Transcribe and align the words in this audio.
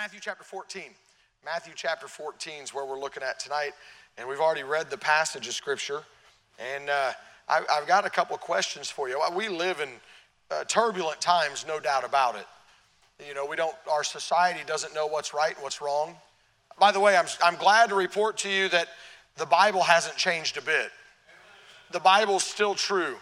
Matthew 0.00 0.20
chapter 0.22 0.44
14. 0.44 0.82
Matthew 1.44 1.72
chapter 1.74 2.06
14 2.06 2.62
is 2.62 2.72
where 2.72 2.84
we're 2.86 3.00
looking 3.00 3.24
at 3.24 3.40
tonight, 3.40 3.72
and 4.16 4.28
we've 4.28 4.38
already 4.38 4.62
read 4.62 4.90
the 4.90 4.96
passage 4.96 5.48
of 5.48 5.54
Scripture. 5.54 6.02
And 6.56 6.88
uh, 6.88 7.10
I, 7.48 7.62
have 7.68 7.88
got 7.88 8.06
a 8.06 8.10
couple 8.10 8.36
questions 8.36 8.88
for 8.88 9.08
you. 9.08 9.20
We 9.34 9.48
live 9.48 9.80
in 9.80 9.88
uh, 10.52 10.62
turbulent 10.68 11.20
times, 11.20 11.64
no 11.66 11.80
doubt 11.80 12.04
about 12.04 12.36
it. 12.36 12.46
You 13.26 13.34
know, 13.34 13.44
we 13.44 13.56
don't, 13.56 13.74
our 13.90 14.04
society 14.04 14.60
doesn't 14.68 14.94
know 14.94 15.08
what's 15.08 15.34
right 15.34 15.54
and 15.54 15.64
what's 15.64 15.80
wrong. 15.80 16.14
By 16.78 16.92
the 16.92 17.00
way, 17.00 17.16
I'm, 17.16 17.26
I'm 17.42 17.56
glad 17.56 17.88
to 17.88 17.96
report 17.96 18.36
to 18.38 18.48
you 18.48 18.68
that 18.68 18.86
the 19.36 19.46
Bible 19.46 19.82
hasn't 19.82 20.16
changed 20.16 20.58
a 20.58 20.62
bit. 20.62 20.92
The 21.90 21.98
Bible's 21.98 22.44
still 22.44 22.76
true. 22.76 23.16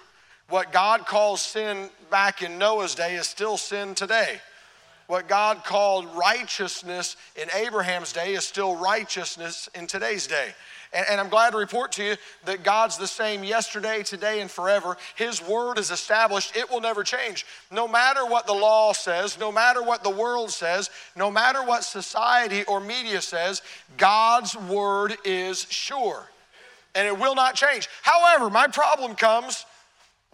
What 0.51 0.73
God 0.73 1.07
calls 1.07 1.41
sin 1.41 1.89
back 2.11 2.43
in 2.43 2.59
Noah's 2.59 2.95
day 2.95 3.15
is 3.15 3.27
still 3.27 3.57
sin 3.57 3.95
today. 3.95 4.43
What 5.07 5.29
God 5.29 5.65
called 5.65 6.07
righteousness 6.17 7.17
in 7.41 7.49
Abraham's 7.55 8.13
day 8.13 8.35
is 8.35 8.47
still 8.47 8.75
righteousness 8.77 9.69
in 9.75 9.87
today's 9.87 10.27
day. 10.27 10.49
And, 10.93 11.05
and, 11.11 11.21
I'm 11.21 11.29
glad 11.29 11.51
to 11.51 11.59
report 11.59 11.93
to 11.93 12.05
you 12.05 12.17
that 12.45 12.63
God's 12.63 12.97
the 12.97 13.09
same 13.09 13.43
yesterday, 13.43 14.03
today, 14.03 14.41
and 14.41 14.51
forever. 14.51 14.97
His 15.17 15.43
word 15.47 15.79
is 15.79 15.91
established, 15.91 16.57
it 16.57 16.71
will 16.71 16.81
never 16.81 17.03
change. 17.03 17.45
No 17.71 17.89
matter 17.89 18.25
what 18.25 18.47
the 18.47 18.53
law 18.53 18.93
says, 18.93 19.39
no 19.39 19.51
matter 19.51 19.83
what 19.83 20.05
the 20.05 20.11
world 20.11 20.51
says, 20.51 20.91
no 21.17 21.31
matter 21.31 21.63
what 21.63 21.85
society 21.85 22.65
or 22.65 22.81
media 22.81 23.21
says, 23.21 23.63
God's 23.97 24.57
word 24.57 25.17
is 25.25 25.67
sure 25.71 26.29
and 26.97 27.07
it 27.07 27.17
will 27.17 27.35
not 27.35 27.55
change. 27.55 27.89
However, 28.03 28.51
my 28.51 28.67
problem 28.67 29.15
comes 29.15 29.67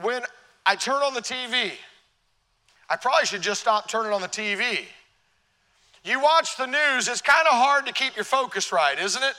when 0.00 0.22
I 0.64 0.76
turn 0.76 1.02
on 1.02 1.12
the 1.12 1.20
TV. 1.20 1.72
I 2.92 2.96
probably 2.96 3.24
should 3.24 3.40
just 3.40 3.62
stop 3.62 3.88
turning 3.88 4.12
on 4.12 4.20
the 4.20 4.28
TV. 4.28 4.80
You 6.04 6.20
watch 6.20 6.58
the 6.58 6.66
news, 6.66 7.08
it's 7.08 7.22
kind 7.22 7.46
of 7.46 7.54
hard 7.54 7.86
to 7.86 7.92
keep 7.92 8.14
your 8.16 8.24
focus 8.26 8.70
right, 8.70 8.98
isn't 8.98 9.22
it? 9.22 9.32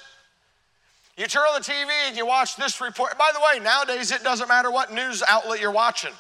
You 1.18 1.28
turn 1.28 1.44
on 1.44 1.62
the 1.62 1.64
TV 1.64 1.88
and 2.08 2.18
you 2.18 2.26
watch 2.26 2.56
this 2.56 2.82
report. 2.82 3.16
By 3.16 3.30
the 3.32 3.40
way, 3.40 3.64
nowadays 3.64 4.12
it 4.12 4.24
doesn't 4.24 4.48
matter 4.48 4.72
what 4.72 4.92
news 4.92 5.22
outlet 5.28 5.62
you're 5.62 5.70
watching. 5.70 6.14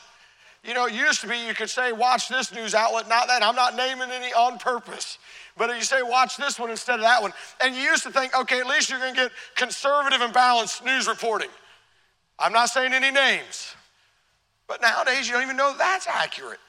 You 0.63 0.75
know, 0.75 0.85
it 0.85 0.93
used 0.93 1.21
to 1.21 1.27
be 1.27 1.35
you 1.39 1.55
could 1.55 1.71
say, 1.71 1.91
watch 1.91 2.29
this 2.29 2.53
news 2.53 2.75
outlet, 2.75 3.09
not 3.09 3.27
that. 3.27 3.41
I'm 3.41 3.55
not 3.55 3.75
naming 3.75 4.11
any 4.11 4.31
on 4.33 4.59
purpose. 4.59 5.17
But 5.57 5.71
if 5.71 5.77
you 5.77 5.81
say, 5.81 6.03
watch 6.03 6.37
this 6.37 6.59
one 6.59 6.69
instead 6.69 6.99
of 6.99 7.01
that 7.01 7.19
one, 7.19 7.33
and 7.61 7.75
you 7.75 7.81
used 7.81 8.03
to 8.03 8.11
think, 8.11 8.37
okay, 8.37 8.59
at 8.59 8.67
least 8.67 8.91
you're 8.91 8.99
gonna 8.99 9.15
get 9.15 9.31
conservative 9.55 10.21
and 10.21 10.31
balanced 10.31 10.85
news 10.85 11.07
reporting. 11.07 11.49
I'm 12.37 12.53
not 12.53 12.69
saying 12.69 12.93
any 12.93 13.09
names. 13.09 13.73
But 14.67 14.83
nowadays, 14.83 15.27
you 15.27 15.33
don't 15.33 15.43
even 15.43 15.57
know 15.57 15.73
that's 15.75 16.05
accurate. 16.07 16.59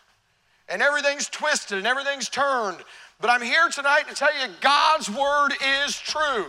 And 0.69 0.83
everything's 0.83 1.29
twisted 1.29 1.79
and 1.79 1.87
everything's 1.87 2.29
turned. 2.29 2.79
But 3.21 3.31
I'm 3.31 3.43
here 3.43 3.69
tonight 3.69 4.09
to 4.09 4.15
tell 4.15 4.33
you 4.35 4.53
God's 4.61 5.11
word 5.11 5.51
is 5.85 5.99
true. 5.99 6.47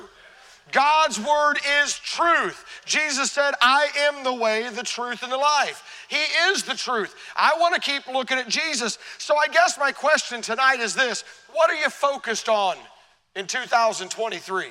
God's 0.72 1.20
word 1.20 1.58
is 1.84 1.98
truth. 2.00 2.66
Jesus 2.86 3.32
said, 3.32 3.54
I 3.62 3.88
am 4.00 4.24
the 4.24 4.34
way, 4.34 4.68
the 4.70 4.84
truth, 4.84 5.22
and 5.22 5.32
the 5.32 5.38
life. 5.38 6.06
He 6.08 6.24
is 6.50 6.64
the 6.64 6.74
truth. 6.74 7.16
I 7.36 7.54
want 7.60 7.76
to 7.76 7.82
keep 7.82 8.08
looking 8.08 8.38
at 8.38 8.48
Jesus. 8.48 8.98
So 9.20 9.38
I 9.38 9.48
guess 9.48 9.78
my 9.78 9.92
question 9.92 10.42
tonight 10.42 10.80
is 10.80 10.96
this 10.96 11.24
What 11.54 11.70
are 11.70 11.76
you 11.76 11.90
focused 11.90 12.50
on 12.50 12.78
in 13.36 13.46
2023? 13.46 14.68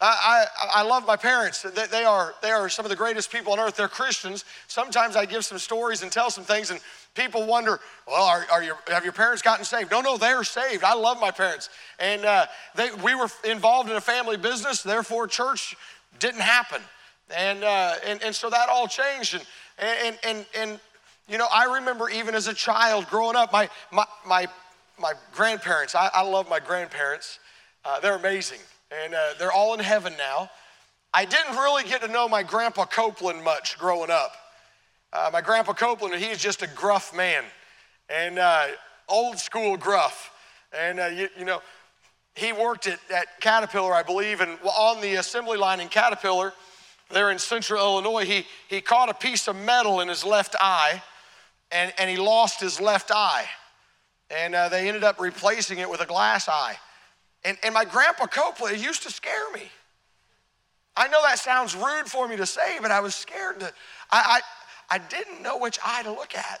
I, 0.00 0.44
I, 0.62 0.80
I, 0.80 0.82
love 0.82 1.06
my 1.06 1.16
parents. 1.16 1.62
They, 1.62 1.86
they, 1.86 2.04
are, 2.04 2.34
they 2.42 2.50
are 2.50 2.68
some 2.68 2.84
of 2.84 2.90
the 2.90 2.96
greatest 2.96 3.32
people 3.32 3.54
on 3.54 3.58
earth. 3.58 3.76
They're 3.76 3.88
Christians. 3.88 4.44
Sometimes 4.66 5.16
I 5.16 5.24
give 5.24 5.42
some 5.44 5.58
stories 5.58 6.02
and 6.02 6.12
tell 6.12 6.30
some 6.30 6.44
things, 6.44 6.70
and 6.70 6.80
people 7.14 7.46
wonder, 7.46 7.80
well, 8.06 8.22
are, 8.22 8.44
are 8.52 8.62
your, 8.62 8.76
have 8.88 9.04
your 9.04 9.14
parents 9.14 9.40
gotten 9.40 9.64
saved? 9.64 9.90
No, 9.90 10.02
no, 10.02 10.18
they're 10.18 10.44
saved. 10.44 10.84
I 10.84 10.92
love 10.92 11.18
my 11.18 11.30
parents. 11.30 11.70
And 11.98 12.26
uh, 12.26 12.46
they, 12.74 12.90
we 13.02 13.14
were 13.14 13.28
involved 13.44 13.88
in 13.88 13.96
a 13.96 14.00
family 14.00 14.36
business, 14.36 14.82
therefore, 14.82 15.28
church 15.28 15.74
didn't 16.18 16.42
happen. 16.42 16.82
And, 17.34 17.64
uh, 17.64 17.94
and, 18.04 18.22
and 18.22 18.34
so 18.34 18.50
that 18.50 18.68
all 18.68 18.88
changed. 18.88 19.34
And, 19.34 19.44
and, 19.78 20.18
and, 20.24 20.46
and, 20.58 20.80
you 21.26 21.38
know, 21.38 21.48
I 21.50 21.76
remember 21.76 22.10
even 22.10 22.34
as 22.34 22.48
a 22.48 22.54
child 22.54 23.06
growing 23.08 23.34
up, 23.34 23.50
my, 23.50 23.70
my, 23.90 24.04
my, 24.26 24.46
my 25.00 25.14
grandparents, 25.32 25.94
I, 25.94 26.10
I 26.12 26.20
love 26.20 26.50
my 26.50 26.60
grandparents, 26.60 27.38
uh, 27.86 27.98
they're 27.98 28.16
amazing 28.16 28.58
and 29.04 29.14
uh, 29.14 29.34
they're 29.38 29.52
all 29.52 29.74
in 29.74 29.80
heaven 29.80 30.14
now. 30.16 30.50
I 31.12 31.24
didn't 31.24 31.56
really 31.56 31.84
get 31.84 32.02
to 32.02 32.08
know 32.08 32.28
my 32.28 32.42
grandpa 32.42 32.84
Copeland 32.84 33.42
much 33.42 33.78
growing 33.78 34.10
up. 34.10 34.32
Uh, 35.12 35.30
my 35.32 35.40
grandpa 35.40 35.72
Copeland, 35.72 36.14
he's 36.14 36.38
just 36.38 36.62
a 36.62 36.66
gruff 36.66 37.14
man, 37.14 37.44
and 38.08 38.38
uh, 38.38 38.66
old 39.08 39.38
school 39.38 39.76
gruff. 39.76 40.30
And 40.78 41.00
uh, 41.00 41.06
you, 41.06 41.28
you, 41.38 41.44
know, 41.44 41.62
he 42.34 42.52
worked 42.52 42.86
at, 42.86 42.98
at 43.14 43.40
Caterpillar, 43.40 43.94
I 43.94 44.02
believe, 44.02 44.40
and 44.40 44.58
on 44.62 45.00
the 45.00 45.14
assembly 45.14 45.56
line 45.56 45.80
in 45.80 45.88
Caterpillar, 45.88 46.52
there 47.10 47.30
in 47.30 47.38
central 47.38 47.80
Illinois, 47.80 48.24
he, 48.24 48.44
he 48.68 48.80
caught 48.80 49.08
a 49.08 49.14
piece 49.14 49.48
of 49.48 49.56
metal 49.56 50.00
in 50.00 50.08
his 50.08 50.24
left 50.24 50.56
eye, 50.60 51.02
and, 51.70 51.92
and 51.98 52.10
he 52.10 52.16
lost 52.16 52.60
his 52.60 52.80
left 52.80 53.10
eye. 53.10 53.46
And 54.28 54.54
uh, 54.54 54.68
they 54.68 54.88
ended 54.88 55.04
up 55.04 55.20
replacing 55.20 55.78
it 55.78 55.88
with 55.88 56.00
a 56.00 56.06
glass 56.06 56.48
eye. 56.48 56.76
And, 57.46 57.56
and 57.62 57.72
my 57.72 57.84
grandpa 57.84 58.26
Copeland 58.26 58.84
used 58.84 59.04
to 59.04 59.10
scare 59.10 59.52
me. 59.54 59.62
I 60.96 61.06
know 61.06 61.22
that 61.22 61.38
sounds 61.38 61.76
rude 61.76 62.06
for 62.06 62.26
me 62.26 62.36
to 62.36 62.44
say, 62.44 62.78
but 62.82 62.90
I 62.90 62.98
was 62.98 63.14
scared 63.14 63.60
to, 63.60 63.72
I, 64.10 64.40
I, 64.90 64.96
I 64.96 64.98
didn't 64.98 65.42
know 65.42 65.56
which 65.56 65.78
eye 65.84 66.02
to 66.02 66.10
look 66.10 66.34
at. 66.34 66.60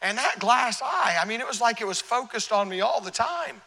And 0.00 0.16
that 0.16 0.38
glass 0.38 0.80
eye, 0.80 1.18
I 1.20 1.26
mean, 1.26 1.40
it 1.40 1.46
was 1.46 1.60
like 1.60 1.82
it 1.82 1.86
was 1.86 2.00
focused 2.00 2.52
on 2.52 2.70
me 2.70 2.80
all 2.80 3.02
the 3.02 3.10
time. 3.10 3.60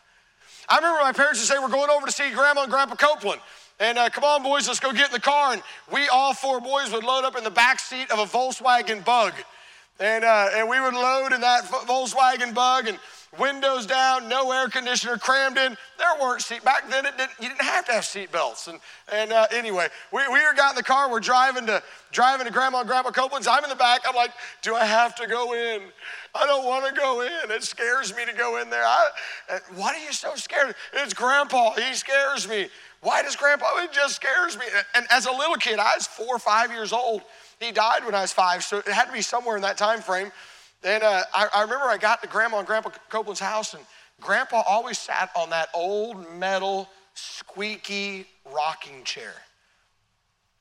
I 0.67 0.77
remember 0.77 0.99
my 1.03 1.11
parents 1.11 1.39
would 1.39 1.47
say, 1.47 1.59
We're 1.59 1.69
going 1.69 1.91
over 1.91 2.07
to 2.07 2.11
see 2.11 2.31
Grandma 2.31 2.63
and 2.63 2.71
Grandpa 2.71 2.95
Copeland. 2.95 3.41
And 3.79 3.99
uh, 3.99 4.09
come 4.09 4.23
on, 4.23 4.41
boys, 4.41 4.67
let's 4.67 4.79
go 4.79 4.91
get 4.91 5.09
in 5.09 5.13
the 5.13 5.19
car. 5.19 5.53
And 5.53 5.61
we, 5.93 6.07
all 6.09 6.33
four 6.33 6.59
boys, 6.59 6.91
would 6.91 7.03
load 7.03 7.23
up 7.23 7.37
in 7.37 7.43
the 7.43 7.51
back 7.51 7.79
seat 7.79 8.09
of 8.09 8.17
a 8.17 8.25
Volkswagen 8.25 9.05
bug. 9.05 9.33
And, 9.99 10.23
uh, 10.23 10.49
and 10.53 10.67
we 10.67 10.81
would 10.81 10.95
load 10.95 11.33
in 11.33 11.41
that 11.41 11.66
Volkswagen 11.66 12.55
bug. 12.55 12.87
And 12.87 12.97
windows 13.39 13.85
down, 13.85 14.27
no 14.27 14.51
air 14.51 14.67
conditioner, 14.67 15.17
crammed 15.17 15.57
in. 15.57 15.77
There 15.97 16.07
weren't 16.21 16.41
seat 16.41 16.63
back 16.63 16.89
then. 16.89 17.05
It 17.05 17.17
didn't, 17.17 17.31
you 17.39 17.49
didn't 17.49 17.61
have 17.61 17.85
to 17.85 17.93
have 17.93 18.05
seat 18.05 18.31
belts. 18.31 18.67
And 18.67 18.79
and 19.11 19.31
uh, 19.31 19.47
anyway, 19.51 19.87
we 20.11 20.27
we 20.27 20.39
got 20.55 20.71
in 20.71 20.75
the 20.75 20.83
car. 20.83 21.09
We're 21.09 21.19
driving 21.19 21.65
to 21.67 21.81
driving 22.11 22.45
to 22.45 22.51
Grandma 22.51 22.79
and 22.79 22.87
Grandpa 22.89 23.11
Copeland's. 23.11 23.47
I'm 23.47 23.63
in 23.63 23.69
the 23.69 23.75
back. 23.75 24.01
I'm 24.07 24.15
like, 24.15 24.31
do 24.61 24.75
I 24.75 24.85
have 24.85 25.15
to 25.15 25.27
go 25.27 25.53
in? 25.53 25.81
I 26.35 26.45
don't 26.45 26.65
want 26.65 26.85
to 26.87 26.99
go 26.99 27.21
in. 27.21 27.51
It 27.51 27.63
scares 27.63 28.15
me 28.15 28.25
to 28.25 28.33
go 28.33 28.61
in 28.61 28.69
there. 28.69 28.85
I, 28.85 29.09
why 29.75 29.93
are 29.93 30.05
you 30.05 30.13
so 30.13 30.35
scared? 30.35 30.75
It's 30.93 31.13
Grandpa. 31.13 31.73
He 31.73 31.93
scares 31.93 32.47
me. 32.47 32.69
Why 33.01 33.21
does 33.21 33.35
Grandpa? 33.35 33.65
It 33.77 33.91
just 33.91 34.15
scares 34.15 34.57
me. 34.57 34.65
And 34.95 35.05
as 35.11 35.25
a 35.25 35.31
little 35.31 35.55
kid, 35.55 35.79
I 35.79 35.93
was 35.95 36.07
four 36.07 36.35
or 36.35 36.39
five 36.39 36.71
years 36.71 36.91
old. 36.91 37.21
He 37.59 37.71
died 37.71 38.05
when 38.05 38.13
I 38.13 38.21
was 38.21 38.33
five, 38.33 38.63
so 38.63 38.79
it 38.79 38.87
had 38.87 39.05
to 39.05 39.13
be 39.13 39.21
somewhere 39.21 39.55
in 39.55 39.61
that 39.63 39.77
time 39.77 40.01
frame. 40.01 40.31
And 40.83 41.03
uh, 41.03 41.23
I, 41.33 41.47
I, 41.53 41.61
remember 41.63 41.85
I 41.85 41.97
got 41.97 42.21
to 42.21 42.27
Grandma 42.27 42.59
and 42.59 42.67
Grandpa 42.67 42.91
Copeland's 43.09 43.39
house, 43.39 43.73
and 43.73 43.83
Grandpa 44.21 44.63
always 44.67 44.97
sat 44.97 45.31
on 45.35 45.49
that 45.49 45.69
old 45.73 46.31
metal, 46.38 46.89
squeaky 47.13 48.27
rocking 48.53 49.03
chair 49.03 49.33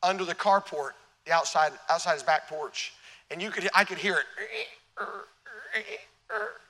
under 0.03 0.25
the 0.25 0.35
carport, 0.35 0.93
the 1.27 1.33
outside, 1.33 1.73
outside 1.91 2.15
his 2.15 2.23
back 2.23 2.49
porch. 2.49 2.93
And 3.31 3.43
you 3.43 3.51
could, 3.51 3.69
I 3.75 3.85
could 3.85 3.99
hear 3.99 4.19
it. 4.19 4.25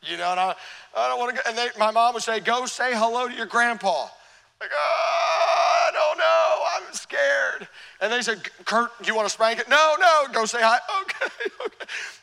You 0.02 0.16
know, 0.16 0.30
and 0.30 0.40
I, 0.40 0.54
I 0.96 1.08
don't 1.08 1.18
want 1.18 1.36
to 1.36 1.42
go. 1.42 1.48
And 1.48 1.58
they, 1.58 1.68
my 1.78 1.90
mom 1.90 2.14
would 2.14 2.22
say, 2.22 2.40
Go 2.40 2.66
say 2.66 2.92
hello 2.94 3.28
to 3.28 3.34
your 3.34 3.46
grandpa. 3.46 4.08
Like, 4.60 4.70
oh, 4.72 5.88
I 5.88 5.90
don't 5.92 6.18
know. 6.18 6.86
I'm 6.88 6.94
scared. 6.94 7.68
And 8.00 8.12
they 8.12 8.22
said, 8.22 8.48
Kurt, 8.64 8.90
do 9.02 9.06
you 9.06 9.14
want 9.14 9.28
to 9.28 9.32
spank 9.32 9.58
it? 9.58 9.68
No, 9.68 9.94
no, 10.00 10.32
go 10.32 10.44
say 10.44 10.60
hi. 10.62 10.78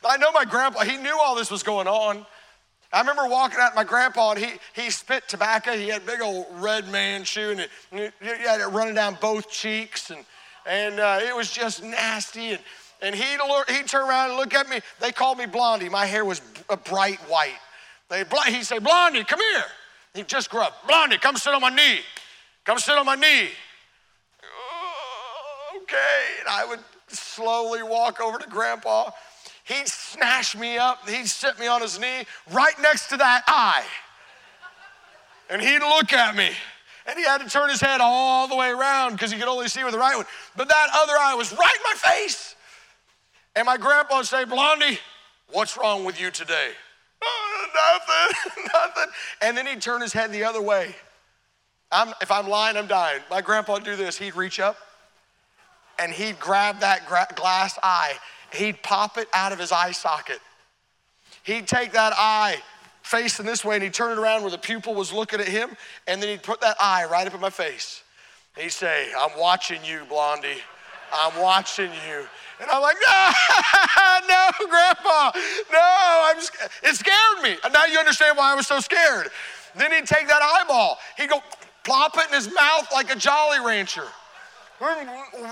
I 0.06 0.16
know 0.16 0.32
my 0.32 0.44
grandpa, 0.44 0.80
he 0.84 0.96
knew 0.96 1.18
all 1.20 1.34
this 1.34 1.50
was 1.50 1.62
going 1.62 1.86
on. 1.86 2.26
I 2.92 3.00
remember 3.00 3.26
walking 3.26 3.58
out 3.60 3.74
my 3.74 3.82
grandpa 3.82 4.32
and 4.32 4.44
he, 4.44 4.52
he 4.72 4.90
spit 4.90 5.26
tobacco. 5.26 5.76
He 5.76 5.88
had 5.88 6.06
big 6.06 6.20
old 6.20 6.46
red 6.52 6.88
man 6.88 7.24
shoe 7.24 7.50
and 7.50 7.60
he, 7.90 8.10
he 8.20 8.44
had 8.46 8.60
it 8.60 8.66
running 8.66 8.94
down 8.94 9.18
both 9.20 9.50
cheeks 9.50 10.10
and, 10.10 10.24
and 10.64 11.00
uh, 11.00 11.18
it 11.20 11.34
was 11.34 11.50
just 11.50 11.82
nasty. 11.82 12.52
And, 12.52 12.60
and 13.02 13.14
he'd, 13.14 13.40
he'd 13.68 13.88
turn 13.88 14.08
around 14.08 14.30
and 14.30 14.38
look 14.38 14.54
at 14.54 14.68
me. 14.68 14.80
They 15.00 15.10
called 15.10 15.38
me 15.38 15.46
Blondie. 15.46 15.88
My 15.88 16.06
hair 16.06 16.24
was 16.24 16.40
a 16.68 16.76
bright 16.76 17.18
white. 17.28 17.58
They, 18.08 18.24
he'd 18.46 18.64
say, 18.64 18.78
Blondie, 18.78 19.24
come 19.24 19.40
here. 19.40 19.64
He'd 20.14 20.28
just 20.28 20.48
grew 20.48 20.60
up. 20.60 20.86
Blondie, 20.86 21.18
come 21.18 21.36
sit 21.36 21.52
on 21.52 21.60
my 21.60 21.70
knee. 21.70 21.98
Come 22.64 22.78
sit 22.78 22.96
on 22.96 23.06
my 23.06 23.16
knee. 23.16 23.48
okay. 25.82 26.22
And 26.40 26.48
I 26.48 26.64
would 26.68 26.80
slowly 27.08 27.82
walk 27.82 28.20
over 28.20 28.38
to 28.38 28.48
grandpa. 28.48 29.10
He'd 29.64 29.88
snatch 29.88 30.56
me 30.56 30.76
up. 30.76 31.08
He'd 31.08 31.26
sit 31.26 31.58
me 31.58 31.66
on 31.66 31.80
his 31.80 31.98
knee 31.98 32.24
right 32.52 32.74
next 32.80 33.08
to 33.08 33.16
that 33.16 33.44
eye. 33.46 33.84
And 35.50 35.60
he'd 35.60 35.80
look 35.80 36.12
at 36.12 36.36
me. 36.36 36.50
And 37.06 37.18
he 37.18 37.24
had 37.24 37.40
to 37.42 37.48
turn 37.48 37.68
his 37.68 37.80
head 37.80 38.00
all 38.00 38.48
the 38.48 38.56
way 38.56 38.70
around 38.70 39.12
because 39.12 39.30
he 39.30 39.38
could 39.38 39.48
only 39.48 39.68
see 39.68 39.84
with 39.84 39.92
the 39.92 39.98
right 39.98 40.16
one. 40.16 40.26
But 40.56 40.68
that 40.68 40.88
other 40.94 41.14
eye 41.18 41.34
was 41.34 41.52
right 41.52 41.76
in 41.76 41.82
my 41.82 41.94
face. 42.12 42.54
And 43.56 43.66
my 43.66 43.76
grandpa 43.76 44.18
would 44.18 44.26
say, 44.26 44.44
Blondie, 44.44 44.98
what's 45.50 45.76
wrong 45.76 46.04
with 46.04 46.20
you 46.20 46.30
today? 46.30 46.70
Oh, 47.22 47.66
nothing, 47.74 48.64
nothing. 48.74 49.12
And 49.42 49.56
then 49.56 49.66
he'd 49.66 49.82
turn 49.82 50.00
his 50.00 50.12
head 50.12 50.32
the 50.32 50.44
other 50.44 50.62
way. 50.62 50.94
I'm, 51.92 52.12
if 52.20 52.30
I'm 52.30 52.48
lying, 52.48 52.76
I'm 52.76 52.86
dying. 52.86 53.20
My 53.30 53.40
grandpa 53.40 53.74
would 53.74 53.84
do 53.84 53.96
this. 53.96 54.18
He'd 54.18 54.34
reach 54.34 54.58
up 54.58 54.76
and 55.98 56.12
he'd 56.12 56.40
grab 56.40 56.80
that 56.80 57.06
gra- 57.06 57.28
glass 57.34 57.78
eye. 57.82 58.14
He'd 58.54 58.82
pop 58.82 59.18
it 59.18 59.28
out 59.32 59.52
of 59.52 59.58
his 59.58 59.72
eye 59.72 59.92
socket. 59.92 60.40
He'd 61.42 61.66
take 61.66 61.92
that 61.92 62.12
eye 62.16 62.56
facing 63.02 63.44
this 63.46 63.64
way 63.64 63.76
and 63.76 63.84
he'd 63.84 63.94
turn 63.94 64.12
it 64.12 64.18
around 64.18 64.42
where 64.42 64.50
the 64.50 64.58
pupil 64.58 64.94
was 64.94 65.12
looking 65.12 65.40
at 65.40 65.48
him, 65.48 65.76
and 66.06 66.22
then 66.22 66.30
he'd 66.30 66.42
put 66.42 66.60
that 66.62 66.76
eye 66.80 67.04
right 67.04 67.26
up 67.26 67.34
in 67.34 67.40
my 67.40 67.50
face. 67.50 68.02
He'd 68.56 68.70
say, 68.70 69.12
I'm 69.18 69.38
watching 69.38 69.84
you, 69.84 70.02
Blondie. 70.08 70.62
I'm 71.12 71.40
watching 71.40 71.90
you. 72.08 72.26
And 72.60 72.70
I'm 72.70 72.82
like, 72.82 72.96
no, 73.08 74.18
no, 74.28 74.66
Grandpa, 74.68 75.32
no. 75.72 76.22
I'm 76.24 76.40
scared. 76.40 76.70
It 76.82 76.94
scared 76.94 77.42
me. 77.42 77.56
And 77.64 77.72
now 77.72 77.84
you 77.84 77.98
understand 77.98 78.38
why 78.38 78.52
I 78.52 78.54
was 78.54 78.66
so 78.66 78.80
scared. 78.80 79.28
Then 79.76 79.92
he'd 79.92 80.06
take 80.06 80.28
that 80.28 80.40
eyeball. 80.42 80.98
He'd 81.16 81.30
go 81.30 81.42
plop 81.84 82.16
it 82.16 82.28
in 82.28 82.34
his 82.34 82.52
mouth 82.52 82.88
like 82.92 83.14
a 83.14 83.18
Jolly 83.18 83.58
Rancher. 83.64 84.06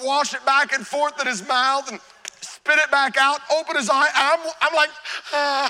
Wash 0.02 0.34
it 0.34 0.44
back 0.44 0.72
and 0.72 0.87
forth 0.87 1.20
in 1.20 1.26
his 1.26 1.46
mouth 1.46 1.90
and 1.90 2.00
spit 2.43 2.79
it 2.79 2.91
back 2.91 3.17
out, 3.17 3.41
open 3.53 3.77
his 3.77 3.89
eye. 3.91 4.09
I'm, 4.15 4.41
I'm 4.61 4.75
like, 4.75 4.91
uh, 5.35 5.69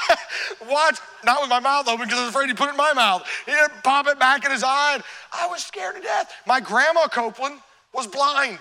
watch, 0.71 0.99
not 1.25 1.41
with 1.41 1.51
my 1.51 1.61
mouth 1.61 1.89
open 1.89 2.07
because 2.07 2.19
I 2.19 2.27
was 2.27 2.31
afraid 2.31 2.49
he'd 2.49 2.57
put 2.57 2.69
it 2.69 2.73
in 2.73 2.77
my 2.77 2.93
mouth. 2.93 3.27
He 3.47 3.53
didn't 3.53 3.83
pop 3.83 4.07
it 4.09 4.19
back 4.19 4.45
in 4.45 4.51
his 4.51 4.65
eye. 4.65 4.95
And 4.95 5.03
I 5.33 5.47
was 5.47 5.65
scared 5.65 5.97
to 5.97 6.03
death. 6.03 6.33
My 6.47 6.61
grandma 6.61 7.07
Copeland 7.07 7.61
was 7.95 8.07
blind. 8.07 8.59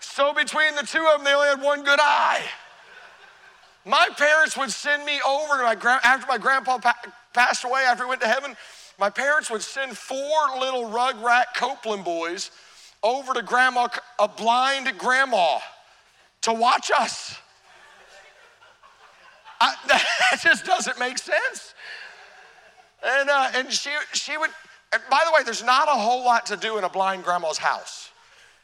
So 0.00 0.32
between 0.32 0.76
the 0.76 0.82
two 0.82 1.04
of 1.12 1.18
them, 1.18 1.24
they 1.24 1.34
only 1.34 1.48
had 1.48 1.60
one 1.60 1.82
good 1.82 1.98
eye. 2.00 2.42
My 3.84 4.08
parents 4.16 4.56
would 4.56 4.70
send 4.70 5.04
me 5.04 5.20
over 5.26 5.58
to 5.58 5.62
my 5.62 5.74
grand, 5.74 6.00
after 6.04 6.26
my 6.26 6.38
grandpa 6.38 6.78
pa- 6.78 6.96
passed 7.34 7.64
away, 7.64 7.82
after 7.82 8.04
he 8.04 8.08
went 8.08 8.20
to 8.22 8.28
heaven. 8.28 8.56
My 8.98 9.10
parents 9.10 9.50
would 9.50 9.62
send 9.62 9.96
four 9.98 10.58
little 10.58 10.84
rugrat 10.84 11.46
Copeland 11.56 12.04
boys 12.04 12.50
over 13.02 13.34
to 13.34 13.42
grandma, 13.42 13.88
a 14.18 14.28
blind 14.28 14.96
grandma, 14.98 15.58
to 16.44 16.52
watch 16.52 16.90
us. 16.98 17.36
I, 19.60 19.74
that 19.88 20.40
just 20.42 20.64
doesn't 20.64 20.98
make 20.98 21.18
sense. 21.18 21.74
And, 23.02 23.28
uh, 23.28 23.50
and 23.54 23.72
she, 23.72 23.90
she 24.12 24.36
would, 24.36 24.50
by 25.10 25.20
the 25.26 25.32
way, 25.34 25.42
there's 25.44 25.64
not 25.64 25.88
a 25.88 25.92
whole 25.92 26.24
lot 26.24 26.46
to 26.46 26.56
do 26.56 26.78
in 26.78 26.84
a 26.84 26.88
blind 26.88 27.24
grandma's 27.24 27.58
house. 27.58 28.10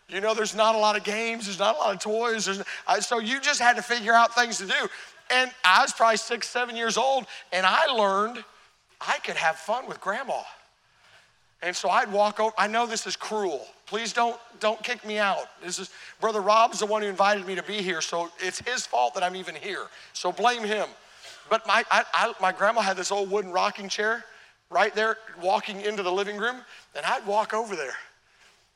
You 0.08 0.20
know, 0.20 0.34
there's 0.34 0.56
not 0.56 0.74
a 0.74 0.78
lot 0.78 0.96
of 0.96 1.04
games, 1.04 1.46
there's 1.46 1.58
not 1.58 1.76
a 1.76 1.78
lot 1.78 1.94
of 1.94 2.00
toys. 2.00 2.48
Uh, 2.86 3.00
so 3.00 3.18
you 3.18 3.40
just 3.40 3.60
had 3.60 3.76
to 3.76 3.82
figure 3.82 4.12
out 4.12 4.34
things 4.34 4.58
to 4.58 4.66
do. 4.66 4.88
And 5.30 5.50
I 5.64 5.82
was 5.82 5.92
probably 5.92 6.16
six, 6.16 6.48
seven 6.48 6.74
years 6.74 6.96
old, 6.96 7.26
and 7.52 7.64
I 7.64 7.86
learned 7.86 8.42
I 9.00 9.18
could 9.24 9.36
have 9.36 9.56
fun 9.56 9.86
with 9.86 10.00
grandma. 10.00 10.42
And 11.62 11.76
so 11.76 11.88
I'd 11.88 12.10
walk 12.10 12.40
over. 12.40 12.52
I 12.58 12.66
know 12.66 12.86
this 12.86 13.06
is 13.06 13.16
cruel. 13.16 13.66
Please 13.90 14.12
don't 14.12 14.38
don't 14.60 14.80
kick 14.84 15.04
me 15.04 15.18
out. 15.18 15.48
This 15.60 15.80
is 15.80 15.90
Brother 16.20 16.40
Rob's 16.40 16.78
the 16.78 16.86
one 16.86 17.02
who 17.02 17.08
invited 17.08 17.44
me 17.44 17.56
to 17.56 17.62
be 17.64 17.82
here, 17.82 18.00
so 18.00 18.30
it's 18.38 18.60
his 18.60 18.86
fault 18.86 19.14
that 19.14 19.24
I'm 19.24 19.34
even 19.34 19.56
here. 19.56 19.88
So 20.12 20.30
blame 20.30 20.62
him. 20.62 20.86
But 21.48 21.66
my 21.66 21.82
I, 21.90 22.04
I, 22.14 22.32
my 22.40 22.52
grandma 22.52 22.82
had 22.82 22.96
this 22.96 23.10
old 23.10 23.32
wooden 23.32 23.50
rocking 23.50 23.88
chair 23.88 24.24
right 24.70 24.94
there, 24.94 25.16
walking 25.42 25.80
into 25.80 26.04
the 26.04 26.12
living 26.12 26.36
room, 26.36 26.58
and 26.94 27.04
I'd 27.04 27.26
walk 27.26 27.52
over 27.52 27.74
there, 27.74 27.96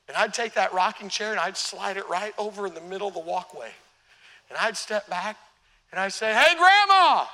and 0.08 0.16
I'd 0.16 0.34
take 0.34 0.52
that 0.54 0.74
rocking 0.74 1.08
chair 1.08 1.30
and 1.30 1.38
I'd 1.38 1.56
slide 1.56 1.96
it 1.96 2.08
right 2.08 2.34
over 2.36 2.66
in 2.66 2.74
the 2.74 2.80
middle 2.80 3.06
of 3.06 3.14
the 3.14 3.20
walkway, 3.20 3.70
and 4.48 4.58
I'd 4.58 4.76
step 4.76 5.08
back 5.08 5.36
and 5.92 6.00
I'd 6.00 6.12
say, 6.12 6.34
"Hey, 6.34 6.56
Grandma, 6.56 7.26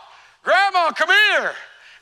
Grandma, 0.42 0.90
come 0.90 1.08
here." 1.08 1.54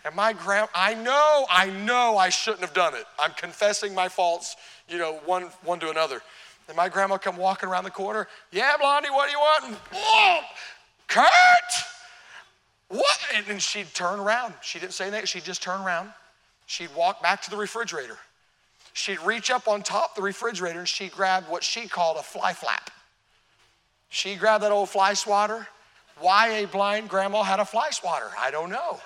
And 0.04 0.14
my 0.14 0.32
grand, 0.32 0.68
I 0.74 0.94
know, 0.94 1.46
I 1.50 1.70
know 1.70 2.16
I 2.16 2.28
shouldn't 2.28 2.62
have 2.62 2.74
done 2.74 2.94
it. 2.94 3.04
I'm 3.18 3.32
confessing 3.32 3.94
my 3.94 4.08
faults, 4.08 4.56
you 4.88 4.98
know, 4.98 5.20
one, 5.24 5.44
one 5.64 5.80
to 5.80 5.90
another. 5.90 6.22
And 6.68 6.76
my 6.76 6.88
grandma 6.88 7.16
come 7.18 7.36
walking 7.36 7.68
around 7.68 7.84
the 7.84 7.90
corner. 7.90 8.28
Yeah, 8.52 8.72
Blondie, 8.78 9.10
what 9.10 9.26
do 9.26 9.32
you 9.32 9.38
want? 9.38 9.64
And, 9.64 9.76
oh, 9.94 10.40
Kurt, 11.08 11.28
what? 12.88 13.18
And 13.34 13.44
then 13.46 13.58
she'd 13.58 13.92
turn 13.94 14.20
around. 14.20 14.54
She 14.62 14.78
didn't 14.78 14.92
say 14.92 15.06
anything. 15.06 15.26
She'd 15.26 15.44
just 15.44 15.62
turn 15.62 15.80
around. 15.80 16.12
She'd 16.66 16.94
walk 16.94 17.22
back 17.22 17.42
to 17.42 17.50
the 17.50 17.56
refrigerator. 17.56 18.18
She'd 18.92 19.20
reach 19.20 19.50
up 19.50 19.68
on 19.68 19.82
top 19.82 20.14
the 20.14 20.22
refrigerator 20.22 20.78
and 20.78 20.88
she'd 20.88 21.12
grab 21.12 21.44
what 21.48 21.62
she 21.64 21.88
called 21.88 22.18
a 22.18 22.22
fly 22.22 22.52
flap. 22.52 22.90
She 24.10 24.36
grabbed 24.36 24.64
that 24.64 24.72
old 24.72 24.88
fly 24.88 25.14
swatter. 25.14 25.68
Why 26.20 26.48
a 26.48 26.66
blind 26.66 27.08
grandma 27.08 27.42
had 27.42 27.60
a 27.60 27.64
fly 27.64 27.90
swatter, 27.90 28.30
I 28.38 28.50
don't 28.50 28.70
know 28.70 29.00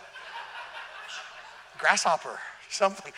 grasshopper, 1.83 2.39
something. 2.71 3.13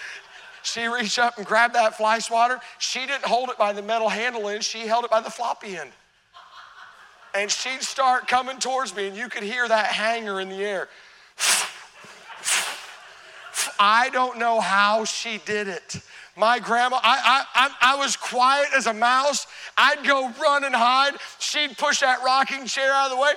She 0.63 0.87
reached 0.87 1.19
up 1.19 1.37
and 1.37 1.47
grabbed 1.47 1.75
that 1.75 1.97
fly 1.97 2.19
swatter. 2.19 2.59
She 2.79 3.01
didn't 3.01 3.25
hold 3.25 3.51
it 3.51 3.59
by 3.59 3.75
the 3.75 3.83
metal 3.83 4.09
handle 4.09 4.49
end, 4.49 4.65
she 4.65 4.81
held 4.81 5.05
it 5.05 5.11
by 5.11 5.21
the 5.21 5.31
floppy 5.31 5.77
end. 5.77 5.91
And 7.35 7.51
she'd 7.51 7.83
start 7.83 8.29
coming 8.29 8.59
towards 8.59 8.95
me, 8.97 9.09
and 9.09 9.17
you 9.17 9.29
could 9.29 9.43
hear 9.43 9.69
that 9.69 9.87
hanger 9.87 10.41
in 10.41 10.49
the 10.49 10.65
air. 10.65 10.89
I 13.79 14.09
don't 14.11 14.39
know 14.39 14.61
how 14.61 15.05
she 15.05 15.39
did 15.45 15.69
it. 15.69 16.01
My 16.37 16.59
grandma, 16.59 16.99
I, 17.03 17.45
I, 17.55 17.67
I, 17.67 17.95
I, 17.95 17.97
was 17.97 18.17
quiet 18.17 18.69
as 18.77 18.87
a 18.87 18.95
mouse. 18.95 19.47
I'd 19.77 20.05
go 20.05 20.33
run 20.43 20.65
and 20.65 20.75
hide. 20.75 21.15
She'd 21.39 21.79
push 21.79 22.01
that 22.01 22.19
rocking 22.25 22.67
chair 22.67 22.93
out 22.93 23.11
of 23.11 23.17
the 23.17 23.23
way. 23.23 23.33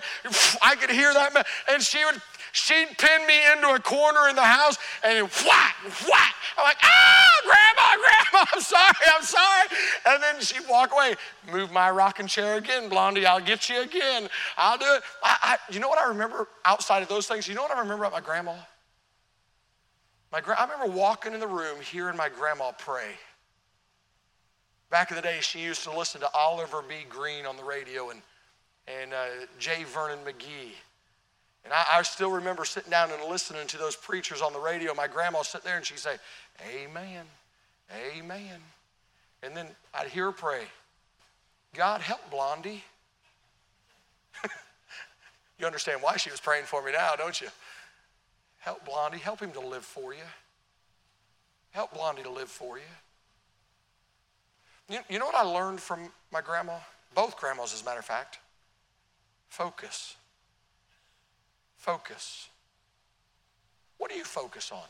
I 0.63 0.75
could 0.75 0.89
hear 0.89 1.13
that, 1.13 1.45
and 1.71 1.81
she 1.81 2.03
would 2.05 2.19
she'd 2.57 2.97
pin 2.97 3.25
me 3.27 3.39
into 3.53 3.69
a 3.69 3.79
corner 3.79 4.27
in 4.29 4.35
the 4.35 4.41
house 4.41 4.77
and 5.03 5.27
whack, 5.27 5.75
whack. 6.09 6.35
I'm 6.57 6.63
like, 6.63 6.77
ah, 6.81 7.41
grandma, 7.43 8.03
grandma, 8.03 8.45
I'm 8.53 8.61
sorry, 8.61 8.93
I'm 9.15 9.23
sorry. 9.23 9.67
And 10.07 10.23
then 10.23 10.41
she'd 10.41 10.67
walk 10.69 10.91
away, 10.91 11.15
move 11.51 11.71
my 11.71 11.91
rocking 11.91 12.27
chair 12.27 12.57
again, 12.57 12.89
Blondie, 12.89 13.25
I'll 13.25 13.39
get 13.39 13.69
you 13.69 13.81
again. 13.81 14.27
I'll 14.57 14.77
do 14.77 14.85
it. 14.85 15.03
I, 15.23 15.37
I, 15.41 15.73
you 15.73 15.79
know 15.79 15.87
what 15.87 15.99
I 15.99 16.07
remember 16.07 16.47
outside 16.65 17.03
of 17.03 17.09
those 17.09 17.27
things? 17.27 17.47
You 17.47 17.55
know 17.55 17.61
what 17.61 17.75
I 17.75 17.79
remember 17.79 18.05
about 18.05 18.13
my 18.13 18.25
grandma? 18.25 18.55
My 20.31 20.41
gra- 20.41 20.59
I 20.59 20.63
remember 20.63 20.93
walking 20.93 21.33
in 21.33 21.39
the 21.39 21.47
room 21.47 21.79
hearing 21.79 22.17
my 22.17 22.29
grandma 22.29 22.71
pray. 22.77 23.11
Back 24.89 25.11
in 25.11 25.15
the 25.15 25.21
day, 25.21 25.39
she 25.41 25.59
used 25.59 25.83
to 25.83 25.95
listen 25.95 26.21
to 26.21 26.29
Oliver 26.33 26.81
B. 26.81 26.95
Greene 27.07 27.45
on 27.45 27.55
the 27.55 27.63
radio 27.63 28.09
and, 28.09 28.21
and 28.87 29.13
uh, 29.13 29.45
J. 29.59 29.83
Vernon 29.83 30.19
McGee. 30.25 30.71
And 31.63 31.73
I, 31.73 31.99
I, 31.99 32.01
still 32.03 32.31
remember 32.31 32.63
sitting 32.63 32.91
down 32.91 33.11
and 33.11 33.21
listening 33.29 33.67
to 33.67 33.77
those 33.77 33.95
preachers 33.95 34.41
on 34.41 34.53
the 34.53 34.59
radio. 34.59 34.93
My 34.93 35.07
grandma 35.07 35.41
sit 35.41 35.63
there 35.63 35.75
and 35.75 35.85
she'd 35.85 35.99
say, 35.99 36.15
Amen, 36.73 37.25
Amen. 38.15 38.59
And 39.43 39.55
then 39.55 39.67
I'd 39.93 40.07
hear 40.07 40.25
her 40.25 40.31
pray, 40.31 40.63
God 41.73 42.01
help 42.01 42.29
Blondie. 42.31 42.83
you 45.59 45.65
understand 45.65 46.01
why 46.01 46.17
she 46.17 46.29
was 46.29 46.39
praying 46.39 46.65
for 46.65 46.83
me 46.83 46.91
now, 46.91 47.15
don't 47.15 47.39
you? 47.39 47.47
Help 48.59 48.85
Blondie, 48.85 49.19
help 49.19 49.39
him 49.39 49.51
to 49.51 49.59
live 49.59 49.85
for 49.85 50.13
you. 50.13 50.23
Help 51.71 51.93
Blondie 51.93 52.23
to 52.23 52.31
live 52.31 52.49
for 52.49 52.77
you. 52.77 52.83
You, 54.89 54.99
you 55.09 55.19
know 55.19 55.25
what 55.25 55.35
I 55.35 55.43
learned 55.43 55.79
from 55.79 56.09
my 56.31 56.41
grandma? 56.41 56.77
Both 57.13 57.37
grandmas, 57.37 57.73
as 57.73 57.81
a 57.81 57.85
matter 57.85 57.99
of 57.99 58.05
fact. 58.05 58.39
Focus. 59.49 60.15
Focus. 61.87 62.49
What 63.97 64.11
do 64.11 64.17
you 64.17 64.25
focus 64.25 64.73
on? 64.73 64.83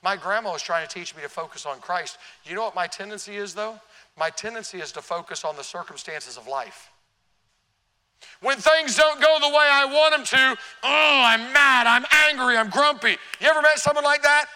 My 0.00 0.14
grandma 0.14 0.52
was 0.52 0.62
trying 0.62 0.86
to 0.86 0.94
teach 0.94 1.16
me 1.16 1.22
to 1.22 1.28
focus 1.28 1.66
on 1.66 1.80
Christ. 1.80 2.18
You 2.44 2.54
know 2.54 2.62
what 2.62 2.76
my 2.76 2.86
tendency 2.86 3.34
is, 3.34 3.52
though? 3.52 3.80
My 4.16 4.30
tendency 4.30 4.78
is 4.78 4.92
to 4.92 5.02
focus 5.02 5.44
on 5.44 5.56
the 5.56 5.64
circumstances 5.64 6.36
of 6.36 6.46
life. 6.46 6.92
When 8.40 8.58
things 8.58 8.94
don't 8.94 9.20
go 9.20 9.38
the 9.40 9.48
way 9.48 9.66
I 9.68 9.86
want 9.86 10.14
them 10.14 10.24
to, 10.24 10.60
oh, 10.84 11.22
I'm 11.24 11.52
mad, 11.52 11.88
I'm 11.88 12.04
angry, 12.28 12.56
I'm 12.56 12.70
grumpy. 12.70 13.16
You 13.40 13.48
ever 13.48 13.60
met 13.60 13.80
someone 13.80 14.04
like 14.04 14.22
that? 14.22 14.46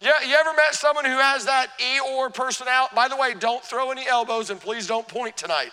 Yeah, 0.00 0.22
you 0.24 0.36
ever 0.36 0.52
met 0.56 0.74
someone 0.74 1.04
who 1.04 1.18
has 1.18 1.46
that 1.46 1.70
Eeyore 1.80 2.32
personality? 2.32 2.94
By 2.94 3.08
the 3.08 3.16
way, 3.16 3.34
don't 3.34 3.64
throw 3.64 3.90
any 3.90 4.06
elbows 4.06 4.50
and 4.50 4.60
please 4.60 4.86
don't 4.86 5.08
point 5.08 5.36
tonight. 5.36 5.72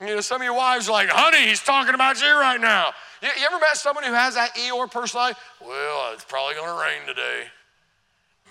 You 0.00 0.06
know, 0.06 0.20
some 0.22 0.40
of 0.40 0.44
your 0.46 0.56
wives 0.56 0.88
are 0.88 0.92
like, 0.92 1.10
honey, 1.10 1.46
he's 1.46 1.60
talking 1.60 1.94
about 1.94 2.18
you 2.22 2.32
right 2.32 2.60
now. 2.60 2.94
You, 3.22 3.28
you 3.38 3.46
ever 3.46 3.58
met 3.58 3.76
someone 3.76 4.04
who 4.04 4.12
has 4.12 4.34
that 4.34 4.54
Eeyore 4.54 4.90
personality? 4.90 5.38
Well, 5.60 6.12
it's 6.12 6.24
probably 6.24 6.54
going 6.54 6.68
to 6.68 6.82
rain 6.82 7.06
today. 7.06 7.44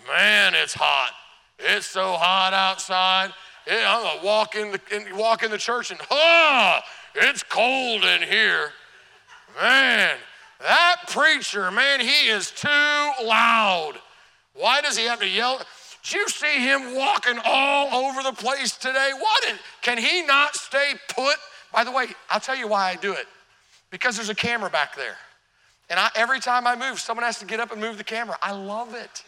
Man, 0.07 0.53
it's 0.55 0.73
hot. 0.73 1.11
It's 1.59 1.85
so 1.85 2.13
hot 2.13 2.53
outside. 2.53 3.31
I'm 3.67 4.03
going 4.03 4.19
to 4.19 4.25
walk 4.25 4.55
in, 4.55 4.71
the, 4.71 4.81
in, 4.91 5.17
walk 5.17 5.43
in 5.43 5.51
the 5.51 5.57
church 5.57 5.91
and, 5.91 5.99
ah, 6.11 6.83
it's 7.15 7.43
cold 7.43 8.03
in 8.03 8.21
here. 8.21 8.71
Man, 9.59 10.15
that 10.61 10.97
preacher, 11.07 11.71
man, 11.71 11.99
he 11.99 12.27
is 12.27 12.51
too 12.51 12.67
loud. 13.23 13.93
Why 14.53 14.81
does 14.81 14.97
he 14.97 15.05
have 15.05 15.19
to 15.19 15.27
yell? 15.27 15.61
Did 16.03 16.13
you 16.13 16.29
see 16.29 16.59
him 16.59 16.95
walking 16.95 17.39
all 17.43 18.05
over 18.05 18.21
the 18.21 18.33
place 18.33 18.77
today? 18.77 19.11
What? 19.17 19.55
Can 19.81 19.97
he 19.97 20.23
not 20.23 20.55
stay 20.55 20.93
put? 21.09 21.37
By 21.73 21.83
the 21.83 21.91
way, 21.91 22.07
I'll 22.29 22.39
tell 22.39 22.55
you 22.55 22.67
why 22.67 22.89
I 22.89 22.95
do 22.95 23.13
it 23.13 23.25
because 23.95 24.17
there's 24.17 24.27
a 24.27 24.35
camera 24.35 24.69
back 24.69 24.93
there. 24.97 25.15
And 25.89 25.97
I, 25.97 26.09
every 26.15 26.41
time 26.41 26.67
I 26.67 26.75
move, 26.75 26.99
someone 26.99 27.25
has 27.25 27.39
to 27.39 27.45
get 27.45 27.61
up 27.61 27.71
and 27.71 27.79
move 27.79 27.97
the 27.97 28.03
camera. 28.03 28.37
I 28.41 28.51
love 28.51 28.93
it. 28.93 29.23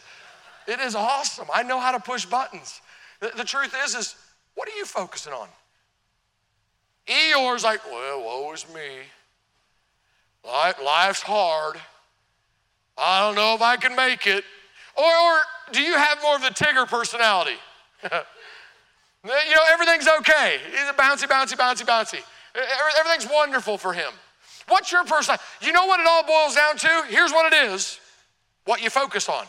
It 0.66 0.78
is 0.78 0.94
awesome. 0.94 1.46
I 1.54 1.62
know 1.62 1.80
how 1.80 1.90
to 1.90 1.98
push 1.98 2.26
buttons. 2.26 2.82
The, 3.20 3.32
the 3.34 3.44
truth 3.44 3.74
is, 3.82 3.94
is 3.94 4.14
what 4.56 4.68
are 4.68 4.76
you 4.76 4.84
focusing 4.84 5.32
on? 5.32 5.48
Eeyore's 7.06 7.64
like, 7.64 7.82
well, 7.86 8.20
woe 8.22 8.52
is 8.52 8.66
me. 8.74 9.06
Life's 10.44 11.22
hard. 11.22 11.76
I 12.98 13.20
don't 13.20 13.36
know 13.36 13.54
if 13.54 13.62
I 13.62 13.78
can 13.78 13.96
make 13.96 14.26
it. 14.26 14.44
Or, 14.98 15.04
or 15.04 15.38
do 15.72 15.80
you 15.80 15.96
have 15.96 16.20
more 16.20 16.36
of 16.36 16.42
the 16.42 16.48
Tigger 16.48 16.86
personality? 16.86 17.56
you 18.02 18.10
know, 18.10 19.62
everything's 19.70 20.08
okay. 20.18 20.58
He's 20.70 20.90
a 20.90 20.92
bouncy, 20.92 21.26
bouncy, 21.26 21.56
bouncy, 21.56 21.86
bouncy. 21.86 22.20
Everything's 23.00 23.32
wonderful 23.32 23.78
for 23.78 23.94
him. 23.94 24.12
What's 24.68 24.92
your 24.92 25.04
personality? 25.04 25.42
You 25.62 25.72
know 25.72 25.86
what 25.86 26.00
it 26.00 26.06
all 26.06 26.24
boils 26.24 26.54
down 26.54 26.76
to? 26.76 27.04
Here's 27.08 27.32
what 27.32 27.52
it 27.52 27.70
is 27.70 27.98
what 28.64 28.82
you 28.82 28.90
focus 28.90 29.28
on. 29.28 29.46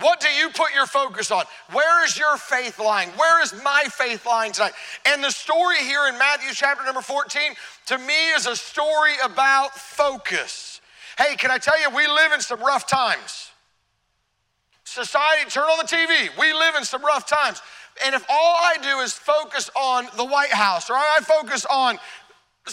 What 0.00 0.20
do 0.20 0.28
you 0.28 0.48
put 0.50 0.74
your 0.74 0.86
focus 0.86 1.30
on? 1.30 1.44
Where 1.72 2.04
is 2.04 2.18
your 2.18 2.36
faith 2.36 2.78
lying? 2.78 3.10
Where 3.10 3.42
is 3.42 3.52
my 3.62 3.84
faith 3.90 4.24
lying 4.26 4.52
tonight? 4.52 4.72
And 5.06 5.22
the 5.22 5.30
story 5.30 5.76
here 5.78 6.06
in 6.08 6.18
Matthew 6.18 6.50
chapter 6.54 6.84
number 6.84 7.02
14 7.02 7.42
to 7.86 7.98
me 7.98 8.30
is 8.30 8.46
a 8.46 8.56
story 8.56 9.12
about 9.22 9.74
focus. 9.74 10.80
Hey, 11.18 11.36
can 11.36 11.50
I 11.50 11.58
tell 11.58 11.78
you, 11.80 11.94
we 11.94 12.06
live 12.06 12.32
in 12.32 12.40
some 12.40 12.60
rough 12.60 12.86
times. 12.86 13.50
Society, 14.84 15.48
turn 15.50 15.64
on 15.64 15.78
the 15.78 15.84
TV. 15.84 16.30
We 16.38 16.52
live 16.52 16.74
in 16.76 16.84
some 16.84 17.04
rough 17.04 17.26
times. 17.26 17.60
And 18.04 18.14
if 18.14 18.24
all 18.30 18.56
I 18.56 18.76
do 18.82 19.00
is 19.00 19.12
focus 19.12 19.70
on 19.76 20.06
the 20.16 20.24
White 20.24 20.52
House, 20.52 20.88
or 20.88 20.94
I 20.94 21.18
focus 21.22 21.66
on 21.66 21.98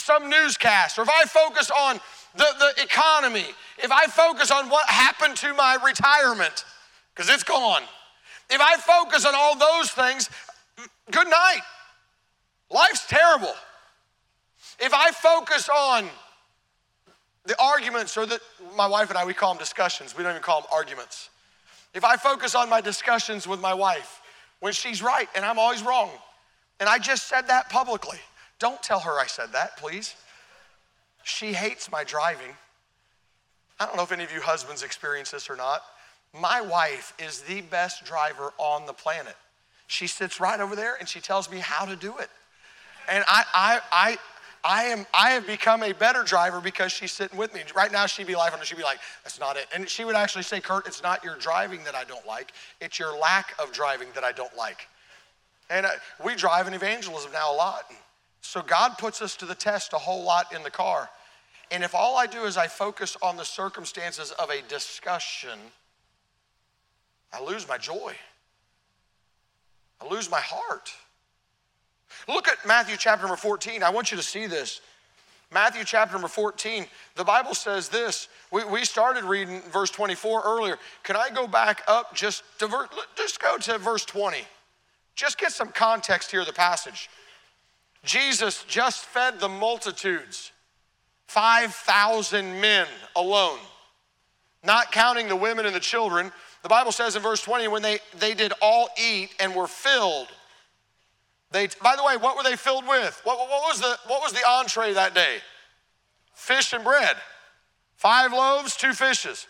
some 0.02 0.30
newscast, 0.30 0.98
or 0.98 1.04
if 1.04 1.10
I 1.10 1.24
focus 1.24 1.72
on 1.72 2.00
the, 2.36 2.46
the 2.60 2.84
economy, 2.84 3.46
if 3.84 3.92
I 3.92 4.06
focus 4.06 4.52
on 4.52 4.70
what 4.70 4.88
happened 4.88 5.38
to 5.38 5.54
my 5.54 5.78
retirement, 5.84 6.66
because 7.14 7.30
it's 7.30 7.44
gone. 7.44 7.82
If 8.50 8.62
I 8.62 8.78
focus 8.78 9.26
on 9.26 9.34
all 9.36 9.58
those 9.58 9.92
things, 9.92 10.30
good 11.12 11.28
night. 11.28 11.62
Life's 12.70 13.08
terrible. 13.08 13.54
If 14.80 14.94
I 14.94 15.12
focus 15.12 15.70
on 15.70 16.08
the 17.46 17.60
arguments, 17.62 18.16
or 18.18 18.26
that 18.26 18.42
my 18.76 18.88
wife 18.88 19.10
and 19.10 19.18
I, 19.18 19.26
we 19.26 19.34
call 19.34 19.54
them 19.54 19.60
discussions, 19.60 20.16
we 20.16 20.24
don't 20.24 20.34
even 20.34 20.44
call 20.44 20.62
them 20.62 20.70
arguments. 20.72 21.30
If 21.94 22.04
I 22.04 22.18
focus 22.18 22.56
on 22.56 22.70
my 22.70 22.82
discussions 22.82 23.48
with 23.48 23.60
my 23.60 23.74
wife 23.74 24.22
when 24.60 24.74
she's 24.74 25.02
right 25.02 25.28
and 25.36 25.44
I'm 25.44 25.58
always 25.58 25.82
wrong, 25.82 26.12
and 26.80 26.88
I 26.88 27.00
just 27.00 27.28
said 27.28 27.48
that 27.48 27.70
publicly, 27.70 28.20
don't 28.60 28.82
tell 28.82 29.00
her 29.02 29.20
I 29.20 29.28
said 29.28 29.52
that, 29.54 29.78
please. 29.78 30.16
She 31.24 31.54
hates 31.54 31.92
my 31.92 32.04
driving. 32.04 32.56
I 33.80 33.86
don't 33.86 33.96
know 33.96 34.04
if 34.04 34.12
any 34.12 34.24
of 34.24 34.32
you 34.32 34.42
husbands 34.42 34.82
experience 34.82 35.32
this 35.32 35.50
or 35.50 35.56
not. 35.56 35.82
My 36.34 36.62
wife 36.62 37.14
is 37.20 37.42
the 37.42 37.62
best 37.62 38.06
driver 38.06 38.54
on 38.58 38.86
the 38.86 38.94
planet. 38.94 39.36
She 39.88 40.08
sits 40.08 40.40
right 40.40 40.60
over 40.60 40.76
there 40.76 40.96
and 41.00 41.08
she 41.08 41.20
tells 41.20 41.50
me 41.50 41.60
how 41.60 41.86
to 41.86 41.96
do 41.96 42.18
it. 42.18 42.30
And 43.10 43.24
I, 43.28 43.44
I, 43.54 43.82
I, 43.92 44.18
I 44.64 44.84
am 44.86 45.06
I 45.14 45.30
have 45.32 45.48
become 45.48 45.84
a 45.84 45.94
better 45.94 46.24
driver 46.24 46.60
because 46.60 46.92
she's 46.92 47.14
sitting 47.14 47.38
with 47.38 47.54
me. 47.54 47.62
Right 47.76 47.92
now 47.92 48.06
she'd 48.06 48.28
be 48.28 48.36
laughing 48.36 48.60
and 48.60 48.68
she'd 48.68 48.78
be 48.78 48.84
like, 48.84 49.00
that's 49.24 49.40
not 49.40 49.56
it. 49.56 49.68
And 49.74 49.88
she 49.88 50.04
would 50.04 50.16
actually 50.16 50.44
say, 50.44 50.60
Kurt, 50.60 50.88
it's 50.88 51.02
not 51.02 51.24
your 51.24 51.38
driving 51.38 51.84
that 51.86 51.96
I 51.96 52.04
don't 52.04 52.26
like, 52.26 52.52
it's 52.82 53.00
your 53.00 53.18
lack 53.18 53.54
of 53.60 53.72
driving 53.72 54.10
that 54.16 54.24
I 54.24 54.34
don't 54.34 54.56
like. 54.58 54.88
And 55.70 55.86
uh, 55.86 55.90
we 56.24 56.36
drive 56.36 56.68
in 56.68 56.74
evangelism 56.74 57.32
now 57.32 57.54
a 57.54 57.56
lot. 57.56 57.84
So 58.48 58.62
God 58.62 58.98
puts 58.98 59.22
us 59.22 59.36
to 59.36 59.46
the 59.46 59.54
test 59.54 59.92
a 59.92 59.98
whole 59.98 60.24
lot 60.24 60.56
in 60.56 60.64
the 60.64 60.72
car. 60.72 61.10
And 61.70 61.84
if 61.84 61.94
all 61.94 62.16
I 62.16 62.28
do 62.28 62.46
is 62.46 62.56
I 62.56 62.68
focus 62.68 63.18
on 63.22 63.36
the 63.36 63.44
circumstances 63.44 64.32
of 64.32 64.50
a 64.50 64.62
discussion, 64.70 65.60
I 67.34 67.44
lose 67.44 67.68
my 67.68 67.78
joy. 67.78 68.16
I 70.00 70.08
lose 70.08 70.32
my 70.32 70.40
heart. 70.40 70.94
Look 72.30 72.48
at 72.48 72.66
Matthew 72.66 72.96
chapter 72.98 73.24
number 73.24 73.36
14. 73.36 73.84
I 73.84 73.90
want 73.90 74.12
you 74.12 74.18
to 74.18 74.24
see 74.24 74.48
this. 74.48 74.80
Matthew 75.52 75.84
chapter 75.84 76.14
number 76.14 76.30
14, 76.30 76.86
the 77.16 77.26
Bible 77.26 77.54
says 77.54 77.90
this. 77.90 78.30
We, 78.50 78.64
we 78.64 78.86
started 78.86 79.26
reading 79.26 79.60
verse 79.74 79.90
24 79.90 80.44
earlier. 80.46 80.78
Can 81.04 81.18
I 81.18 81.32
go 81.32 81.48
back 81.48 81.82
up 81.90 82.16
just 82.16 82.44
to 82.60 82.68
ver, 82.68 82.88
just 83.18 83.42
go 83.42 83.58
to 83.58 83.78
verse 83.78 84.06
20? 84.06 84.38
Just 85.16 85.38
get 85.38 85.52
some 85.52 85.68
context 85.68 86.32
here 86.32 86.46
the 86.46 86.54
passage. 86.54 87.10
Jesus 88.08 88.64
just 88.68 89.06
fed 89.06 89.40
the 89.40 89.50
multitudes, 89.50 90.52
5,000 91.28 92.60
men 92.60 92.88
alone, 93.16 93.60
not 94.64 94.92
counting 94.92 95.28
the 95.28 95.36
women 95.36 95.66
and 95.66 95.76
the 95.76 95.80
children. 95.80 96.32
The 96.64 96.70
Bible 96.70 96.92
says 96.92 97.16
in 97.16 97.22
verse 97.22 97.42
20, 97.42 97.68
when 97.68 97.82
they, 97.82 98.00
they 98.18 98.34
did 98.34 98.54
all 98.62 98.90
eat 98.98 99.36
and 99.40 99.54
were 99.54 99.68
filled, 99.68 100.30
they, 101.52 101.68
by 101.84 101.96
the 101.96 102.04
way, 102.04 102.18
what 102.18 102.38
were 102.38 102.44
they 102.44 102.56
filled 102.56 102.88
with? 102.88 103.22
What, 103.24 103.38
what, 103.38 103.64
was 103.68 103.80
the, 103.80 103.98
what 104.08 104.22
was 104.22 104.34
the 104.34 104.46
entree 104.48 104.94
that 104.94 105.14
day? 105.14 105.38
Fish 106.34 106.74
and 106.74 106.84
bread. 106.84 107.18
Five 107.98 108.32
loaves, 108.32 108.76
two 108.76 108.94
fishes. 108.94 109.48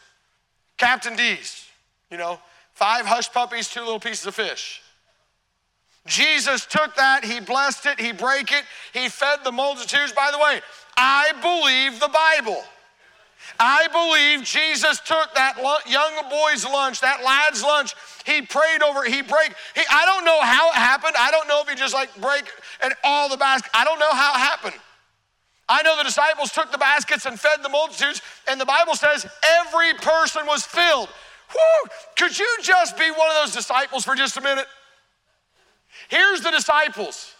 Captain 0.77 1.15
D's, 1.15 1.65
you 2.09 2.17
know, 2.17 2.39
five 2.73 3.05
hush 3.05 3.31
puppies, 3.31 3.69
two 3.69 3.81
little 3.81 3.99
pieces 3.99 4.25
of 4.25 4.35
fish. 4.35 4.81
Jesus 6.07 6.65
took 6.65 6.95
that, 6.95 7.23
he 7.23 7.39
blessed 7.39 7.85
it, 7.85 7.99
he 7.99 8.11
broke 8.11 8.51
it, 8.51 8.63
he 8.93 9.09
fed 9.09 9.39
the 9.43 9.51
multitudes. 9.51 10.11
By 10.13 10.29
the 10.31 10.37
way, 10.37 10.61
I 10.95 11.33
believe 11.41 11.99
the 11.99 12.09
Bible. 12.09 12.63
I 13.59 13.87
believe 13.87 14.45
Jesus 14.45 14.99
took 14.99 15.33
that 15.35 15.57
young 15.87 16.29
boy's 16.29 16.65
lunch, 16.65 17.01
that 17.01 17.23
lad's 17.23 17.63
lunch. 17.63 17.95
He 18.25 18.41
prayed 18.41 18.81
over 18.83 19.05
it. 19.05 19.13
He 19.13 19.21
break. 19.21 19.53
He, 19.73 19.81
I 19.89 20.05
don't 20.05 20.25
know 20.25 20.41
how 20.41 20.69
it 20.69 20.75
happened. 20.75 21.15
I 21.17 21.31
don't 21.31 21.47
know 21.47 21.61
if 21.61 21.69
he 21.69 21.75
just 21.75 21.93
like 21.93 22.13
break 22.19 22.43
and 22.83 22.93
all 23.03 23.29
the 23.29 23.37
basket. 23.37 23.71
I 23.73 23.83
don't 23.85 23.99
know 23.99 24.11
how 24.11 24.33
it 24.33 24.39
happened. 24.39 24.75
I 25.69 25.81
know 25.81 25.97
the 25.97 26.03
disciples 26.03 26.51
took 26.51 26.71
the 26.71 26.77
baskets 26.77 27.25
and 27.25 27.39
fed 27.39 27.59
the 27.61 27.69
multitudes, 27.69 28.21
and 28.49 28.59
the 28.59 28.65
Bible 28.65 28.95
says 28.95 29.25
every 29.43 29.93
person 29.95 30.45
was 30.45 30.63
filled. 30.63 31.09
Whew, 31.51 31.89
could 32.17 32.37
you 32.37 32.47
just 32.61 32.97
be 32.97 33.09
one 33.11 33.29
of 33.29 33.35
those 33.43 33.53
disciples 33.53 34.03
for 34.03 34.15
just 34.15 34.37
a 34.37 34.41
minute? 34.41 34.65
Here's 36.09 36.41
the 36.41 36.51
disciples. 36.51 37.33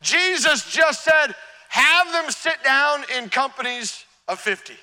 Jesus 0.00 0.70
just 0.70 1.04
said, 1.04 1.34
have 1.68 2.12
them 2.12 2.30
sit 2.30 2.62
down 2.64 3.04
in 3.16 3.28
companies 3.28 4.04
of 4.28 4.38
50. 4.38 4.74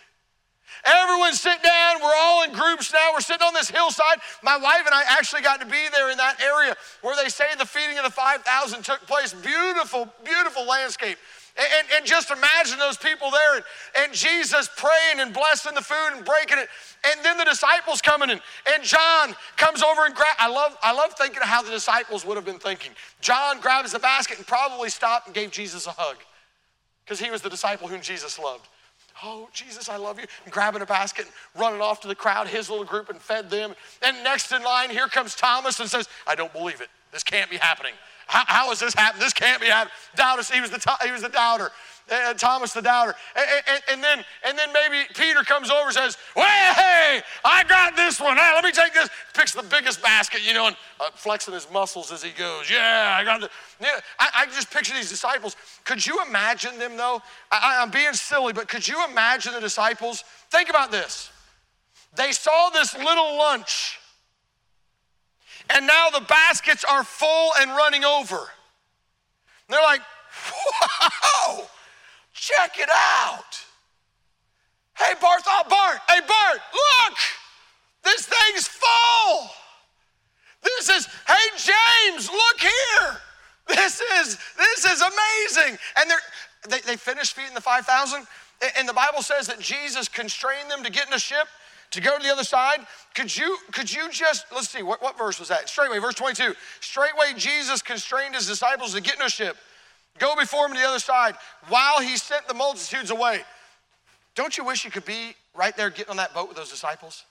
Everyone 0.86 1.33
sit 1.33 1.62
down. 1.62 2.01
We're 2.01 2.15
all 2.15 2.43
in 2.43 2.53
groups 2.53 2.93
now. 2.93 3.09
We're 3.13 3.21
sitting 3.21 3.45
on 3.45 3.53
this 3.53 3.69
hillside. 3.69 4.19
My 4.43 4.57
wife 4.57 4.83
and 4.86 4.93
I 4.93 5.03
actually 5.09 5.41
got 5.41 5.59
to 5.59 5.65
be 5.65 5.83
there 5.93 6.09
in 6.09 6.17
that 6.17 6.41
area 6.41 6.75
where 7.01 7.15
they 7.21 7.29
say 7.29 7.45
the 7.57 7.65
feeding 7.65 7.98
of 7.98 8.03
the 8.03 8.12
5,000 8.12 8.83
took 8.83 9.05
place. 9.07 9.33
Beautiful, 9.33 10.07
beautiful 10.24 10.65
landscape. 10.65 11.17
And, 11.57 11.67
and, 11.77 11.88
and, 11.98 12.05
just 12.05 12.31
imagine 12.31 12.77
those 12.77 12.95
people 12.95 13.31
there 13.31 13.55
and, 13.55 13.63
and 13.98 14.13
Jesus 14.13 14.69
praying 14.77 15.19
and 15.19 15.33
blessing 15.33 15.74
the 15.75 15.81
food 15.81 16.12
and 16.15 16.24
breaking 16.24 16.57
it. 16.57 16.69
And 17.03 17.25
then 17.25 17.38
the 17.38 17.43
disciples 17.43 18.01
coming 18.01 18.29
in. 18.29 18.39
And 18.71 18.83
John 18.83 19.36
comes 19.57 19.83
over 19.83 20.05
and 20.05 20.15
grab. 20.15 20.36
I 20.38 20.48
love, 20.48 20.77
I 20.81 20.93
love 20.93 21.13
thinking 21.17 21.41
how 21.41 21.62
the 21.62 21.71
disciples 21.71 22.24
would 22.24 22.38
have 22.38 22.45
been 22.45 22.59
thinking. 22.59 22.91
John 23.19 23.59
grabs 23.59 23.91
the 23.91 24.00
basket 24.00 24.38
and 24.38 24.48
probably 24.48 24.89
stopped 24.89 25.25
and 25.25 25.36
gave 25.36 25.51
Jesus 25.51 25.86
a 25.86 25.91
hug 25.91 26.17
because 27.03 27.19
he 27.19 27.29
was 27.29 27.41
the 27.41 27.50
disciple 27.50 27.88
whom 27.88 28.01
Jesus 28.01 28.39
loved. 28.39 28.67
Oh, 29.23 29.49
Jesus, 29.51 29.89
I 29.89 29.97
love 29.97 30.19
you. 30.19 30.25
And 30.45 30.53
grabbing 30.53 30.81
a 30.81 30.85
basket 30.85 31.25
and 31.25 31.61
running 31.61 31.81
off 31.81 32.01
to 32.01 32.07
the 32.07 32.15
crowd, 32.15 32.47
his 32.47 32.69
little 32.69 32.85
group, 32.85 33.09
and 33.09 33.19
fed 33.19 33.49
them. 33.49 33.73
And 34.01 34.23
next 34.23 34.51
in 34.51 34.63
line, 34.63 34.89
here 34.89 35.07
comes 35.07 35.35
Thomas 35.35 35.79
and 35.79 35.89
says, 35.89 36.07
I 36.25 36.35
don't 36.35 36.53
believe 36.53 36.81
it. 36.81 36.88
This 37.11 37.23
can't 37.23 37.49
be 37.49 37.57
happening. 37.57 37.93
how, 38.27 38.43
how 38.47 38.71
is 38.71 38.79
this 38.79 38.93
happening? 38.93 39.21
This 39.21 39.33
can't 39.33 39.61
be 39.61 39.67
happening. 39.67 39.93
Doubter, 40.15 40.43
he 40.53 40.61
was 40.61 40.71
the, 40.71 40.97
he 41.03 41.11
was 41.11 41.21
the 41.21 41.29
doubter 41.29 41.71
uh, 42.11 42.33
Thomas 42.33 42.73
the 42.73 42.81
doubter. 42.81 43.15
And, 43.35 43.45
and, 43.67 43.83
and, 43.91 44.03
then, 44.03 44.25
and 44.45 44.57
then 44.57 44.69
maybe 44.73 45.07
Peter 45.15 45.43
comes 45.43 45.69
over 45.69 45.85
and 45.85 45.93
says, 45.93 46.17
well, 46.35 46.73
hey, 46.73 47.21
I 47.43 47.63
got 47.65 47.95
this 47.95 48.19
one. 48.19 48.37
Hey, 48.37 48.51
let 48.53 48.63
me 48.63 48.71
take 48.71 48.93
this. 48.93 49.09
Picks 49.33 49.53
the 49.53 49.63
biggest 49.63 50.01
basket, 50.01 50.45
you 50.45 50.53
know, 50.53 50.67
and 50.67 50.75
uh, 50.99 51.09
flexing 51.13 51.53
his 51.53 51.69
muscles 51.71 52.11
as 52.11 52.23
he 52.23 52.31
goes. 52.31 52.69
Yeah, 52.69 53.15
I 53.19 53.23
got 53.23 53.41
the. 53.41 53.49
Yeah, 53.81 53.99
I, 54.19 54.29
I 54.35 54.45
just 54.47 54.71
picture 54.71 54.93
these 54.93 55.09
disciples. 55.09 55.55
Could 55.85 56.05
you 56.05 56.19
imagine 56.27 56.77
them, 56.77 56.97
though? 56.97 57.21
I, 57.51 57.79
I'm 57.81 57.91
being 57.91 58.13
silly, 58.13 58.53
but 58.53 58.67
could 58.67 58.87
you 58.87 59.03
imagine 59.09 59.53
the 59.53 59.61
disciples? 59.61 60.23
Think 60.49 60.69
about 60.69 60.91
this. 60.91 61.31
They 62.15 62.31
saw 62.31 62.69
this 62.71 62.97
little 62.97 63.37
lunch, 63.37 63.99
and 65.69 65.85
now 65.85 66.09
the 66.09 66.21
baskets 66.21 66.83
are 66.83 67.03
full 67.03 67.51
and 67.59 67.69
running 67.71 68.03
over. 68.03 68.49
They're 69.69 69.81
like, 69.83 70.01
whoa, 70.31 71.67
Check 72.39 72.79
it 72.79 72.89
out. 72.89 73.60
Hey, 74.98 75.13
Bart, 75.22 75.41
oh, 75.46 75.63
Bart, 75.69 76.00
hey, 76.08 76.19
Bart, 76.22 76.60
look, 76.74 77.17
this 78.03 78.25
thing's 78.25 78.67
full. 78.67 79.50
This 80.63 80.89
is, 80.89 81.08
hey, 81.27 81.50
James, 81.58 82.29
look 82.29 82.60
here. 82.60 83.17
This 83.67 84.01
is, 84.19 84.38
this 84.58 84.86
is 84.86 85.01
amazing. 85.01 85.77
And 85.98 86.12
they, 86.69 86.79
they 86.81 86.96
finished 86.96 87.34
feeding 87.34 87.53
the 87.53 87.62
5,000. 87.62 88.25
And 88.77 88.88
the 88.88 88.93
Bible 88.93 89.22
says 89.22 89.48
that 89.48 89.60
Jesus 89.60 90.08
constrained 90.08 90.69
them 90.69 90.84
to 90.84 90.91
get 90.91 91.08
in 91.08 91.13
a 91.13 91.19
ship 91.19 91.48
to 91.91 92.01
go 92.01 92.17
to 92.17 92.24
the 92.24 92.31
other 92.31 92.43
side. 92.43 92.79
Could 93.15 93.36
you, 93.36 93.58
could 93.72 93.93
you 93.93 94.10
just, 94.12 94.46
let's 94.53 94.69
see, 94.69 94.84
what, 94.84 95.01
what 95.01 95.17
verse 95.17 95.39
was 95.39 95.50
that? 95.50 95.69
Straightway, 95.69 96.00
verse 96.00 96.15
22. 96.15 96.53
Straightway, 96.79 97.34
Jesus 97.36 97.81
constrained 97.81 98.36
his 98.36 98.48
disciples 98.48 98.93
to 98.93 99.01
get 99.01 99.15
in 99.15 99.22
a 99.22 99.29
ship, 99.29 99.58
go 100.19 100.35
before 100.35 100.65
him 100.65 100.73
to 100.73 100.79
the 100.79 100.88
other 100.88 100.99
side, 100.99 101.35
while 101.67 101.99
he 101.99 102.17
sent 102.17 102.47
the 102.47 102.53
multitudes 102.53 103.11
away. 103.11 103.41
Don't 104.35 104.57
you 104.57 104.63
wish 104.63 104.85
you 104.85 104.91
could 104.91 105.05
be 105.05 105.35
right 105.55 105.75
there 105.75 105.89
getting 105.89 106.11
on 106.11 106.17
that 106.17 106.33
boat 106.33 106.47
with 106.47 106.57
those 106.57 106.69
disciples? 106.69 107.23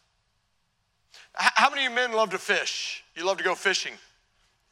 How 1.34 1.70
many 1.70 1.86
of 1.86 1.90
you 1.90 1.96
men 1.96 2.12
love 2.12 2.30
to 2.30 2.38
fish? 2.38 3.04
You 3.14 3.24
love 3.24 3.38
to 3.38 3.44
go 3.44 3.54
fishing. 3.54 3.92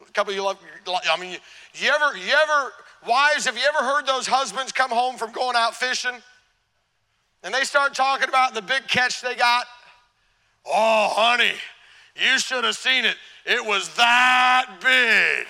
A 0.07 0.13
couple 0.13 0.33
of 0.33 0.37
you 0.37 0.45
love, 0.45 0.59
I 0.87 1.19
mean, 1.19 1.39
you 1.75 1.91
ever, 1.91 2.17
you 2.17 2.33
ever, 2.33 2.73
wives, 3.07 3.47
have 3.47 3.57
you 3.57 3.63
ever 3.67 3.85
heard 3.85 4.07
those 4.07 4.27
husbands 4.27 4.73
come 4.73 4.91
home 4.91 5.17
from 5.17 5.33
going 5.33 5.57
out 5.57 5.75
fishing? 5.75 6.17
And 7.43 7.55
they 7.55 7.63
start 7.63 7.95
talking 7.95 8.29
about 8.29 8.55
the 8.55 8.63
big 8.63 8.87
catch 8.89 9.23
they 9.23 9.35
got. 9.35 9.67
Oh, 10.67 11.09
honey, 11.13 11.53
you 12.19 12.39
should 12.39 12.65
have 12.65 12.77
seen 12.77 13.05
it. 13.05 13.17
It 13.45 13.65
was 13.65 13.95
that 13.97 14.67
big, 14.81 15.47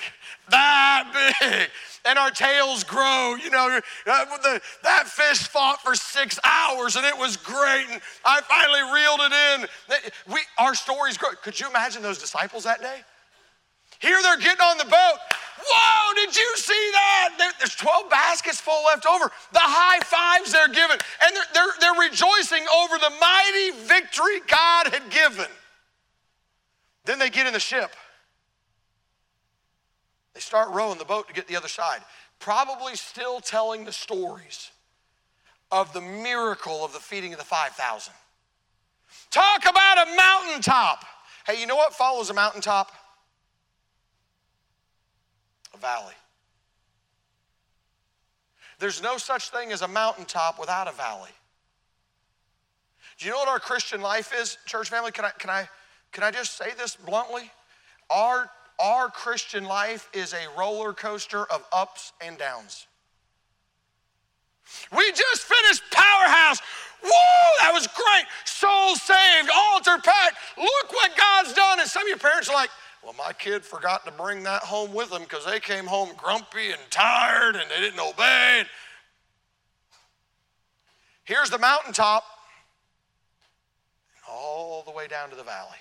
that 0.51 1.35
big. 1.41 1.71
And 2.09 2.21
our 2.21 2.31
tales 2.31 2.85
grow, 2.85 3.35
you 3.43 3.51
know. 3.51 3.81
Uh, 4.07 4.59
that 4.85 5.09
fish 5.09 5.49
fought 5.49 5.83
for 5.83 5.97
six 5.97 6.39
hours 6.45 6.95
and 6.95 7.05
it 7.05 7.19
was 7.19 7.37
great. 7.37 7.87
And 7.91 8.01
I 8.25 8.41
finally 8.43 8.83
reeled 8.95 9.21
it 9.23 9.33
in. 9.33 10.33
We, 10.33 10.41
our 10.59 10.75
stories 10.75 11.19
grow. 11.19 11.31
Could 11.43 11.59
you 11.59 11.69
imagine 11.69 12.03
those 12.03 12.19
disciples 12.19 12.63
that 12.63 12.81
day? 12.81 13.01
Here 13.99 14.19
they're 14.23 14.39
getting 14.39 14.61
on 14.61 14.79
the 14.79 14.85
boat. 14.85 15.19
Whoa, 15.59 16.15
did 16.15 16.37
you 16.37 16.53
see 16.57 16.91
that? 16.93 17.55
There's 17.59 17.75
12 17.75 18.11
baskets 18.11 18.61
full 18.61 18.85
left 18.85 19.07
over. 19.07 19.33
The 19.53 19.59
high 19.59 19.99
fives 20.05 20.53
they're 20.53 20.69
giving. 20.69 20.99
And 21.23 21.35
they're, 21.35 21.51
they're, 21.55 21.75
they're 21.81 22.09
rejoicing 22.09 22.63
over 22.69 22.99
the 22.99 23.11
mighty 23.21 23.71
victory 23.87 24.41
God 24.47 24.89
had 24.89 25.11
given. 25.11 25.51
Then 27.07 27.19
they 27.19 27.31
get 27.31 27.47
in 27.47 27.55
the 27.55 27.61
ship. 27.61 27.97
They 30.35 30.41
start 30.41 30.69
rowing 30.75 30.99
the 30.99 31.05
boat 31.05 31.29
to 31.29 31.35
get 31.35 31.49
the 31.49 31.57
other 31.57 31.69
side, 31.69 32.01
probably 32.39 32.95
still 32.95 33.41
telling 33.41 33.87
the 33.87 33.93
stories 33.93 34.71
of 35.73 35.93
the 35.95 36.03
miracle 36.03 36.85
of 36.85 36.93
the 36.93 36.99
feeding 36.99 37.33
of 37.33 37.39
the 37.39 37.45
5,000. 37.45 38.13
Talk 39.31 39.63
about 39.67 40.07
a 40.07 40.17
mountaintop. 40.17 41.05
Hey, 41.47 41.59
you 41.59 41.67
know 41.67 41.77
what 41.77 41.95
follows 41.95 42.29
a 42.29 42.35
mountaintop? 42.35 42.93
a 45.77 45.81
valley. 45.81 46.15
There's 48.79 49.03
no 49.03 49.17
such 49.17 49.51
thing 49.51 49.73
as 49.73 49.83
a 49.83 49.89
mountaintop 49.89 50.59
without 50.59 50.89
a 50.89 50.93
valley. 50.93 51.31
Do 53.19 53.27
you 53.27 53.33
know 53.33 53.39
what 53.39 53.49
our 53.49 53.61
Christian 53.61 54.03
life 54.03 54.33
is, 54.39 54.59
church 54.67 54.91
family? 54.91 55.13
Can 55.13 55.25
I, 55.25 55.31
can 55.31 55.49
I, 55.49 55.69
can 56.13 56.25
I 56.25 56.31
just 56.31 56.57
say 56.57 56.71
this 56.79 56.97
bluntly? 56.97 57.51
Our, 58.11 58.51
our 58.83 59.09
Christian 59.09 59.65
life 59.65 60.09
is 60.13 60.33
a 60.33 60.59
roller 60.59 60.93
coaster 60.93 61.45
of 61.45 61.65
ups 61.73 62.13
and 62.21 62.39
downs. 62.39 62.87
We 64.97 65.11
just 65.13 65.43
finished 65.43 65.83
Powerhouse. 65.93 66.61
Woo, 67.03 67.11
that 67.61 67.71
was 67.73 67.87
great. 67.87 68.25
Soul 68.45 68.97
saved, 68.97 69.51
altar 69.55 69.99
packed. 70.03 70.37
Look 70.57 70.93
what 70.93 71.17
God's 71.17 71.53
done. 71.53 71.81
And 71.81 71.89
some 71.89 72.03
of 72.03 72.09
your 72.09 72.19
parents 72.19 72.49
are 72.49 72.55
like, 72.55 72.71
well, 73.03 73.15
my 73.17 73.33
kid 73.33 73.65
forgot 73.65 74.05
to 74.07 74.13
bring 74.13 74.43
that 74.43 74.63
home 74.63 74.93
with 74.93 75.11
them 75.11 75.23
because 75.23 75.45
they 75.45 75.61
came 75.61 75.87
home 75.87 76.11
grumpy 76.17 76.73
and 76.73 76.81
tired 76.91 77.55
and 77.55 77.71
they 77.71 77.81
didn't 77.81 78.01
obey. 78.01 78.65
Here's 81.23 81.51
the 81.51 81.59
mountaintop, 81.59 82.25
all 84.29 84.83
the 84.85 84.93
way 84.93 85.07
down 85.07 85.31
to 85.31 85.37
the 85.37 85.45
valley. 85.45 85.79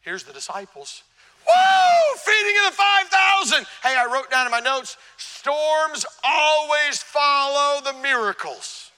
Here's 0.00 0.24
the 0.24 0.32
disciples. 0.32 1.02
Woo! 1.46 2.16
Feeding 2.18 2.56
of 2.66 2.72
the 2.72 2.76
5,000. 2.76 3.66
Hey, 3.82 3.96
I 3.96 4.06
wrote 4.12 4.30
down 4.30 4.46
in 4.46 4.50
my 4.50 4.60
notes 4.60 4.96
storms 5.40 6.04
always 6.22 7.02
follow 7.02 7.80
the 7.82 7.94
miracles. 8.02 8.90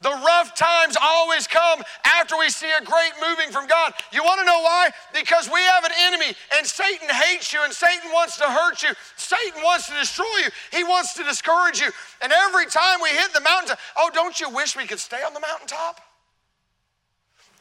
The 0.00 0.10
rough 0.10 0.54
times 0.54 0.96
always 1.00 1.46
come 1.46 1.82
after 2.04 2.36
we 2.36 2.50
see 2.50 2.70
a 2.70 2.84
great 2.84 3.12
moving 3.26 3.50
from 3.50 3.66
God. 3.66 3.94
You 4.12 4.22
want 4.22 4.38
to 4.40 4.44
know 4.44 4.60
why? 4.60 4.90
Because 5.14 5.48
we 5.48 5.60
have 5.60 5.84
an 5.84 5.92
enemy 6.02 6.36
and 6.56 6.66
Satan 6.66 7.08
hates 7.08 7.52
you 7.52 7.60
and 7.64 7.72
Satan 7.72 8.12
wants 8.12 8.36
to 8.36 8.44
hurt 8.44 8.82
you. 8.82 8.90
Satan 9.16 9.62
wants 9.62 9.88
to 9.88 9.94
destroy 9.94 10.36
you. 10.44 10.50
He 10.72 10.84
wants 10.84 11.14
to 11.14 11.24
discourage 11.24 11.80
you. 11.80 11.90
And 12.20 12.32
every 12.32 12.66
time 12.66 13.00
we 13.02 13.08
hit 13.10 13.32
the 13.32 13.40
mountaintop, 13.40 13.78
oh, 13.96 14.10
don't 14.12 14.38
you 14.38 14.50
wish 14.50 14.76
we 14.76 14.86
could 14.86 15.00
stay 15.00 15.22
on 15.26 15.32
the 15.32 15.40
mountaintop? 15.40 16.00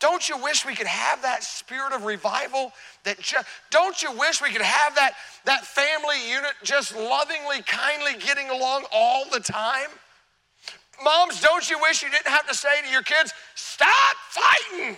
Don't 0.04 0.28
you 0.28 0.38
wish 0.38 0.66
we 0.66 0.76
could 0.76 0.86
have 0.86 1.22
that 1.22 1.46
spirit 1.46 1.94
of 1.94 2.04
revival? 2.04 2.74
That 3.06 3.22
just, 3.22 3.48
don't 3.72 4.02
you 4.04 4.12
wish 4.12 4.42
we 4.42 4.50
could 4.50 4.62
have 4.62 4.96
that, 4.96 5.14
that 5.46 5.66
family 5.66 6.18
unit 6.30 6.52
just 6.62 6.94
lovingly, 6.94 7.62
kindly 7.66 8.20
getting 8.20 8.50
along 8.50 8.84
all 8.92 9.24
the 9.32 9.40
time? 9.40 9.88
Moms, 11.02 11.40
don't 11.40 11.70
you 11.70 11.80
wish 11.80 12.04
you 12.04 12.10
didn't 12.10 12.28
have 12.28 12.46
to 12.48 12.54
say 12.54 12.82
to 12.84 12.90
your 12.90 13.02
kids, 13.02 13.32
stop 13.56 14.18
fighting? 14.28 14.98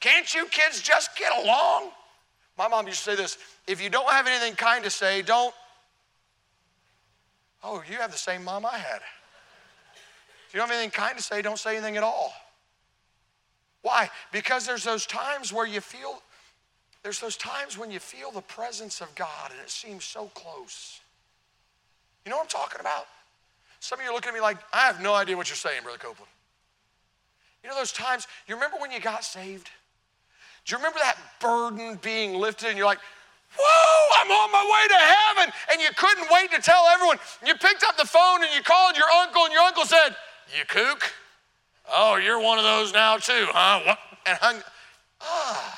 Can't 0.00 0.34
you 0.34 0.44
kids 0.48 0.82
just 0.82 1.16
get 1.16 1.32
along? 1.42 1.92
My 2.58 2.68
mom 2.68 2.86
used 2.86 3.02
to 3.04 3.12
say 3.12 3.16
this 3.16 3.38
if 3.66 3.82
you 3.82 3.88
don't 3.88 4.10
have 4.10 4.26
anything 4.26 4.56
kind 4.56 4.84
to 4.84 4.90
say, 4.90 5.22
don't. 5.22 5.54
Oh, 7.64 7.82
you 7.90 7.96
have 7.96 8.12
the 8.12 8.18
same 8.18 8.44
mom 8.44 8.66
I 8.66 8.76
had. 8.76 9.00
If 10.48 10.52
you 10.52 10.60
don't 10.60 10.68
have 10.68 10.76
anything 10.76 10.90
kind 10.90 11.16
to 11.16 11.22
say, 11.22 11.40
don't 11.40 11.58
say 11.58 11.78
anything 11.78 11.96
at 11.96 12.02
all. 12.02 12.34
Why? 13.82 14.10
Because 14.32 14.66
there's 14.66 14.84
those 14.84 15.06
times 15.06 15.52
where 15.52 15.66
you 15.66 15.80
feel, 15.80 16.22
there's 17.02 17.20
those 17.20 17.36
times 17.36 17.78
when 17.78 17.90
you 17.90 17.98
feel 17.98 18.30
the 18.30 18.42
presence 18.42 19.00
of 19.00 19.14
God 19.14 19.50
and 19.50 19.60
it 19.60 19.70
seems 19.70 20.04
so 20.04 20.26
close. 20.34 21.00
You 22.24 22.30
know 22.30 22.36
what 22.36 22.42
I'm 22.44 22.60
talking 22.60 22.80
about? 22.80 23.06
Some 23.80 23.98
of 23.98 24.04
you 24.04 24.10
are 24.10 24.14
looking 24.14 24.28
at 24.28 24.34
me 24.34 24.40
like, 24.40 24.58
I 24.72 24.80
have 24.80 25.00
no 25.00 25.14
idea 25.14 25.36
what 25.36 25.48
you're 25.48 25.56
saying, 25.56 25.82
Brother 25.82 25.98
Copeland. 25.98 26.30
You 27.62 27.70
know 27.70 27.76
those 27.76 27.92
times, 27.92 28.26
you 28.46 28.54
remember 28.54 28.76
when 28.78 28.90
you 28.90 29.00
got 29.00 29.24
saved? 29.24 29.70
Do 30.66 30.72
you 30.72 30.76
remember 30.76 30.98
that 30.98 31.16
burden 31.40 31.98
being 32.02 32.34
lifted 32.34 32.68
and 32.68 32.76
you're 32.76 32.86
like, 32.86 33.00
whoa, 33.58 34.22
I'm 34.22 34.30
on 34.30 34.52
my 34.52 34.64
way 34.64 34.84
to 34.88 35.00
heaven. 35.00 35.52
And 35.72 35.80
you 35.80 35.88
couldn't 35.96 36.28
wait 36.30 36.50
to 36.52 36.60
tell 36.60 36.84
everyone. 36.92 37.18
You 37.46 37.54
picked 37.54 37.84
up 37.84 37.96
the 37.96 38.06
phone 38.06 38.42
and 38.42 38.52
you 38.54 38.62
called 38.62 38.96
your 38.96 39.08
uncle, 39.22 39.44
and 39.44 39.52
your 39.52 39.62
uncle 39.62 39.84
said, 39.84 40.16
You 40.56 40.64
kook? 40.66 41.12
Oh, 41.92 42.16
you're 42.16 42.40
one 42.40 42.58
of 42.58 42.64
those 42.64 42.92
now 42.92 43.16
too, 43.16 43.46
huh? 43.48 43.80
What? 43.84 43.98
And 44.26 44.38
hung, 44.38 44.62
ah. 45.20 45.76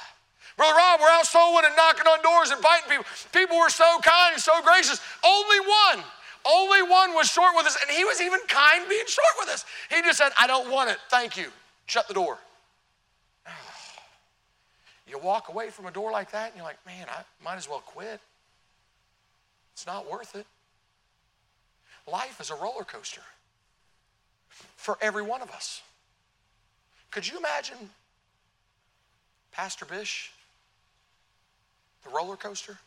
Brother 0.57 0.77
Rob, 0.77 1.01
we're 1.01 1.09
out 1.09 1.27
soul 1.27 1.55
winning, 1.55 1.71
knocking 1.77 2.07
on 2.07 2.23
doors, 2.23 2.51
and 2.51 2.59
inviting 2.59 2.89
people. 2.89 3.05
People 3.33 3.59
were 3.59 3.71
so 3.71 3.99
kind 4.03 4.35
and 4.35 4.43
so 4.43 4.61
gracious. 4.63 5.01
Only 5.25 5.61
one 5.61 6.05
only 6.45 6.83
one 6.83 7.15
was 7.15 7.29
short 7.29 7.55
with 7.57 7.67
us, 7.67 7.77
and 7.81 7.91
he 7.97 8.05
was 8.05 8.21
even 8.21 8.41
kind 8.49 8.89
being 8.89 9.07
short 9.07 9.35
with 9.39 9.49
us. 9.49 9.65
He 9.91 10.03
just 10.03 10.19
said, 10.19 10.33
I 10.39 10.47
don't 10.47 10.71
want 10.71 10.91
it. 10.91 10.99
Thank 11.09 11.37
you. 11.37 11.47
Shut 11.87 12.09
the 12.09 12.15
door. 12.15 12.39
You 15.05 15.19
walk 15.19 15.51
away 15.51 15.69
from 15.69 15.85
a 15.85 15.91
door 15.91 16.11
like 16.11 16.31
that, 16.31 16.47
and 16.47 16.57
you're 16.57 16.65
like, 16.65 16.79
man, 16.87 17.07
I 17.11 17.23
might 17.45 17.57
as 17.57 17.69
well 17.69 17.83
quit. 17.85 18.19
It's 19.75 19.87
not 19.87 20.11
worth 20.11 20.35
it. 20.35 20.47
Life 22.11 22.41
is 22.41 22.51
a 22.51 22.55
roller 22.55 22.85
coaster 22.85 23.21
for 24.77 24.97
every 25.03 25.23
one 25.23 25.43
of 25.43 25.51
us. 25.51 25.83
Could 27.13 27.29
you 27.29 27.37
imagine 27.37 27.77
Pastor 29.53 29.85
Bish, 29.85 30.33
the 32.03 32.11
roller 32.11 32.37
coaster? 32.37 32.79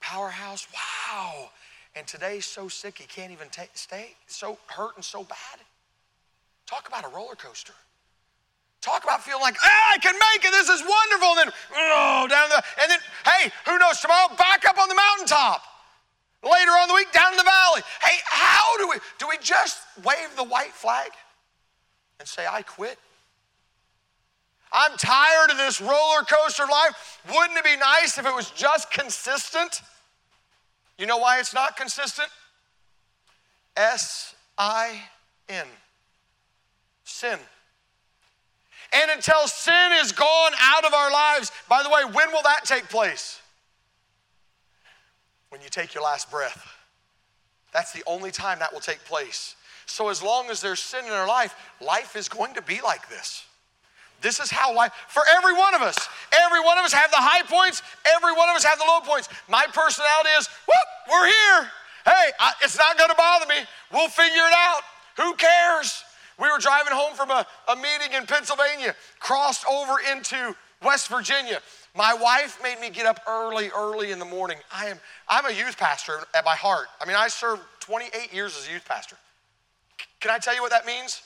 Powerhouse, 0.00 0.68
wow. 0.74 1.48
And 1.96 2.06
today's 2.06 2.44
so 2.44 2.68
sick 2.68 2.98
he 2.98 3.06
can't 3.06 3.32
even 3.32 3.48
stay, 3.72 4.10
so 4.26 4.58
hurt 4.66 4.94
and 4.96 5.04
so 5.04 5.24
bad. 5.24 5.60
Talk 6.66 6.86
about 6.86 7.04
a 7.04 7.08
roller 7.08 7.34
coaster. 7.34 7.72
Talk 8.82 9.04
about 9.04 9.22
feeling 9.22 9.40
like, 9.40 9.56
ah, 9.64 9.92
I 9.94 9.98
can 9.98 10.14
make 10.14 10.44
it, 10.44 10.50
this 10.50 10.68
is 10.68 10.82
wonderful. 10.82 11.28
And 11.28 11.38
then, 11.38 11.52
oh, 11.74 12.26
down 12.28 12.48
the, 12.50 12.62
and 12.82 12.90
then, 12.90 12.98
hey, 13.24 13.50
who 13.64 13.78
knows, 13.78 14.00
tomorrow, 14.00 14.28
back 14.36 14.68
up 14.68 14.78
on 14.78 14.88
the 14.88 14.94
mountaintop. 14.94 15.62
Later 16.42 16.72
on 16.72 16.88
the 16.88 16.94
week, 16.94 17.10
down 17.12 17.32
in 17.32 17.38
the 17.38 17.44
valley. 17.44 17.82
Hey, 18.02 18.18
how 18.26 18.76
do 18.76 18.88
we, 18.88 18.96
do 19.18 19.28
we 19.28 19.38
just 19.40 19.78
wave 20.04 20.34
the 20.36 20.44
white 20.44 20.72
flag 20.72 21.12
and 22.22 22.28
say, 22.28 22.46
I 22.48 22.62
quit? 22.62 23.00
I'm 24.72 24.96
tired 24.96 25.50
of 25.50 25.56
this 25.56 25.80
roller 25.80 26.22
coaster 26.22 26.62
life. 26.70 27.18
Wouldn't 27.26 27.58
it 27.58 27.64
be 27.64 27.76
nice 27.76 28.16
if 28.16 28.24
it 28.24 28.32
was 28.32 28.52
just 28.52 28.92
consistent? 28.92 29.82
You 30.98 31.06
know 31.06 31.18
why 31.18 31.40
it's 31.40 31.52
not 31.52 31.76
consistent? 31.76 32.28
S 33.76 34.36
I 34.56 35.02
N. 35.48 35.66
Sin. 37.02 37.40
And 38.92 39.10
until 39.10 39.48
sin 39.48 39.90
is 40.00 40.12
gone 40.12 40.52
out 40.60 40.84
of 40.84 40.94
our 40.94 41.10
lives, 41.10 41.50
by 41.68 41.82
the 41.82 41.88
way, 41.88 42.04
when 42.04 42.30
will 42.30 42.44
that 42.44 42.60
take 42.64 42.88
place? 42.88 43.40
When 45.48 45.60
you 45.60 45.68
take 45.68 45.92
your 45.92 46.04
last 46.04 46.30
breath. 46.30 46.72
That's 47.72 47.92
the 47.92 48.04
only 48.06 48.30
time 48.30 48.60
that 48.60 48.72
will 48.72 48.80
take 48.80 49.04
place. 49.06 49.56
So, 49.86 50.08
as 50.08 50.22
long 50.22 50.50
as 50.50 50.60
there's 50.60 50.80
sin 50.80 51.04
in 51.04 51.12
our 51.12 51.26
life, 51.26 51.54
life 51.80 52.16
is 52.16 52.28
going 52.28 52.54
to 52.54 52.62
be 52.62 52.80
like 52.80 53.08
this. 53.08 53.44
This 54.22 54.38
is 54.38 54.50
how 54.50 54.74
life, 54.74 54.92
for 55.08 55.22
every 55.28 55.52
one 55.52 55.74
of 55.74 55.82
us, 55.82 56.08
every 56.32 56.60
one 56.60 56.78
of 56.78 56.84
us 56.84 56.92
have 56.92 57.10
the 57.10 57.18
high 57.18 57.42
points, 57.42 57.82
every 58.06 58.32
one 58.32 58.48
of 58.48 58.54
us 58.54 58.64
have 58.64 58.78
the 58.78 58.84
low 58.86 59.00
points. 59.00 59.28
My 59.48 59.66
personality 59.72 60.30
is, 60.38 60.48
whoop, 60.66 60.88
we're 61.10 61.26
here. 61.26 61.70
Hey, 62.04 62.30
I, 62.38 62.52
it's 62.62 62.78
not 62.78 62.96
gonna 62.96 63.16
bother 63.16 63.46
me. 63.46 63.66
We'll 63.92 64.08
figure 64.08 64.46
it 64.46 64.54
out. 64.54 64.80
Who 65.16 65.34
cares? 65.34 66.04
We 66.40 66.48
were 66.50 66.58
driving 66.58 66.92
home 66.92 67.14
from 67.14 67.30
a, 67.30 67.46
a 67.68 67.76
meeting 67.76 68.16
in 68.16 68.26
Pennsylvania, 68.26 68.94
crossed 69.18 69.64
over 69.70 69.94
into 70.10 70.54
West 70.82 71.08
Virginia. 71.08 71.60
My 71.94 72.14
wife 72.14 72.58
made 72.62 72.80
me 72.80 72.90
get 72.90 73.06
up 73.06 73.20
early, 73.28 73.70
early 73.76 74.12
in 74.12 74.18
the 74.18 74.24
morning. 74.24 74.56
I 74.74 74.86
am, 74.86 74.98
I'm 75.28 75.46
a 75.46 75.52
youth 75.52 75.76
pastor 75.76 76.20
at 76.34 76.44
my 76.44 76.56
heart. 76.56 76.86
I 77.00 77.06
mean, 77.06 77.16
I 77.16 77.28
served 77.28 77.62
28 77.80 78.32
years 78.32 78.56
as 78.56 78.68
a 78.68 78.72
youth 78.72 78.84
pastor. 78.84 79.16
Can 80.22 80.30
I 80.30 80.38
tell 80.38 80.54
you 80.54 80.62
what 80.62 80.70
that 80.70 80.86
means? 80.86 81.20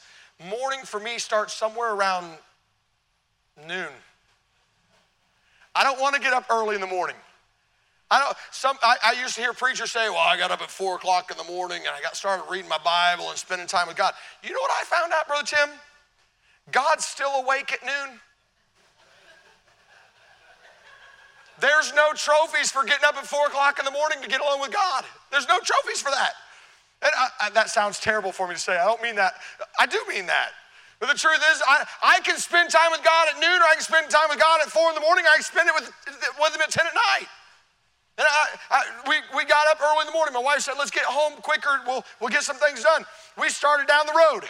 Morning 0.49 0.81
for 0.85 0.99
me 0.99 1.19
starts 1.19 1.53
somewhere 1.53 1.93
around 1.93 2.27
noon. 3.69 3.93
I 5.75 5.85
don't 5.85 6.01
want 6.01 6.17
to 6.17 6.21
get 6.21 6.33
up 6.33 6.47
early 6.51 6.75
in 6.75 6.81
the 6.81 6.87
morning. 6.87 7.17
I 8.11 8.21
don't. 8.21 8.37
Some 8.51 8.79
I, 8.83 8.97
I, 9.05 9.21
used 9.21 9.35
to 9.35 9.43
hear 9.43 9.53
preachers 9.53 9.93
say, 9.93 10.09
"Well, 10.09 10.19
I 10.19 10.39
got 10.39 10.51
up 10.51 10.63
at 10.63 10.71
four 10.71 10.97
o'clock 10.97 11.31
in 11.31 11.37
the 11.37 11.53
morning 11.53 11.79
and 11.79 11.89
I 11.89 12.01
got 12.01 12.17
started 12.17 12.45
reading 12.51 12.69
my 12.71 12.79
Bible 12.79 13.29
and 13.29 13.37
spending 13.37 13.67
time 13.67 13.87
with 13.87 13.97
God." 13.97 14.15
You 14.43 14.51
know 14.51 14.61
what 14.61 14.71
I 14.71 14.85
found 14.85 15.13
out, 15.13 15.27
brother 15.27 15.45
Tim? 15.45 15.69
God's 16.71 17.05
still 17.05 17.43
awake 17.43 17.73
at 17.73 17.85
noon. 17.85 18.19
There's 21.59 21.93
no 21.95 22.13
trophies 22.15 22.71
for 22.71 22.85
getting 22.85 23.05
up 23.05 23.17
at 23.17 23.27
four 23.27 23.47
o'clock 23.47 23.79
in 23.79 23.85
the 23.85 23.91
morning 23.91 24.19
to 24.23 24.29
get 24.29 24.41
along 24.41 24.61
with 24.61 24.73
God. 24.73 25.05
There's 25.31 25.49
no 25.49 25.59
trophies 25.59 26.01
for 26.01 26.11
that. 26.11 26.33
And 27.03 27.13
I, 27.17 27.29
I, 27.47 27.51
that 27.51 27.71
sounds 27.71 28.01
terrible 28.01 28.33
for 28.33 28.49
me 28.49 28.55
to 28.55 28.61
say. 28.61 28.77
I 28.77 28.85
don't 28.85 29.03
mean 29.03 29.17
that. 29.17 29.35
I 29.79 29.87
do 29.87 30.01
mean 30.09 30.27
that. 30.27 30.51
But 30.99 31.09
the 31.09 31.19
truth 31.19 31.43
is, 31.53 31.63
I, 31.67 31.85
I 32.03 32.21
can 32.21 32.39
spend 32.39 32.71
time 32.71 32.91
with 32.91 33.05
God 33.05 33.29
at 33.29 33.39
noon, 33.39 33.61
or 33.61 33.69
I 33.69 33.75
can 33.75 33.83
spend 33.83 34.09
time 34.09 34.29
with 34.31 34.41
God 34.41 34.61
at 34.63 34.69
four 34.69 34.89
in 34.89 34.95
the 34.95 35.03
morning, 35.03 35.25
I 35.29 35.35
can 35.35 35.45
spend 35.45 35.69
it 35.69 35.75
with, 35.75 35.93
with 36.41 36.55
Him 36.55 36.63
at 36.63 36.71
10 36.71 36.87
at 36.87 36.95
night. 36.95 37.29
And 38.19 38.27
I, 38.27 38.47
I, 38.71 38.83
we, 39.07 39.17
we 39.37 39.45
got 39.45 39.69
up 39.69 39.79
early 39.83 40.01
in 40.01 40.07
the 40.07 40.13
morning. 40.13 40.33
My 40.33 40.41
wife 40.41 40.61
said, 40.61 40.75
let's 40.79 40.91
get 40.91 41.05
home 41.05 41.35
quicker. 41.43 41.81
We'll, 41.87 42.03
we'll 42.19 42.31
get 42.31 42.45
some 42.45 42.57
things 42.57 42.83
done. 42.83 43.05
We 43.39 43.51
started 43.51 43.87
down 43.87 44.07
the 44.07 44.15
road, 44.15 44.45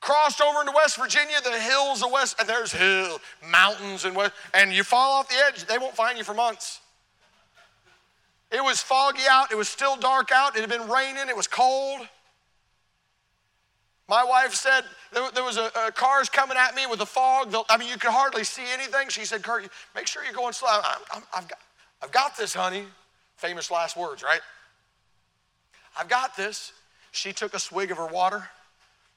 crossed 0.00 0.40
over 0.40 0.60
into 0.60 0.72
West 0.72 0.96
Virginia, 0.96 1.36
the 1.44 1.60
hills 1.60 2.02
of 2.02 2.10
West, 2.10 2.36
and 2.40 2.48
there's 2.48 2.72
hill, 2.72 3.20
mountains, 3.50 4.06
and, 4.06 4.16
west, 4.16 4.32
and 4.54 4.72
you 4.72 4.82
fall 4.82 5.20
off 5.20 5.28
the 5.28 5.36
edge, 5.46 5.66
they 5.66 5.76
won't 5.76 5.94
find 5.94 6.16
you 6.16 6.24
for 6.24 6.32
months. 6.32 6.80
It 8.50 8.62
was 8.62 8.80
foggy 8.80 9.22
out. 9.28 9.50
It 9.50 9.56
was 9.56 9.68
still 9.68 9.96
dark 9.96 10.30
out. 10.32 10.56
It 10.56 10.60
had 10.60 10.70
been 10.70 10.88
raining. 10.88 11.28
It 11.28 11.36
was 11.36 11.46
cold. 11.46 12.06
My 14.08 14.22
wife 14.22 14.54
said 14.54 14.84
there, 15.12 15.42
was 15.42 15.56
a, 15.56 15.70
a, 15.86 15.90
cars 15.90 16.28
coming 16.28 16.56
at 16.56 16.76
me 16.76 16.86
with 16.86 17.00
a 17.00 17.06
fog. 17.06 17.52
I 17.68 17.76
mean, 17.76 17.88
you 17.88 17.98
could 17.98 18.12
hardly 18.12 18.44
see 18.44 18.62
anything. 18.72 19.08
She 19.08 19.24
said, 19.24 19.42
Kurt, 19.42 19.68
make 19.96 20.06
sure 20.06 20.22
you're 20.22 20.32
going 20.32 20.52
slow. 20.52 20.68
I, 20.68 20.96
have 21.32 21.48
got, 21.48 21.58
I've 22.02 22.12
got 22.12 22.36
this, 22.36 22.54
honey. 22.54 22.84
Famous 23.36 23.70
last 23.70 23.96
words, 23.96 24.22
right? 24.22 24.40
I've 25.98 26.08
got 26.08 26.36
this. 26.36 26.72
She 27.10 27.32
took 27.32 27.54
a 27.54 27.58
swig 27.58 27.90
of 27.90 27.96
her 27.96 28.06
water. 28.06 28.48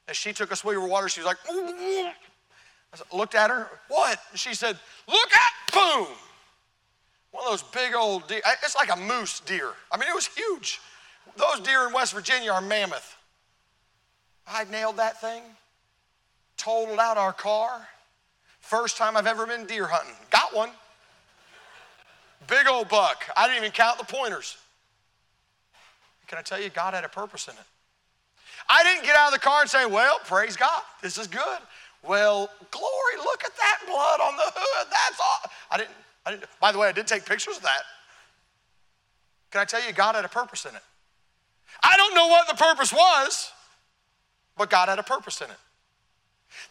As 0.08 0.16
she 0.16 0.32
took 0.32 0.50
a 0.50 0.56
swig 0.56 0.76
of 0.76 0.82
her 0.82 0.88
water, 0.88 1.08
she 1.08 1.20
was 1.20 1.26
like, 1.26 1.36
I 1.48 2.12
looked 3.12 3.36
at 3.36 3.50
her, 3.50 3.68
what? 3.88 4.18
she 4.34 4.54
said, 4.54 4.76
look 5.06 5.30
at, 5.32 5.72
boom. 5.72 6.08
One 7.32 7.44
of 7.44 7.50
those 7.50 7.62
big 7.62 7.94
old 7.94 8.26
deer. 8.28 8.40
It's 8.64 8.74
like 8.74 8.92
a 8.92 8.98
moose 8.98 9.40
deer. 9.40 9.70
I 9.92 9.96
mean, 9.96 10.08
it 10.08 10.14
was 10.14 10.26
huge. 10.26 10.80
Those 11.36 11.60
deer 11.60 11.86
in 11.86 11.92
West 11.92 12.12
Virginia 12.12 12.52
are 12.52 12.60
mammoth. 12.60 13.16
I 14.46 14.64
nailed 14.64 14.96
that 14.96 15.20
thing, 15.20 15.42
totaled 16.56 16.98
out 16.98 17.16
our 17.16 17.32
car. 17.32 17.86
First 18.58 18.96
time 18.96 19.16
I've 19.16 19.26
ever 19.26 19.46
been 19.46 19.64
deer 19.66 19.86
hunting. 19.86 20.14
Got 20.30 20.54
one. 20.54 20.70
Big 22.48 22.66
old 22.66 22.88
buck. 22.88 23.24
I 23.36 23.46
didn't 23.46 23.58
even 23.58 23.70
count 23.70 23.98
the 23.98 24.04
pointers. 24.04 24.56
Can 26.26 26.38
I 26.38 26.42
tell 26.42 26.60
you, 26.60 26.68
God 26.70 26.94
had 26.94 27.04
a 27.04 27.08
purpose 27.08 27.48
in 27.48 27.54
it. 27.54 27.60
I 28.68 28.82
didn't 28.84 29.04
get 29.04 29.16
out 29.16 29.28
of 29.28 29.32
the 29.32 29.40
car 29.40 29.62
and 29.62 29.70
say, 29.70 29.86
Well, 29.86 30.18
praise 30.24 30.56
God, 30.56 30.82
this 31.02 31.18
is 31.18 31.26
good. 31.26 31.58
Well, 32.02 32.48
glory, 32.70 33.16
look 33.18 33.44
at 33.44 33.54
that 33.56 33.78
blood 33.86 34.20
on 34.20 34.36
the 34.36 34.52
hood. 34.54 34.86
That's 34.90 35.20
all. 35.20 35.50
I 35.70 35.76
didn't, 35.78 35.90
By 36.60 36.72
the 36.72 36.78
way, 36.78 36.88
I 36.88 36.92
did 36.92 37.06
take 37.06 37.24
pictures 37.24 37.56
of 37.56 37.62
that. 37.62 37.82
Can 39.50 39.60
I 39.60 39.64
tell 39.64 39.84
you, 39.84 39.92
God 39.92 40.14
had 40.14 40.24
a 40.24 40.28
purpose 40.28 40.64
in 40.64 40.74
it? 40.74 40.82
I 41.82 41.96
don't 41.96 42.14
know 42.14 42.28
what 42.28 42.48
the 42.48 42.54
purpose 42.54 42.92
was 42.92 43.52
but 44.60 44.68
God 44.68 44.90
had 44.92 44.98
a 44.98 45.02
purpose 45.02 45.40
in 45.40 45.48
it. 45.48 45.56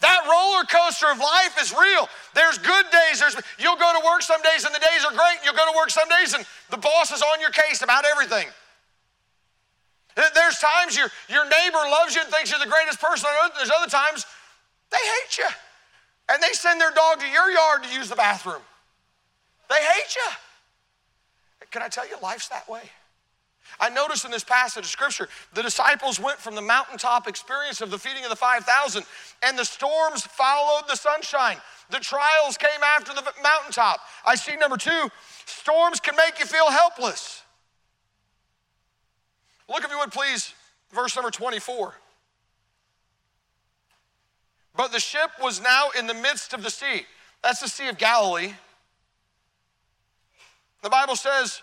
That 0.02 0.22
roller 0.30 0.62
coaster 0.70 1.10
of 1.10 1.18
life 1.18 1.58
is 1.60 1.74
real. 1.74 2.08
There's 2.36 2.60
good 2.60 2.86
days. 2.94 3.20
There's 3.20 3.36
you'll 3.58 3.82
go 3.82 3.90
to 3.98 4.06
work 4.06 4.22
some 4.22 4.42
days 4.44 4.64
and 4.64 4.76
the 4.76 4.80
days 4.80 5.02
are 5.04 5.12
great. 5.12 5.42
You'll 5.44 5.58
go 5.58 5.66
to 5.66 5.76
work 5.76 5.90
some 5.90 6.08
days 6.08 6.36
and 6.36 6.46
the 6.70 6.78
boss 6.78 7.12
is 7.12 7.24
on 7.24 7.42
your 7.42 7.50
case 7.50 7.82
about 7.82 8.06
everything. 8.06 8.46
There's 10.16 10.60
times 10.60 10.96
your, 10.96 11.10
your 11.30 11.46
neighbor 11.46 11.82
loves 11.90 12.14
you 12.14 12.22
and 12.22 12.30
thinks 12.30 12.52
you're 12.52 12.60
the 12.60 12.70
greatest 12.70 13.02
person 13.02 13.26
on 13.26 13.50
earth. 13.50 13.58
There's 13.58 13.72
other 13.74 13.90
times 13.90 14.26
they 14.92 15.02
hate 15.02 15.38
you. 15.40 15.50
And 16.30 16.44
they 16.44 16.54
send 16.54 16.80
their 16.80 16.92
dog 16.92 17.22
to 17.22 17.28
your 17.28 17.50
yard 17.50 17.84
to 17.84 17.90
use 17.90 18.10
the 18.10 18.16
bathroom. 18.16 18.62
They 19.70 19.76
hate 19.76 20.16
you. 20.16 21.68
Can 21.72 21.82
I 21.82 21.88
tell 21.88 22.08
you, 22.08 22.16
life's 22.22 22.48
that 22.50 22.68
way. 22.68 22.82
I 23.80 23.90
notice 23.90 24.26
in 24.26 24.32
this 24.32 24.44
passage 24.44 24.84
of 24.84 24.90
scripture, 24.90 25.30
the 25.54 25.62
disciples 25.62 26.20
went 26.20 26.40
from 26.40 26.56
the 26.56 26.62
mountaintop 26.62 27.28
experience 27.28 27.82
of 27.82 27.92
the 27.92 28.00
feeding 28.00 28.24
of 28.24 28.30
the 28.30 28.36
5,000, 28.36 29.04
and 29.44 29.58
the 29.58 29.66
storms 29.66 30.26
followed 30.26 30.88
the 30.88 30.96
sunshine. 30.96 31.58
The 31.92 32.00
trials 32.00 32.58
came 32.58 32.84
after 32.84 33.14
the 33.14 33.24
mountaintop. 33.44 34.00
I 34.26 34.36
see 34.36 34.56
number 34.56 34.78
two, 34.78 35.10
storms 35.46 36.00
can 36.00 36.16
make 36.16 36.40
you 36.40 36.46
feel 36.46 36.70
helpless. 36.72 37.44
Look, 39.68 39.84
if 39.84 39.92
you 39.92 40.00
would 40.00 40.12
please, 40.12 40.54
verse 40.92 41.16
number 41.16 41.30
24. 41.30 41.94
But 44.76 44.92
the 44.92 45.00
ship 45.00 45.30
was 45.42 45.62
now 45.62 45.90
in 45.98 46.08
the 46.08 46.14
midst 46.14 46.54
of 46.54 46.64
the 46.64 46.72
sea. 46.72 47.04
That's 47.44 47.60
the 47.60 47.68
Sea 47.68 47.90
of 47.90 47.98
Galilee. 47.98 48.54
The 50.82 50.90
Bible 50.90 51.16
says, 51.16 51.62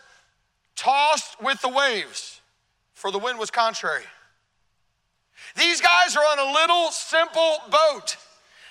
tossed 0.76 1.42
with 1.42 1.60
the 1.62 1.68
waves, 1.68 2.40
for 2.92 3.10
the 3.10 3.18
wind 3.18 3.38
was 3.38 3.50
contrary. 3.50 4.04
These 5.56 5.80
guys 5.80 6.16
are 6.16 6.24
on 6.24 6.38
a 6.38 6.52
little 6.52 6.90
simple 6.90 7.58
boat. 7.70 8.16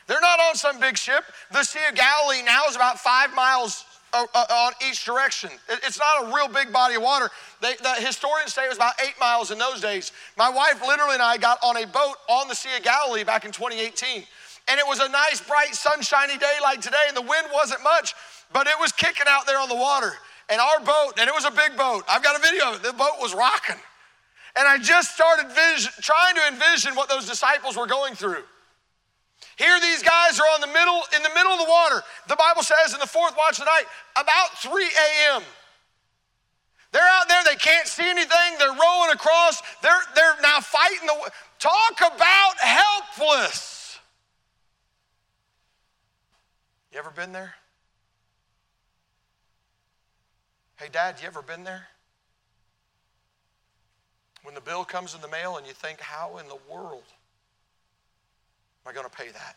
They're 0.08 0.22
not 0.22 0.40
on 0.40 0.56
some 0.56 0.80
big 0.80 0.98
ship. 0.98 1.24
The 1.52 1.64
Sea 1.64 1.80
of 1.90 1.96
Galilee 1.96 2.44
now 2.44 2.64
is 2.70 2.76
about 2.76 3.00
five 3.00 3.34
miles 3.34 3.86
uh, 4.14 4.26
uh, 4.36 4.46
on 4.50 4.74
each 4.88 5.04
direction. 5.04 5.50
It's 5.68 5.98
not 5.98 6.24
a 6.24 6.34
real 6.34 6.48
big 6.48 6.72
body 6.72 6.96
of 6.96 7.02
water. 7.02 7.30
They, 7.62 7.76
the 7.82 7.94
historians 7.96 8.54
say 8.54 8.66
it 8.66 8.70
was 8.70 8.78
about 8.78 8.94
eight 9.04 9.16
miles 9.20 9.50
in 9.50 9.58
those 9.58 9.82
days. 9.82 10.12
My 10.38 10.50
wife 10.50 10.80
literally 10.86 11.16
and 11.16 11.24
I 11.24 11.38
got 11.38 11.58
on 11.64 11.78
a 11.78 11.88
boat 11.88 12.16
on 12.30 12.48
the 12.48 12.56
Sea 12.56 12.78
of 12.78 12.84
Galilee 12.84 13.24
back 13.24 13.46
in 13.46 13.52
2018. 13.52 14.24
And 14.68 14.80
it 14.80 14.86
was 14.88 15.00
a 15.00 15.10
nice, 15.10 15.42
bright, 15.42 15.74
sunshiny 15.74 16.38
day 16.38 16.56
like 16.62 16.82
today, 16.82 17.04
and 17.08 17.18
the 17.18 17.22
wind 17.22 17.48
wasn't 17.54 17.84
much, 17.84 18.14
but 18.54 18.68
it 18.68 18.76
was 18.80 18.92
kicking 18.92 19.26
out 19.28 19.46
there 19.48 19.60
on 19.60 19.70
the 19.70 19.76
water 19.76 20.14
and 20.50 20.62
our 20.62 20.80
boat, 20.80 21.14
and 21.20 21.28
it 21.28 21.34
was 21.34 21.46
a 21.46 21.52
big 21.52 21.78
boat. 21.78 22.04
I've 22.08 22.24
got 22.24 22.38
a 22.38 22.42
video 22.42 22.70
of 22.70 22.76
it. 22.76 22.84
The 22.84 22.94
boat 22.94 23.18
was 23.20 23.34
rocking. 23.34 23.82
And 24.58 24.68
I 24.68 24.78
just 24.78 25.16
started 25.16 25.52
vision, 25.52 25.92
trying 26.02 26.36
to 26.36 26.48
envision 26.48 26.96
what 26.96 27.10
those 27.10 27.28
disciples 27.28 27.76
were 27.76 27.88
going 27.88 28.16
through. 28.16 28.44
Here 29.58 29.80
these 29.82 30.04
guys 30.04 30.40
are 30.40 30.48
on 30.54 30.62
the 30.62 30.68
middle, 30.68 31.02
in 31.16 31.24
the 31.24 31.32
middle 31.36 31.52
of 31.52 31.60
the 31.60 31.70
water. 31.70 32.04
The 32.28 32.36
Bible 32.36 32.64
says 32.64 32.94
in 32.94 33.00
the 33.00 33.08
fourth 33.08 33.36
watch 33.38 33.60
of 33.60 33.66
the 33.66 33.72
night, 33.72 33.86
about 34.16 34.58
3 34.60 34.84
a.m. 34.84 35.44
They're 36.92 37.02
out 37.04 37.28
there, 37.28 37.44
they 37.44 37.56
can't 37.56 37.88
see 37.88 38.10
anything, 38.10 38.56
they're 38.58 38.70
rowing 38.70 39.12
across, 39.12 39.62
they're, 39.82 39.92
they're 40.16 40.42
now 40.42 40.62
fighting 40.62 41.06
the 41.08 41.32
talk 41.60 42.16
about 42.16 42.58
helpless. 42.60 44.00
You 46.94 47.00
ever 47.00 47.12
been 47.12 47.34
there? 47.34 47.56
Hey, 50.78 50.88
Dad, 50.92 51.16
you 51.22 51.28
ever 51.28 51.42
been 51.42 51.64
there? 51.64 51.88
When 54.44 54.54
the 54.54 54.62
bill 54.62 54.84
comes 54.84 55.16
in 55.16 55.22
the 55.22 55.28
mail 55.28 55.58
and 55.58 55.66
you 55.66 55.74
think, 55.74 56.02
how 56.02 56.38
in 56.38 56.48
the 56.48 56.58
world 56.70 57.04
am 58.86 58.92
I 58.92 58.94
going 58.94 59.10
to 59.10 59.16
pay 59.16 59.30
that? 59.30 59.56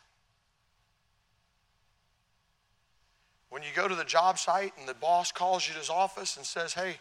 When 3.51 3.63
you 3.63 3.69
go 3.75 3.89
to 3.89 3.95
the 3.95 4.05
job 4.05 4.39
site 4.39 4.73
and 4.79 4.89
the 4.89 4.95
boss 4.95 5.33
calls 5.33 5.67
you 5.67 5.73
to 5.75 5.81
his 5.81 5.91
office 5.91 6.37
and 6.37 6.47
says, 6.47 6.75
hey, 6.75 6.99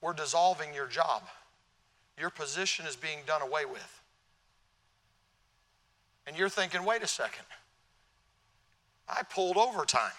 we're 0.00 0.12
dissolving 0.12 0.74
your 0.74 0.86
job, 0.86 1.22
your 2.18 2.30
position 2.30 2.86
is 2.86 2.96
being 2.96 3.18
done 3.26 3.40
away 3.40 3.64
with. 3.64 4.02
And 6.26 6.36
you're 6.36 6.48
thinking, 6.48 6.84
wait 6.84 7.02
a 7.02 7.06
second, 7.06 7.44
I 9.08 9.22
pulled 9.22 9.56
overtime. 9.56 10.10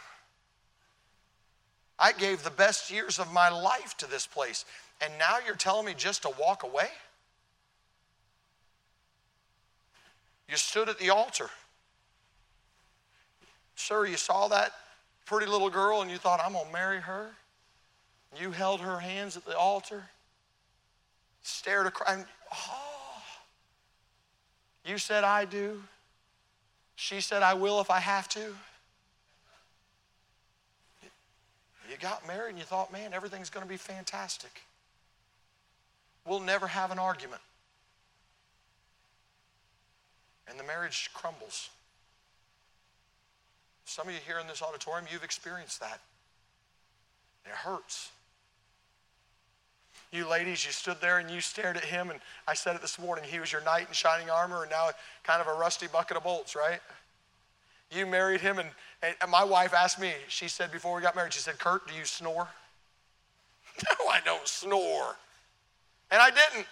I 1.98 2.12
gave 2.12 2.44
the 2.44 2.52
best 2.52 2.92
years 2.92 3.20
of 3.20 3.32
my 3.32 3.50
life 3.50 3.96
to 3.98 4.10
this 4.10 4.28
place. 4.28 4.66
And 5.02 5.14
now 5.18 5.38
you're 5.46 5.56
telling 5.56 5.86
me 5.86 5.94
just 5.96 6.24
to 6.24 6.32
walk 6.40 6.64
away? 6.64 6.90
You 10.50 10.58
stood 10.58 10.90
at 10.90 11.00
the 11.00 11.10
altar. 11.10 11.50
Sir, 13.76 14.06
you 14.06 14.18
saw 14.18 14.48
that 14.50 14.72
pretty 15.26 15.48
little 15.48 15.70
girl 15.70 16.02
and 16.02 16.12
you 16.12 16.18
thought, 16.18 16.40
I'm 16.44 16.54
going 16.54 16.66
to 16.66 16.72
marry 16.72 17.00
her? 17.00 17.32
You 18.40 18.52
held 18.52 18.82
her 18.82 19.00
hands 19.00 19.38
at 19.38 19.46
the 19.46 19.58
altar, 19.58 20.04
stared 21.42 21.88
across. 21.88 22.26
Oh, 22.54 23.22
you 24.86 24.98
said, 24.98 25.24
I 25.24 25.46
do. 25.46 25.82
She 26.96 27.22
said, 27.22 27.44
I 27.44 27.54
will 27.54 27.80
if 27.82 27.90
I 27.90 28.00
have 28.00 28.28
to. 28.30 28.54
You 31.96 32.02
got 32.02 32.28
married 32.28 32.50
and 32.50 32.60
you 32.60 32.66
thought, 32.66 32.92
man, 32.92 33.14
everything's 33.14 33.50
going 33.50 33.66
to 33.66 33.70
be 33.70 33.78
fantastic. 33.78 34.64
We'll 36.28 36.42
never 36.42 36.68
have 36.68 36.92
an 36.92 37.00
argument. 37.00 37.42
And 40.50 40.60
the 40.60 40.66
marriage 40.66 41.10
crumbles. 41.14 41.70
Some 43.86 44.10
of 44.10 44.14
you 44.14 44.20
here 44.28 44.40
in 44.40 44.48
this 44.48 44.62
auditorium, 44.62 45.06
you've 45.10 45.24
experienced 45.24 45.80
that. 45.80 46.02
It 47.46 47.52
hurts. 47.52 48.10
You 50.12 50.28
ladies, 50.28 50.66
you 50.66 50.74
stood 50.74 50.98
there 51.00 51.20
and 51.20 51.32
you 51.32 51.40
stared 51.40 51.78
at 51.78 51.86
him, 51.86 52.10
and 52.10 52.20
I 52.46 52.56
said 52.56 52.76
it 52.76 52.82
this 52.82 53.00
morning, 53.00 53.24
he 53.26 53.40
was 53.40 53.54
your 53.54 53.64
knight 53.64 53.88
in 53.88 53.94
shining 53.94 54.30
armor, 54.30 54.64
and 54.64 54.72
now 54.72 54.90
kind 55.24 55.40
of 55.40 55.48
a 55.48 55.58
rusty 55.58 55.88
bucket 55.88 56.18
of 56.18 56.24
bolts, 56.24 56.58
right? 56.58 56.80
You 57.90 58.06
married 58.06 58.42
him, 58.42 58.60
and, 58.60 58.68
and 59.22 59.30
my 59.32 59.44
wife 59.44 59.74
asked 59.74 60.00
me, 60.00 60.12
she 60.28 60.48
said 60.48 60.72
before 60.72 60.96
we 60.96 61.02
got 61.02 61.16
married, 61.16 61.34
she 61.34 61.40
said, 61.40 61.60
Kurt, 61.60 61.88
do 61.88 61.94
you 61.94 62.06
snore? 62.06 62.48
no, 63.84 64.08
I 64.08 64.20
don't 64.24 64.48
snore. 64.48 65.16
And 66.12 66.22
I 66.22 66.30
didn't. 66.30 66.68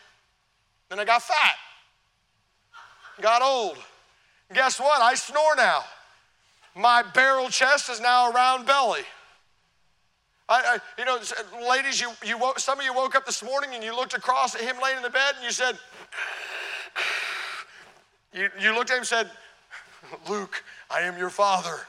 Then 0.89 1.00
I 1.00 1.06
got 1.06 1.24
fat, 1.24 1.56
got 3.22 3.41
old. 3.41 3.78
guess 4.54 4.80
what? 4.80 5.02
I 5.02 5.15
snore 5.15 5.56
now. 5.58 5.84
My 6.76 7.04
barrel 7.13 7.50
chest 7.50 7.89
is 7.89 8.00
now 8.00 8.30
a 8.30 8.32
round 8.32 8.65
belly. 8.65 9.02
I, 10.50 10.78
I, 10.78 10.80
you 11.00 11.06
know, 11.06 11.19
ladies, 11.67 12.02
you, 12.02 12.12
you 12.24 12.38
woke, 12.38 12.60
some 12.60 12.80
of 12.80 12.86
you 12.86 12.93
woke 12.93 13.15
up 13.15 13.26
this 13.26 13.43
morning 13.43 13.72
and 13.74 13.84
you 13.84 13.96
looked 13.96 14.13
across 14.13 14.56
at 14.56 14.62
him 14.62 14.76
laying 14.84 14.98
in 14.98 15.04
the 15.04 15.10
bed 15.10 15.36
and 15.36 15.43
you 15.43 15.52
said, 15.52 15.78
you, 18.34 18.50
you 18.60 18.76
looked 18.76 18.91
at 18.91 18.96
him 18.96 19.00
and 19.00 19.08
said, 19.08 19.32
Luke, 20.30 20.63
I 20.91 21.02
am 21.02 21.17
your 21.17 21.30
father. 21.30 21.80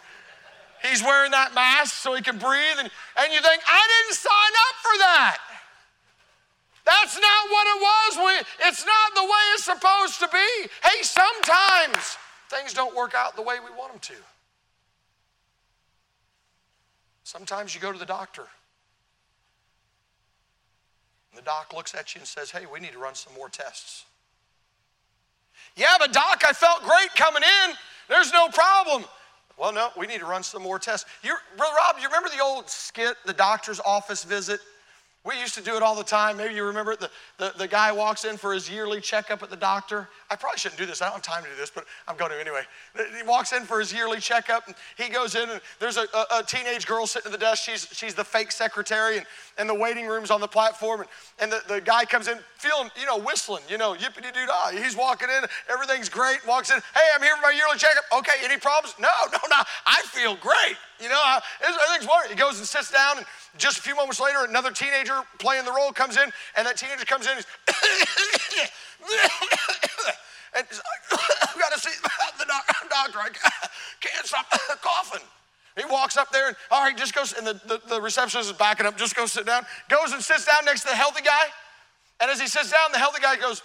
He's 0.84 1.02
wearing 1.02 1.30
that 1.30 1.54
mask 1.54 1.94
so 1.94 2.14
he 2.14 2.20
can 2.20 2.36
breathe, 2.36 2.78
and, 2.78 2.90
and 3.18 3.32
you 3.32 3.40
think, 3.40 3.62
I 3.66 3.82
didn't 3.88 4.16
sign 4.16 4.52
up 4.68 4.76
for 4.82 4.98
that. 4.98 5.38
That's 6.84 7.18
not 7.18 7.50
what 7.50 7.66
it 7.66 7.80
was. 7.80 8.44
It's 8.60 8.84
not 8.84 9.14
the 9.14 9.22
way 9.22 9.44
it's 9.54 9.64
supposed 9.64 10.20
to 10.20 10.28
be. 10.28 10.68
Hey, 10.82 11.02
sometimes 11.02 12.18
things 12.50 12.74
don't 12.74 12.94
work 12.94 13.14
out 13.14 13.34
the 13.34 13.42
way 13.42 13.56
we 13.64 13.70
want 13.76 13.92
them 13.92 14.00
to. 14.00 14.22
Sometimes 17.24 17.74
you 17.74 17.80
go 17.80 17.90
to 17.90 17.98
the 17.98 18.04
doctor. 18.04 18.46
And 21.32 21.38
the 21.38 21.42
doc 21.42 21.72
looks 21.74 21.94
at 21.94 22.14
you 22.14 22.20
and 22.20 22.28
says, 22.28 22.50
Hey, 22.50 22.66
we 22.70 22.78
need 22.78 22.92
to 22.92 22.98
run 22.98 23.14
some 23.14 23.32
more 23.34 23.48
tests. 23.48 24.04
Yeah, 25.76 25.96
but 25.98 26.12
doc, 26.12 26.42
I 26.46 26.52
felt 26.52 26.82
great 26.82 27.14
coming 27.16 27.42
in. 27.42 27.74
There's 28.08 28.32
no 28.32 28.48
problem. 28.48 29.04
Well, 29.56 29.72
no, 29.72 29.90
we 29.96 30.06
need 30.06 30.18
to 30.18 30.26
run 30.26 30.42
some 30.42 30.62
more 30.62 30.78
tests. 30.78 31.08
You, 31.22 31.34
Brother 31.56 31.74
Rob, 31.76 31.96
you 32.00 32.06
remember 32.06 32.28
the 32.28 32.42
old 32.42 32.68
skit, 32.68 33.16
the 33.24 33.32
doctor's 33.32 33.80
office 33.80 34.24
visit? 34.24 34.60
We 35.24 35.40
used 35.40 35.54
to 35.54 35.62
do 35.62 35.74
it 35.74 35.82
all 35.82 35.94
the 35.94 36.04
time. 36.04 36.36
Maybe 36.36 36.54
you 36.54 36.64
remember 36.64 36.92
it. 36.92 37.00
The, 37.00 37.10
the, 37.38 37.54
the, 37.56 37.66
guy 37.66 37.90
walks 37.92 38.26
in 38.26 38.36
for 38.36 38.52
his 38.52 38.68
yearly 38.68 39.00
checkup 39.00 39.42
at 39.42 39.48
the 39.48 39.56
doctor. 39.56 40.06
I 40.30 40.36
probably 40.36 40.58
shouldn't 40.58 40.78
do 40.78 40.84
this. 40.84 41.00
I 41.00 41.06
don't 41.06 41.14
have 41.14 41.22
time 41.22 41.42
to 41.44 41.48
do 41.48 41.56
this, 41.56 41.70
but 41.70 41.86
I'm 42.06 42.16
going 42.18 42.30
to 42.30 42.38
anyway. 42.38 42.60
He 43.16 43.22
walks 43.26 43.54
in 43.54 43.62
for 43.62 43.80
his 43.80 43.90
yearly 43.90 44.20
checkup, 44.20 44.66
and 44.66 44.76
he 44.98 45.08
goes 45.08 45.34
in, 45.34 45.48
and 45.48 45.62
there's 45.80 45.96
a, 45.96 46.04
a, 46.12 46.40
a 46.40 46.42
teenage 46.42 46.86
girl 46.86 47.06
sitting 47.06 47.32
at 47.32 47.32
the 47.32 47.42
desk. 47.42 47.62
She's, 47.62 47.88
she's 47.90 48.14
the 48.14 48.24
fake 48.24 48.52
secretary, 48.52 49.16
and, 49.16 49.26
and 49.56 49.66
the 49.66 49.74
waiting 49.74 50.06
room's 50.06 50.30
on 50.30 50.42
the 50.42 50.48
platform. 50.48 51.00
And, 51.00 51.08
and 51.40 51.52
the, 51.52 51.74
the 51.74 51.80
guy 51.80 52.04
comes 52.04 52.28
in 52.28 52.38
feeling, 52.56 52.90
you 53.00 53.06
know, 53.06 53.18
whistling, 53.18 53.62
you 53.66 53.78
know, 53.78 53.94
yippity 53.94 54.30
doo 54.30 54.46
dah. 54.46 54.72
He's 54.72 54.94
walking 54.94 55.28
in, 55.30 55.48
everything's 55.72 56.10
great. 56.10 56.46
Walks 56.46 56.70
in, 56.70 56.80
hey, 56.94 57.08
I'm 57.14 57.22
here 57.22 57.34
for 57.36 57.42
my 57.42 57.50
yearly 57.56 57.78
checkup. 57.78 58.04
Okay, 58.18 58.44
any 58.44 58.58
problems? 58.58 58.94
No, 59.00 59.08
no, 59.32 59.38
no. 59.48 59.62
I 59.86 60.02
feel 60.04 60.36
great. 60.36 60.76
You 61.00 61.08
know, 61.08 61.20
everything's 61.60 62.08
wonderful. 62.08 62.36
He 62.36 62.40
goes 62.40 62.58
and 62.58 62.66
sits 62.66 62.90
down, 62.90 63.18
and 63.18 63.26
just 63.58 63.78
a 63.78 63.82
few 63.82 63.96
moments 63.96 64.20
later, 64.20 64.44
another 64.44 64.70
teenager 64.70 65.20
playing 65.38 65.64
the 65.64 65.72
role 65.72 65.92
comes 65.92 66.16
in, 66.16 66.32
and 66.56 66.66
that 66.66 66.76
teenager 66.76 67.04
comes 67.04 67.26
in. 67.26 67.36
and 67.36 67.44
he's 67.44 68.70
and 70.56 70.66
I've 71.42 71.58
got 71.58 71.72
to 71.72 71.80
see 71.80 71.90
the 72.38 72.46
doctor. 72.90 73.18
I 73.18 73.30
can't 74.00 74.26
stop 74.26 74.46
coughing. 74.82 75.26
He 75.76 75.84
walks 75.90 76.16
up 76.16 76.30
there 76.30 76.46
and, 76.48 76.56
all 76.70 76.82
right, 76.84 76.96
just 76.96 77.14
goes, 77.14 77.32
and 77.32 77.44
the, 77.44 77.54
the, 77.66 77.80
the 77.88 78.00
receptionist 78.00 78.50
is 78.50 78.56
backing 78.56 78.86
up, 78.86 78.96
just 78.96 79.16
go 79.16 79.26
sit 79.26 79.44
down. 79.44 79.66
Goes 79.88 80.12
and 80.12 80.22
sits 80.22 80.46
down 80.46 80.64
next 80.64 80.82
to 80.82 80.88
the 80.88 80.94
healthy 80.94 81.22
guy. 81.22 81.46
And 82.20 82.30
as 82.30 82.40
he 82.40 82.46
sits 82.46 82.70
down, 82.70 82.92
the 82.92 82.98
healthy 82.98 83.20
guy 83.20 83.34
goes, 83.36 83.60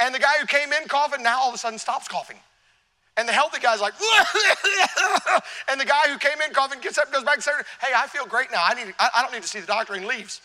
and 0.00 0.14
the 0.14 0.18
guy 0.18 0.34
who 0.38 0.46
came 0.46 0.72
in 0.72 0.86
coughing 0.86 1.22
now 1.22 1.40
all 1.40 1.48
of 1.48 1.54
a 1.54 1.58
sudden 1.58 1.78
stops 1.78 2.08
coughing. 2.08 2.36
And 3.18 3.28
the 3.28 3.32
healthy 3.32 3.58
guy's 3.58 3.80
like, 3.80 3.94
and 5.68 5.80
the 5.80 5.84
guy 5.84 6.08
who 6.08 6.18
came 6.18 6.40
in 6.46 6.54
coughing 6.54 6.80
gets 6.80 6.98
up 6.98 7.12
goes 7.12 7.24
back 7.24 7.34
and 7.34 7.42
says, 7.42 7.54
hey, 7.82 7.92
I 7.94 8.06
feel 8.06 8.24
great 8.24 8.52
now. 8.52 8.62
I, 8.64 8.74
need, 8.74 8.94
I, 9.00 9.10
I 9.16 9.22
don't 9.22 9.32
need 9.32 9.42
to 9.42 9.48
see 9.48 9.58
the 9.58 9.66
doctor 9.66 9.94
and 9.94 10.06
leaves. 10.06 10.40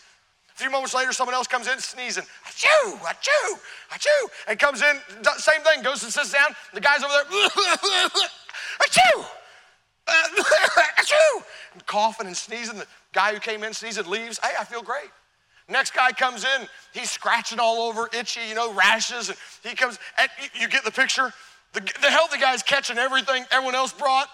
A 0.56 0.58
few 0.58 0.70
moments 0.70 0.92
later, 0.92 1.12
someone 1.12 1.34
else 1.34 1.46
comes 1.46 1.68
in 1.68 1.78
sneezing, 1.78 2.24
achoo, 2.46 2.98
achoo, 2.98 3.58
achoo, 3.92 4.28
and 4.48 4.58
comes 4.58 4.82
in, 4.82 4.96
same 5.36 5.60
thing, 5.62 5.82
goes 5.82 6.02
and 6.02 6.12
sits 6.12 6.32
down. 6.32 6.48
The 6.72 6.80
guy's 6.80 7.02
over 7.02 7.12
there, 7.12 7.48
achoo, 8.80 9.24
achoo, 10.08 11.44
and 11.74 11.86
coughing 11.86 12.26
and 12.26 12.36
sneezing. 12.36 12.78
The 12.78 12.86
guy 13.12 13.34
who 13.34 13.40
came 13.40 13.62
in 13.62 13.72
sneezing 13.72 14.06
leaves. 14.06 14.40
Hey, 14.42 14.52
I 14.58 14.64
feel 14.64 14.82
great. 14.82 15.10
Next 15.68 15.94
guy 15.94 16.10
comes 16.10 16.44
in, 16.44 16.68
he's 16.92 17.10
scratching 17.10 17.58
all 17.58 17.88
over, 17.88 18.08
itchy, 18.12 18.40
you 18.48 18.54
know, 18.54 18.72
rashes, 18.74 19.30
and 19.30 19.38
he 19.62 19.74
comes, 19.74 19.98
and 20.18 20.28
you 20.60 20.68
get 20.68 20.84
the 20.84 20.90
picture. 20.90 21.32
The, 21.74 21.80
the 22.00 22.10
healthy 22.10 22.38
guy's 22.38 22.62
catching 22.62 22.98
everything 22.98 23.44
everyone 23.50 23.74
else 23.74 23.92
brought. 23.92 24.28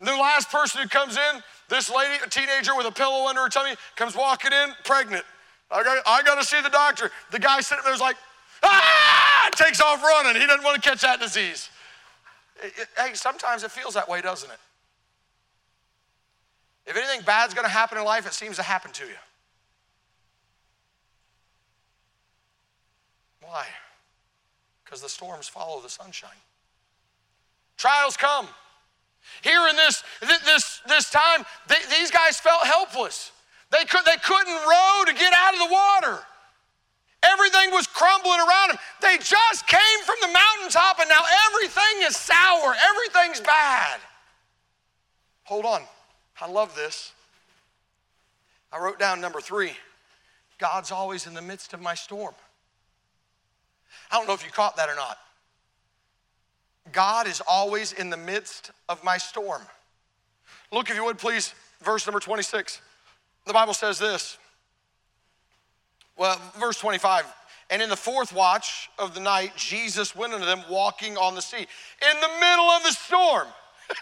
The 0.00 0.12
last 0.12 0.50
person 0.50 0.82
who 0.82 0.88
comes 0.88 1.16
in, 1.16 1.42
this 1.68 1.90
lady, 1.90 2.22
a 2.24 2.28
teenager 2.28 2.76
with 2.76 2.86
a 2.86 2.92
pillow 2.92 3.26
under 3.26 3.40
her 3.42 3.48
tummy, 3.48 3.74
comes 3.96 4.14
walking 4.14 4.52
in, 4.52 4.74
pregnant. 4.84 5.24
I 5.70 5.82
got, 5.82 5.98
I 6.06 6.22
got 6.22 6.36
to 6.36 6.44
see 6.44 6.60
the 6.60 6.68
doctor. 6.68 7.10
The 7.32 7.38
guy 7.38 7.60
sitting 7.60 7.82
there's 7.84 8.00
like, 8.00 8.16
ah, 8.62 9.48
takes 9.56 9.80
off 9.80 10.02
running. 10.02 10.40
He 10.40 10.46
doesn't 10.46 10.62
want 10.62 10.80
to 10.80 10.88
catch 10.88 11.00
that 11.00 11.20
disease. 11.20 11.68
Hey, 12.96 13.14
sometimes 13.14 13.64
it 13.64 13.70
feels 13.70 13.94
that 13.94 14.08
way, 14.08 14.20
doesn't 14.20 14.50
it? 14.50 14.58
If 16.86 16.96
anything 16.96 17.22
bad's 17.22 17.54
going 17.54 17.66
to 17.66 17.70
happen 17.70 17.98
in 17.98 18.04
life, 18.04 18.26
it 18.26 18.32
seems 18.32 18.56
to 18.56 18.62
happen 18.62 18.92
to 18.92 19.04
you. 19.04 19.10
Why? 23.42 23.66
Because 24.84 25.02
the 25.02 25.08
storms 25.08 25.48
follow 25.48 25.80
the 25.80 25.88
sunshine. 25.88 26.30
Trials 27.78 28.16
come. 28.16 28.46
Here 29.42 29.68
in 29.68 29.76
this, 29.76 30.02
this, 30.20 30.80
this 30.88 31.10
time, 31.10 31.44
they, 31.68 31.76
these 31.96 32.10
guys 32.10 32.38
felt 32.38 32.66
helpless. 32.66 33.30
They, 33.70 33.84
could, 33.84 34.04
they 34.04 34.16
couldn't 34.22 34.52
row 34.52 35.02
to 35.06 35.14
get 35.14 35.32
out 35.32 35.54
of 35.54 35.60
the 35.60 35.72
water. 35.72 36.18
Everything 37.22 37.70
was 37.70 37.86
crumbling 37.86 38.40
around 38.40 38.70
them. 38.70 38.78
They 39.00 39.16
just 39.18 39.66
came 39.66 40.00
from 40.04 40.16
the 40.20 40.28
mountaintop 40.28 40.98
and 41.00 41.08
now 41.08 41.22
everything 41.48 42.02
is 42.02 42.16
sour. 42.16 42.74
Everything's 42.90 43.40
bad. 43.40 44.00
Hold 45.44 45.64
on. 45.64 45.82
I 46.40 46.48
love 46.48 46.74
this. 46.74 47.12
I 48.72 48.78
wrote 48.78 48.98
down 48.98 49.20
number 49.20 49.40
three 49.40 49.72
God's 50.58 50.90
always 50.90 51.26
in 51.26 51.34
the 51.34 51.42
midst 51.42 51.72
of 51.72 51.80
my 51.80 51.94
storm. 51.94 52.34
I 54.10 54.16
don't 54.16 54.26
know 54.26 54.34
if 54.34 54.44
you 54.44 54.50
caught 54.50 54.76
that 54.76 54.88
or 54.88 54.96
not. 54.96 55.18
God 56.92 57.26
is 57.26 57.42
always 57.48 57.92
in 57.92 58.10
the 58.10 58.16
midst 58.16 58.70
of 58.88 59.02
my 59.04 59.18
storm. 59.18 59.62
Look, 60.72 60.90
if 60.90 60.96
you 60.96 61.04
would 61.04 61.18
please, 61.18 61.54
verse 61.82 62.06
number 62.06 62.20
26. 62.20 62.80
The 63.46 63.52
Bible 63.52 63.74
says 63.74 63.98
this. 63.98 64.38
Well, 66.16 66.40
verse 66.58 66.78
25. 66.78 67.24
And 67.70 67.82
in 67.82 67.88
the 67.88 67.96
fourth 67.96 68.32
watch 68.32 68.90
of 68.98 69.14
the 69.14 69.20
night, 69.20 69.52
Jesus 69.56 70.16
went 70.16 70.32
unto 70.32 70.46
them 70.46 70.62
walking 70.70 71.16
on 71.16 71.34
the 71.34 71.42
sea 71.42 71.58
in 71.58 72.20
the 72.20 72.28
middle 72.40 72.64
of 72.64 72.82
the 72.82 72.92
storm. 72.92 73.46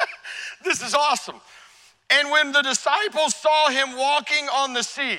this 0.64 0.83
is 0.83 0.94
awesome. 0.94 1.40
And 2.11 2.31
when 2.31 2.53
the 2.53 2.62
disciples 2.62 3.35
saw 3.35 3.68
him 3.68 3.96
walking 3.96 4.49
on 4.49 4.72
the 4.72 4.83
sea, 4.83 5.18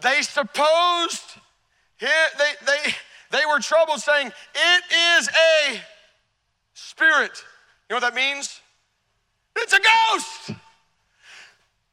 they 0.00 0.22
supposed, 0.22 1.22
they, 2.00 2.08
they, 2.66 2.94
they 3.30 3.46
were 3.46 3.60
troubled, 3.60 4.00
saying, 4.00 4.28
It 4.54 4.84
is 5.18 5.28
a 5.28 5.80
spirit. 6.76 7.42
You 7.88 7.94
know 7.94 7.96
what 7.96 8.12
that 8.12 8.14
means? 8.14 8.60
It's 9.56 9.72
a 9.72 9.80
ghost. 9.80 10.60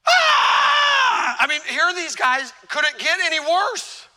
Ah! 0.05 1.37
I 1.39 1.47
mean, 1.47 1.61
here 1.69 1.83
are 1.83 1.95
these 1.95 2.15
guys. 2.15 2.51
Could 2.67 2.83
it 2.83 2.99
get 2.99 3.17
any 3.23 3.39
worse? 3.39 4.07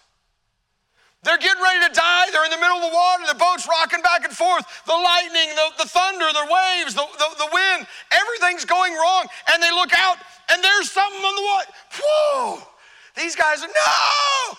They're 1.22 1.38
getting 1.38 1.62
ready 1.62 1.86
to 1.86 1.92
die. 1.94 2.26
They're 2.32 2.44
in 2.44 2.50
the 2.50 2.58
middle 2.58 2.76
of 2.76 2.90
the 2.90 2.94
water. 2.94 3.24
The 3.28 3.38
boat's 3.38 3.66
rocking 3.68 4.02
back 4.02 4.24
and 4.24 4.32
forth. 4.32 4.64
The 4.86 4.92
lightning, 4.92 5.54
the, 5.54 5.84
the 5.84 5.88
thunder, 5.88 6.26
the 6.32 6.46
waves, 6.50 6.94
the, 6.94 7.06
the, 7.18 7.28
the 7.38 7.48
wind, 7.52 7.86
everything's 8.10 8.64
going 8.64 8.92
wrong. 8.94 9.26
And 9.52 9.62
they 9.62 9.70
look 9.70 9.90
out 9.94 10.18
and 10.50 10.62
there's 10.62 10.90
something 10.90 11.22
on 11.22 11.34
the 11.34 11.42
water. 11.42 11.70
Whoa! 12.02 12.62
These 13.16 13.34
guys 13.36 13.62
are, 13.62 13.68
no! 13.68 14.58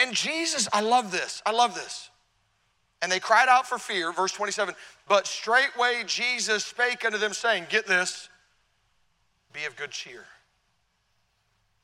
And 0.00 0.14
Jesus, 0.14 0.68
I 0.72 0.80
love 0.80 1.10
this. 1.10 1.42
I 1.46 1.52
love 1.52 1.74
this. 1.74 2.07
And 3.00 3.12
they 3.12 3.20
cried 3.20 3.48
out 3.48 3.66
for 3.66 3.78
fear, 3.78 4.12
verse 4.12 4.32
27. 4.32 4.74
But 5.08 5.26
straightway 5.26 6.02
Jesus 6.06 6.64
spake 6.64 7.04
unto 7.04 7.18
them, 7.18 7.32
saying, 7.32 7.66
Get 7.68 7.86
this, 7.86 8.28
be 9.52 9.64
of 9.64 9.76
good 9.76 9.90
cheer. 9.90 10.24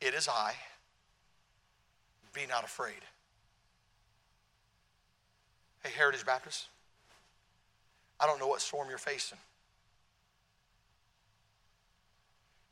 It 0.01 0.15
is 0.15 0.29
I. 0.29 0.55
Be 2.33 2.43
not 2.49 2.65
afraid. 2.65 3.01
Hey, 5.85 5.91
Heritage 5.97 6.27
Baptist, 6.27 6.67
I 8.19 8.27
don't 8.27 8.41
know 8.41 8.49
what 8.49 8.61
storm 8.61 8.89
you're 8.89 8.99
facing. 8.99 9.39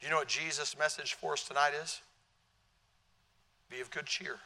Do 0.00 0.07
you 0.07 0.11
know 0.11 0.18
what 0.18 0.28
Jesus' 0.28 0.76
message 0.76 1.14
for 1.14 1.35
us 1.35 1.46
tonight 1.46 1.72
is? 1.81 2.00
Be 3.70 3.81
of 3.81 3.90
good 3.90 4.07
cheer. 4.07 4.37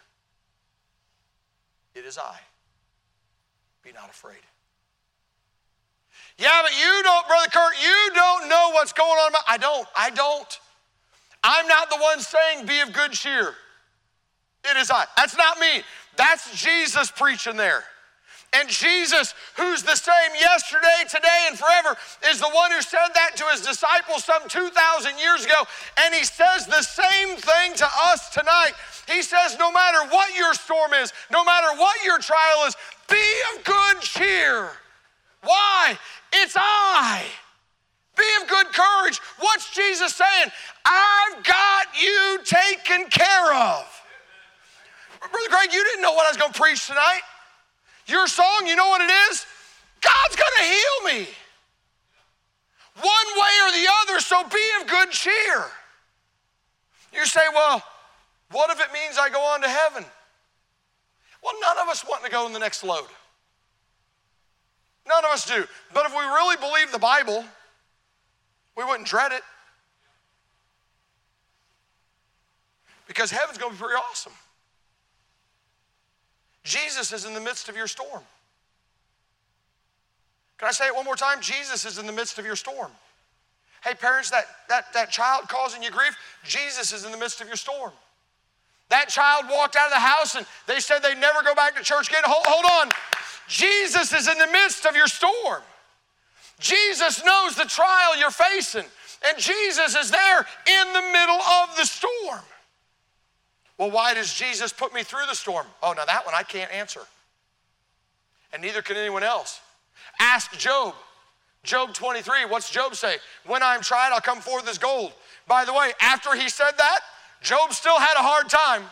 It 1.95 2.05
is 2.05 2.19
I. 2.19 2.39
Be 3.87 3.93
not 3.93 4.11
afraid. 4.11 4.41
Yeah, 6.39 6.61
but 6.61 6.73
you 6.77 7.03
don't, 7.05 7.29
Brother 7.29 7.47
Kurt, 7.53 7.73
you 7.81 8.11
don't 8.15 8.49
know 8.49 8.71
what's 8.73 8.93
going 8.93 9.09
on. 9.09 9.31
I 9.47 9.59
don't. 9.59 9.87
I 9.97 10.11
don't. 10.11 10.61
I'm 11.45 11.69
not 11.69 11.89
the 11.89 11.99
one 11.99 12.19
saying 12.19 12.67
be 12.67 12.81
of 12.81 12.93
good 12.93 13.13
cheer. 13.13 13.55
It 14.69 14.77
is 14.77 14.91
I. 14.91 15.05
That's 15.17 15.37
not 15.37 15.61
me. 15.61 15.83
That's 16.17 16.61
Jesus 16.61 17.13
preaching 17.13 17.57
there. 17.57 17.85
And 18.53 18.69
Jesus, 18.69 19.35
who's 19.57 19.83
the 19.83 19.97
same 19.97 20.31
yesterday, 20.39 21.05
today, 21.11 21.47
and 21.49 21.59
forever, 21.59 21.97
is 22.31 22.41
the 22.41 22.49
one 22.49 22.71
who 22.71 22.81
said 22.81 23.09
that 23.15 23.37
to 23.37 23.45
his 23.53 23.61
disciples 23.61 24.25
some 24.25 24.49
2,000 24.49 25.19
years 25.19 25.45
ago. 25.45 25.65
And 25.99 26.15
he 26.15 26.25
says 26.25 26.67
the 26.67 26.83
same 26.83 27.37
thing 27.37 27.75
to 27.75 27.89
us 28.07 28.31
tonight. 28.31 28.73
He 29.09 29.23
says, 29.23 29.57
no 29.59 29.71
matter 29.73 30.09
what 30.11 30.35
your 30.37 30.55
storm 30.55 30.93
is, 30.95 31.13
no 31.31 31.45
matter 31.45 31.79
what 31.79 32.03
your 32.05 32.19
trial 32.19 32.67
is, 32.67 32.77
be 33.09 33.25
of 33.55 33.65
good 33.65 34.01
cheer. 34.01 34.71
Why? 35.43 35.99
It's 36.33 36.57
I. 36.57 37.25
Be 38.17 38.25
of 38.43 38.49
good 38.49 38.67
courage. 38.73 39.21
What's 39.39 39.75
Jesus 39.75 40.15
saying? 40.15 40.51
I've 40.87 41.45
got 41.45 41.87
you 42.01 42.39
taken 42.45 43.11
care 43.11 43.53
of. 43.55 43.85
Brother 45.21 45.49
Greg, 45.51 45.73
you 45.73 45.85
didn't 45.85 46.03
know 46.03 46.13
what 46.13 46.27
I 46.27 46.31
was 46.31 46.37
going 46.37 46.53
to 46.53 46.59
preach 46.59 46.87
tonight. 46.87 47.21
Your 48.07 48.27
song, 48.27 48.67
you 48.67 48.77
know 48.77 48.89
what 48.89 49.01
it 49.01 49.13
is? 49.31 49.47
God's 50.01 50.37
to 50.57 50.63
heal 50.63 51.19
me. 51.19 51.29
One 52.97 53.27
way 53.37 53.55
or 53.65 53.73
the 53.73 53.89
other, 54.03 54.21
so 54.21 54.43
be 54.49 54.65
of 54.81 54.89
good 54.89 55.11
cheer. 55.11 55.65
You 57.13 57.27
say, 57.27 57.43
well, 57.55 57.83
what 58.51 58.71
if 58.71 58.81
it 58.81 58.93
means 58.93 59.19
I 59.19 59.29
go 59.29 59.41
on 59.41 59.61
to 59.63 59.69
heaven? 59.69 60.05
Well, 61.43 61.55
none 61.61 61.79
of 61.79 61.89
us 61.89 62.05
want 62.09 62.25
to 62.25 62.31
go 62.31 62.47
in 62.47 62.53
the 62.53 62.59
next 62.59 62.85
load. 62.85 63.07
None 65.07 65.25
of 65.25 65.31
us 65.31 65.47
do. 65.47 65.65
But 65.93 66.07
if 66.07 66.13
we 66.13 66.25
really 66.25 66.57
believe 66.57 66.91
the 66.91 66.99
Bible, 66.99 67.45
we 68.77 68.85
wouldn't 68.85 69.07
dread 69.07 69.33
it. 69.33 69.43
Because 73.07 73.31
heaven's 73.31 73.59
going 73.59 73.73
to 73.73 73.77
be 73.77 73.83
pretty 73.83 74.01
awesome. 74.11 74.33
Jesus 76.67 77.13
is 77.13 77.25
in 77.25 77.33
the 77.33 77.41
midst 77.41 77.69
of 77.69 77.77
your 77.77 77.87
storm. 77.87 78.23
Can 80.59 80.69
I 80.69 80.73
say 80.73 80.87
it 80.87 80.95
one 80.95 81.05
more 81.05 81.17
time? 81.17 81.41
Jesus 81.41 81.85
is 81.85 81.99
in 81.99 82.07
the 82.07 82.13
midst 82.13 82.39
of 82.39 82.45
your 82.45 82.57
storm. 82.57 82.91
Hey, 83.85 83.95
parents, 83.95 84.31
that, 84.31 84.47
that, 84.69 84.93
that 84.95 85.11
child 85.11 85.49
causing 85.49 85.83
you 85.83 85.91
grief, 85.91 86.17
Jesus 86.45 86.93
is 86.93 87.05
in 87.05 87.13
the 87.13 87.19
midst 87.19 87.41
of 87.41 87.47
your 87.47 87.57
storm. 87.57 87.93
That 88.89 89.09
child 89.09 89.45
walked 89.49 89.77
out 89.77 89.87
of 89.87 89.93
the 89.93 90.01
house 90.01 90.35
and 90.35 90.45
they 90.67 90.81
said 90.81 91.01
they'd 91.01 91.19
never 91.19 91.43
go 91.43 91.55
back 91.55 91.77
to 91.77 91.83
church 91.83 92.09
again. 92.09 92.23
Hold, 92.25 92.45
hold 92.47 92.89
on. 92.89 92.93
Jesus 93.49 94.13
is 94.13 94.29
in 94.29 94.39
the 94.39 94.49
midst 94.49 94.87
of 94.87 94.97
your 94.97 95.07
storm. 95.07 95.63
Jesus 96.59 97.25
knows 97.25 97.55
the 97.55 97.65
trial 97.65 98.19
you're 98.19 98.31
facing, 98.31 98.85
and 99.29 99.39
Jesus 99.39 99.95
is 99.95 100.11
there 100.11 100.47
in 100.67 100.93
the 100.95 101.03
middle 101.13 101.41
of 101.41 101.77
the 101.77 101.85
storm. 101.85 102.41
Well, 103.79 103.91
why 103.91 104.15
does 104.15 104.33
Jesus 104.33 104.73
put 104.73 104.95
me 104.95 105.03
through 105.03 105.27
the 105.29 105.35
storm? 105.35 105.67
Oh, 105.83 105.93
now 105.97 106.05
that 106.05 106.25
one 106.25 106.35
I 106.35 106.43
can't 106.43 106.73
answer. 106.73 107.01
And 108.53 108.63
neither 108.63 108.83
can 108.83 108.97
anyone 108.97 109.23
else. 109.23 109.61
Ask 110.21 110.57
Job. 110.59 110.95
Job 111.63 111.93
23, 111.93 112.45
what's 112.45 112.71
Job 112.71 112.95
say? 112.95 113.17
When 113.45 113.63
I'm 113.63 113.81
tried, 113.81 114.13
I'll 114.13 114.21
come 114.21 114.41
forth 114.41 114.69
as 114.69 114.79
gold. 114.79 115.13
By 115.49 115.65
the 115.65 115.73
way, 115.73 115.93
after 116.01 116.35
he 116.35 116.49
said 116.49 116.73
that, 116.79 117.01
Job 117.43 117.73
still 117.73 117.99
had 117.99 118.15
a 118.17 118.23
hard 118.23 118.49
time. 118.49 118.83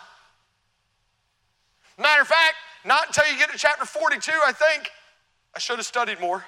Matter 1.97 2.23
of 2.23 2.29
fact, 2.29 2.57
not 2.85 3.07
until 3.07 3.33
you 3.33 3.39
get 3.39 3.51
to 3.51 3.59
chapter 3.59 3.85
42, 3.85 4.33
I 4.45 4.53
think. 4.53 4.91
I 5.55 5.61
should 5.61 5.77
have 5.77 5.87
studied 5.87 6.21
more. 6.21 6.45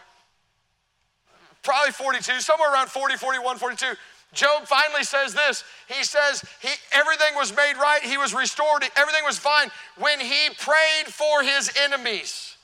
Probably 1.62 1.92
42, 1.92 2.40
somewhere 2.40 2.72
around 2.72 2.88
40, 2.88 3.16
41, 3.16 3.56
42. 3.58 3.86
Job 4.32 4.64
finally 4.64 5.04
says 5.04 5.34
this. 5.34 5.64
He 5.88 6.04
says 6.04 6.44
he, 6.60 6.68
everything 6.92 7.34
was 7.36 7.54
made 7.56 7.74
right, 7.80 8.02
he 8.02 8.18
was 8.18 8.34
restored, 8.34 8.84
everything 8.96 9.24
was 9.24 9.38
fine 9.38 9.70
when 9.96 10.20
he 10.20 10.48
prayed 10.58 11.06
for 11.06 11.42
his 11.42 11.72
enemies, 11.82 12.56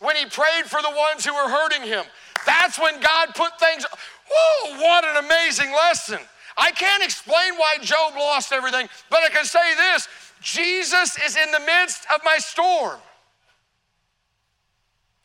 when 0.00 0.16
he 0.16 0.24
prayed 0.26 0.64
for 0.64 0.80
the 0.80 0.90
ones 0.90 1.24
who 1.24 1.34
were 1.34 1.48
hurting 1.48 1.82
him. 1.82 2.04
That's 2.46 2.78
when 2.78 3.00
God 3.00 3.34
put 3.34 3.58
things. 3.60 3.84
Whoa, 4.30 4.80
what 4.80 5.04
an 5.04 5.24
amazing 5.24 5.72
lesson. 5.72 6.18
I 6.56 6.70
can't 6.72 7.04
explain 7.04 7.54
why 7.56 7.78
Job 7.82 8.14
lost 8.16 8.52
everything, 8.52 8.88
but 9.10 9.20
I 9.22 9.28
can 9.28 9.44
say 9.44 9.74
this 9.74 10.08
Jesus 10.40 11.18
is 11.24 11.36
in 11.36 11.50
the 11.52 11.60
midst 11.60 12.06
of 12.14 12.20
my 12.24 12.38
storm. 12.38 12.98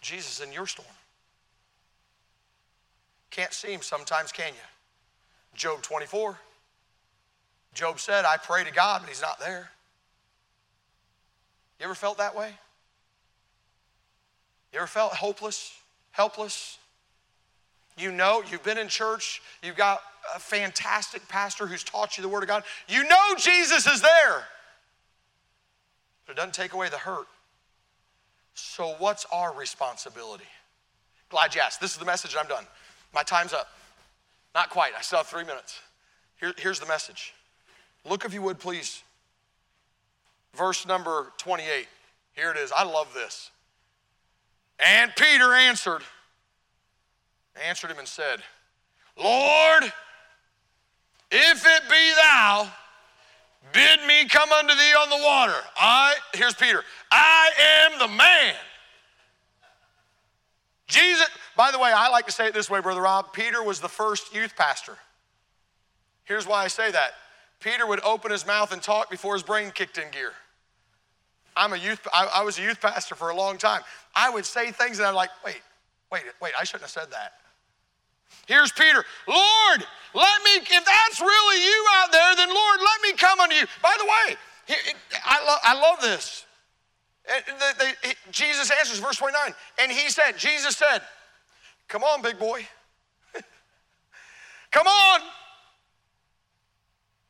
Jesus 0.01 0.41
in 0.41 0.51
your 0.51 0.67
storm. 0.67 0.87
Can't 3.31 3.53
see 3.53 3.73
him 3.73 3.81
sometimes, 3.81 4.31
can 4.31 4.49
you? 4.49 4.72
Job 5.53 5.81
24. 5.81 6.37
Job 7.73 7.99
said, 7.99 8.25
I 8.25 8.37
pray 8.37 8.63
to 8.63 8.71
God, 8.71 9.01
but 9.01 9.09
he's 9.09 9.21
not 9.21 9.39
there. 9.39 9.69
You 11.79 11.85
ever 11.85 11.95
felt 11.95 12.17
that 12.19 12.35
way? 12.35 12.51
You 14.71 14.79
ever 14.79 14.87
felt 14.87 15.13
hopeless, 15.13 15.75
helpless? 16.11 16.77
You 17.97 18.11
know, 18.11 18.43
you've 18.49 18.63
been 18.63 18.77
in 18.77 18.87
church, 18.87 19.41
you've 19.61 19.75
got 19.75 20.01
a 20.35 20.39
fantastic 20.39 21.27
pastor 21.27 21.67
who's 21.67 21.83
taught 21.83 22.17
you 22.17 22.21
the 22.21 22.29
Word 22.29 22.43
of 22.43 22.49
God. 22.49 22.63
You 22.87 23.03
know 23.03 23.35
Jesus 23.37 23.85
is 23.85 24.01
there, 24.01 24.43
but 26.25 26.33
it 26.33 26.35
doesn't 26.35 26.53
take 26.53 26.73
away 26.73 26.89
the 26.89 26.97
hurt. 26.97 27.27
So, 28.55 28.95
what's 28.99 29.25
our 29.31 29.53
responsibility? 29.53 30.45
Glad 31.29 31.53
you 31.55 31.61
asked. 31.61 31.81
This 31.81 31.91
is 31.91 31.97
the 31.97 32.05
message, 32.05 32.35
I'm 32.39 32.47
done. 32.47 32.65
My 33.13 33.23
time's 33.23 33.53
up. 33.53 33.67
Not 34.53 34.69
quite, 34.69 34.93
I 34.97 35.01
still 35.01 35.17
have 35.17 35.27
three 35.27 35.43
minutes. 35.43 35.79
Here, 36.39 36.53
here's 36.57 36.79
the 36.79 36.85
message. 36.85 37.33
Look, 38.07 38.25
if 38.25 38.33
you 38.33 38.41
would, 38.41 38.59
please. 38.59 39.01
Verse 40.55 40.85
number 40.85 41.31
28. 41.37 41.87
Here 42.33 42.51
it 42.51 42.57
is. 42.57 42.71
I 42.71 42.83
love 42.83 43.13
this. 43.13 43.49
And 44.79 45.11
Peter 45.15 45.53
answered, 45.53 46.01
answered 47.67 47.91
him 47.91 47.99
and 47.99 48.07
said, 48.07 48.41
Lord, 49.17 49.83
if 51.31 51.65
it 51.65 51.89
be 51.89 52.13
thou, 52.15 52.67
bid 53.71 53.99
me 54.07 54.27
come 54.27 54.51
unto 54.51 54.73
thee 54.73 54.93
on 54.99 55.09
the 55.09 55.23
water. 55.23 55.55
I, 55.77 56.15
here's 56.33 56.55
Peter, 56.55 56.83
I 57.11 57.51
am 57.91 57.99
the 57.99 58.07
man. 58.07 58.55
Jesus, 60.87 61.27
by 61.55 61.71
the 61.71 61.79
way, 61.79 61.91
I 61.95 62.09
like 62.09 62.25
to 62.25 62.31
say 62.31 62.47
it 62.47 62.53
this 62.53 62.69
way, 62.69 62.81
Brother 62.81 63.01
Rob. 63.01 63.33
Peter 63.33 63.63
was 63.63 63.79
the 63.79 63.89
first 63.89 64.33
youth 64.35 64.55
pastor. 64.55 64.97
Here's 66.25 66.47
why 66.47 66.63
I 66.63 66.67
say 66.67 66.91
that 66.91 67.11
Peter 67.59 67.87
would 67.87 68.01
open 68.03 68.31
his 68.31 68.45
mouth 68.45 68.71
and 68.71 68.81
talk 68.81 69.09
before 69.09 69.33
his 69.33 69.43
brain 69.43 69.71
kicked 69.71 69.97
in 69.97 70.09
gear. 70.11 70.33
I'm 71.55 71.73
a 71.73 71.77
youth, 71.77 72.05
I, 72.13 72.29
I 72.35 72.43
was 72.43 72.57
a 72.59 72.61
youth 72.61 72.81
pastor 72.81 73.15
for 73.15 73.29
a 73.29 73.35
long 73.35 73.57
time. 73.57 73.81
I 74.15 74.29
would 74.29 74.45
say 74.45 74.71
things 74.71 74.99
and 74.99 75.07
I'm 75.07 75.15
like, 75.15 75.29
wait, 75.45 75.61
wait, 76.11 76.23
wait, 76.41 76.53
I 76.59 76.63
shouldn't 76.63 76.83
have 76.83 76.91
said 76.91 77.11
that. 77.11 77.33
Here's 78.47 78.71
Peter, 78.71 79.05
Lord, 79.27 79.85
let 80.13 80.43
me, 80.43 80.51
if 80.55 80.85
that's 80.85 81.21
really 81.21 81.63
you 81.63 81.85
out 81.95 82.11
there, 82.11 82.35
then 82.35 82.49
Lord, 82.49 82.79
let 82.79 83.01
me 83.01 83.13
come 83.13 83.39
unto 83.39 83.55
you. 83.55 83.65
By 83.81 83.95
the 83.97 84.05
way, 84.05 84.37
I, 85.25 85.45
love, 85.45 85.59
I 85.63 85.73
love 85.79 86.01
this. 86.01 86.45
Jesus 88.31 88.71
answers, 88.71 88.99
verse 88.99 89.17
29, 89.17 89.53
and 89.79 89.91
he 89.91 90.09
said, 90.09 90.33
Jesus 90.37 90.75
said, 90.75 91.01
Come 91.87 92.03
on, 92.03 92.21
big 92.21 92.37
boy. 92.37 92.65
Come 94.71 94.87
on. 94.87 95.19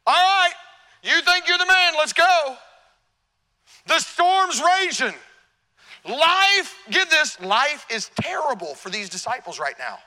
All 0.05 0.13
right, 0.13 0.53
You 1.03 1.21
think 1.21 1.47
you're 1.47 1.57
the 1.57 1.65
man, 1.65 1.93
let's 1.97 2.13
go. 2.13 2.57
The 3.87 3.99
storm's 3.99 4.61
raging. 4.61 5.13
Life, 6.05 6.75
get 6.89 7.09
this, 7.09 7.39
life 7.39 7.85
is 7.89 8.09
terrible 8.19 8.75
for 8.75 8.89
these 8.89 9.09
disciples 9.09 9.59
right 9.59 9.75
now. 9.79 9.99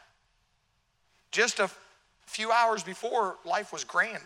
Just 1.31 1.59
a 1.59 1.71
few 2.27 2.51
hours 2.51 2.83
before, 2.83 3.37
life 3.45 3.73
was 3.73 3.85
grand. 3.85 4.25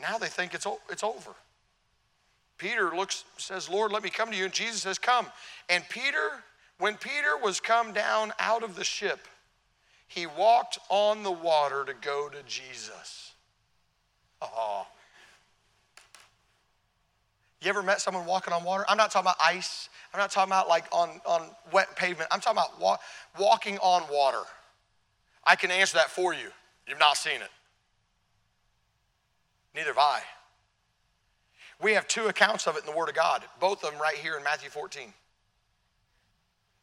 Now 0.00 0.18
they 0.18 0.28
think 0.28 0.54
it's, 0.54 0.66
it's 0.90 1.02
over. 1.02 1.34
Peter 2.58 2.94
looks, 2.94 3.24
says, 3.36 3.68
Lord, 3.68 3.92
let 3.92 4.02
me 4.02 4.10
come 4.10 4.30
to 4.30 4.36
you. 4.36 4.44
And 4.44 4.52
Jesus 4.52 4.82
says, 4.82 4.98
Come. 4.98 5.26
And 5.68 5.88
Peter, 5.88 6.42
when 6.78 6.96
Peter 6.96 7.36
was 7.42 7.60
come 7.60 7.92
down 7.92 8.32
out 8.38 8.62
of 8.62 8.74
the 8.74 8.84
ship, 8.84 9.20
he 10.08 10.26
walked 10.26 10.78
on 10.88 11.22
the 11.22 11.30
water 11.30 11.84
to 11.84 11.94
go 11.94 12.28
to 12.28 12.42
Jesus. 12.46 13.32
Oh. 14.42 14.86
You 17.60 17.70
ever 17.70 17.82
met 17.82 18.00
someone 18.00 18.24
walking 18.24 18.52
on 18.52 18.64
water? 18.64 18.84
I'm 18.88 18.96
not 18.96 19.10
talking 19.10 19.26
about 19.26 19.36
ice. 19.44 19.88
I'm 20.12 20.20
not 20.20 20.30
talking 20.30 20.50
about 20.50 20.68
like 20.68 20.84
on, 20.92 21.20
on 21.26 21.50
wet 21.72 21.94
pavement. 21.96 22.28
I'm 22.32 22.40
talking 22.40 22.58
about 22.58 22.80
wa- 22.80 22.98
walking 23.38 23.78
on 23.78 24.02
water. 24.12 24.42
I 25.44 25.56
can 25.56 25.70
answer 25.70 25.96
that 25.96 26.10
for 26.10 26.32
you. 26.32 26.50
You've 26.86 26.98
not 26.98 27.16
seen 27.16 27.40
it. 27.42 27.50
Neither 29.74 29.88
have 29.88 29.98
I. 29.98 30.20
We 31.80 31.92
have 31.92 32.08
two 32.08 32.26
accounts 32.26 32.66
of 32.66 32.76
it 32.76 32.80
in 32.80 32.86
the 32.86 32.96
Word 32.96 33.08
of 33.08 33.14
God, 33.14 33.44
both 33.60 33.84
of 33.84 33.92
them 33.92 34.00
right 34.00 34.16
here 34.16 34.36
in 34.36 34.42
Matthew 34.42 34.70
14. 34.70 35.12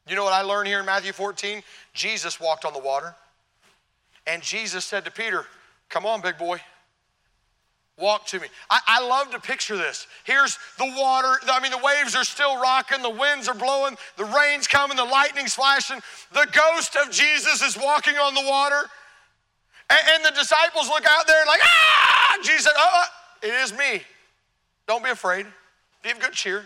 You 0.08 0.16
know 0.16 0.24
what 0.24 0.34
I 0.34 0.42
learned 0.42 0.68
here 0.68 0.80
in 0.80 0.86
Matthew 0.86 1.12
14? 1.12 1.64
Jesus 1.94 2.40
walked 2.40 2.64
on 2.64 2.74
the 2.74 2.80
water. 2.80 3.16
And 4.28 4.42
Jesus 4.42 4.86
said 4.86 5.06
to 5.06 5.12
Peter, 5.12 5.46
Come 5.90 6.06
on, 6.06 6.22
big 6.22 6.38
boy. 6.38 6.60
Walk 7.98 8.26
to 8.28 8.40
me. 8.40 8.48
I, 8.70 8.80
I, 8.88 9.08
love 9.08 9.32
to 9.32 9.40
picture 9.40 9.78
this. 9.78 10.08
Here's 10.26 10.58
the 10.78 10.94
water. 10.98 11.40
I 11.48 11.62
mean, 11.62 11.72
the 11.72 11.78
waves 11.78 12.14
are 12.14 12.26
still 12.26 12.60
rocking, 12.60 13.02
the 13.02 13.10
winds 13.10 13.48
are 13.48 13.54
blowing, 13.54 13.96
the 14.18 14.26
rain's 14.26 14.68
coming, 14.68 14.98
the 14.98 15.06
lightning's 15.06 15.54
flashing. 15.54 16.02
The 16.34 16.46
ghost 16.52 16.98
of 16.98 17.10
Jesus 17.10 17.62
is 17.62 17.78
walking 17.78 18.16
on 18.16 18.34
the 18.34 18.44
water. 18.46 18.90
And, 19.90 20.00
and 20.14 20.26
the 20.26 20.38
disciples 20.38 20.90
look 20.90 21.06
out 21.08 21.26
there 21.26 21.46
like, 21.48 21.62
ah! 21.64 22.38
Jesus 22.44 22.74
oh, 22.76 23.04
uh, 23.04 23.48
it 23.48 23.54
is 23.54 23.72
me. 23.72 24.02
Don't 24.88 25.04
be 25.04 25.10
afraid. 25.10 25.46
Be 26.04 26.12
of 26.12 26.20
good 26.20 26.34
cheer. 26.34 26.66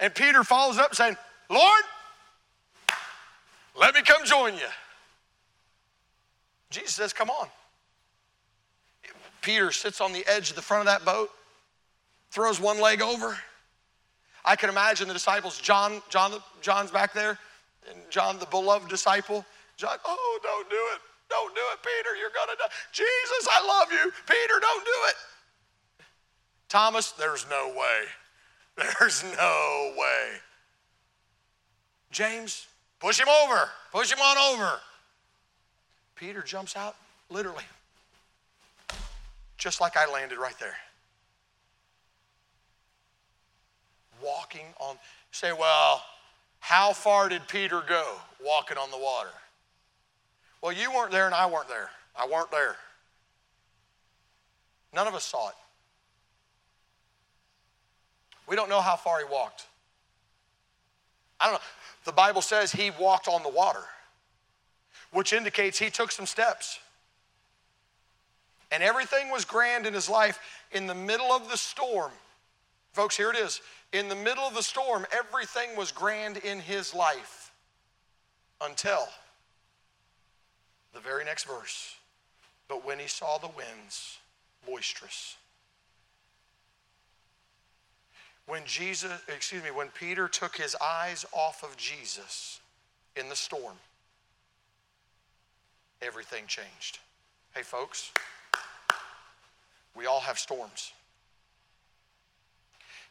And 0.00 0.14
Peter 0.14 0.42
follows 0.42 0.78
up 0.78 0.94
saying, 0.94 1.16
Lord, 1.48 1.82
let 3.78 3.94
me 3.94 4.02
come 4.02 4.24
join 4.24 4.54
you. 4.54 4.68
Jesus 6.70 6.94
says, 6.94 7.12
Come 7.12 7.30
on. 7.30 7.48
Peter 9.42 9.70
sits 9.70 10.00
on 10.00 10.12
the 10.12 10.26
edge 10.26 10.50
of 10.50 10.56
the 10.56 10.62
front 10.62 10.80
of 10.80 10.86
that 10.86 11.04
boat, 11.04 11.30
throws 12.30 12.60
one 12.60 12.80
leg 12.80 13.00
over. 13.00 13.38
I 14.44 14.56
can 14.56 14.70
imagine 14.70 15.06
the 15.06 15.14
disciples, 15.14 15.60
John, 15.60 16.02
John, 16.08 16.32
John's 16.60 16.90
back 16.90 17.12
there, 17.12 17.38
and 17.88 18.00
John, 18.10 18.40
the 18.40 18.46
beloved 18.46 18.88
disciple. 18.88 19.44
John, 19.76 19.98
oh, 20.04 20.38
don't 20.42 20.68
do 20.68 20.82
it. 20.94 21.00
Don't 21.28 21.54
do 21.54 21.60
it, 21.72 21.78
Peter. 21.82 22.16
You're 22.16 22.30
going 22.30 22.48
to 22.50 22.56
die. 22.58 22.74
Jesus, 22.92 23.48
I 23.54 23.66
love 23.66 23.92
you. 23.92 24.10
Peter, 24.26 24.60
don't 24.60 24.84
do 24.84 24.98
it. 25.10 25.16
Thomas, 26.68 27.12
there's 27.12 27.46
no 27.48 27.72
way. 27.76 28.04
There's 29.00 29.24
no 29.38 29.94
way. 29.96 30.32
James, 32.10 32.66
push 33.00 33.18
him 33.18 33.28
over. 33.28 33.70
Push 33.90 34.12
him 34.12 34.20
on 34.20 34.36
over. 34.36 34.80
Peter 36.14 36.42
jumps 36.42 36.76
out, 36.76 36.96
literally, 37.30 37.64
just 39.56 39.80
like 39.80 39.96
I 39.96 40.10
landed 40.10 40.38
right 40.38 40.58
there. 40.58 40.76
Walking 44.22 44.66
on, 44.78 44.96
say, 45.30 45.52
well, 45.52 46.02
how 46.60 46.92
far 46.92 47.28
did 47.28 47.46
Peter 47.48 47.82
go 47.86 48.16
walking 48.44 48.76
on 48.76 48.90
the 48.90 48.98
water? 48.98 49.30
Well, 50.62 50.72
you 50.72 50.90
weren't 50.90 51.12
there 51.12 51.26
and 51.26 51.34
I 51.34 51.46
weren't 51.46 51.68
there. 51.68 51.90
I 52.18 52.26
weren't 52.26 52.50
there. 52.50 52.76
None 54.94 55.06
of 55.06 55.14
us 55.14 55.24
saw 55.24 55.48
it. 55.48 55.54
We 58.46 58.56
don't 58.56 58.68
know 58.68 58.80
how 58.80 58.96
far 58.96 59.18
he 59.18 59.24
walked. 59.24 59.66
I 61.40 61.46
don't 61.46 61.54
know. 61.54 61.60
The 62.04 62.12
Bible 62.12 62.42
says 62.42 62.72
he 62.72 62.90
walked 62.90 63.28
on 63.28 63.42
the 63.42 63.48
water, 63.48 63.82
which 65.12 65.32
indicates 65.32 65.78
he 65.78 65.90
took 65.90 66.12
some 66.12 66.26
steps. 66.26 66.78
And 68.70 68.82
everything 68.82 69.30
was 69.30 69.44
grand 69.44 69.86
in 69.86 69.94
his 69.94 70.08
life 70.08 70.38
in 70.72 70.86
the 70.86 70.94
middle 70.94 71.32
of 71.32 71.48
the 71.48 71.56
storm. 71.56 72.12
Folks, 72.92 73.16
here 73.16 73.30
it 73.30 73.36
is. 73.36 73.60
In 73.92 74.08
the 74.08 74.14
middle 74.14 74.44
of 74.44 74.54
the 74.54 74.62
storm, 74.62 75.06
everything 75.12 75.76
was 75.76 75.92
grand 75.92 76.38
in 76.38 76.60
his 76.60 76.94
life 76.94 77.52
until 78.60 79.08
the 80.92 81.00
very 81.00 81.24
next 81.24 81.44
verse. 81.44 81.94
But 82.68 82.84
when 82.84 82.98
he 82.98 83.06
saw 83.06 83.38
the 83.38 83.48
winds 83.48 84.18
boisterous, 84.66 85.36
when 88.46 88.64
Jesus, 88.64 89.10
excuse 89.28 89.62
me, 89.62 89.70
when 89.70 89.88
Peter 89.88 90.28
took 90.28 90.56
his 90.56 90.76
eyes 90.82 91.26
off 91.32 91.62
of 91.62 91.76
Jesus 91.76 92.60
in 93.16 93.28
the 93.28 93.36
storm, 93.36 93.76
everything 96.00 96.44
changed. 96.46 96.98
Hey, 97.54 97.62
folks, 97.62 98.12
we 99.96 100.06
all 100.06 100.20
have 100.20 100.38
storms. 100.38 100.92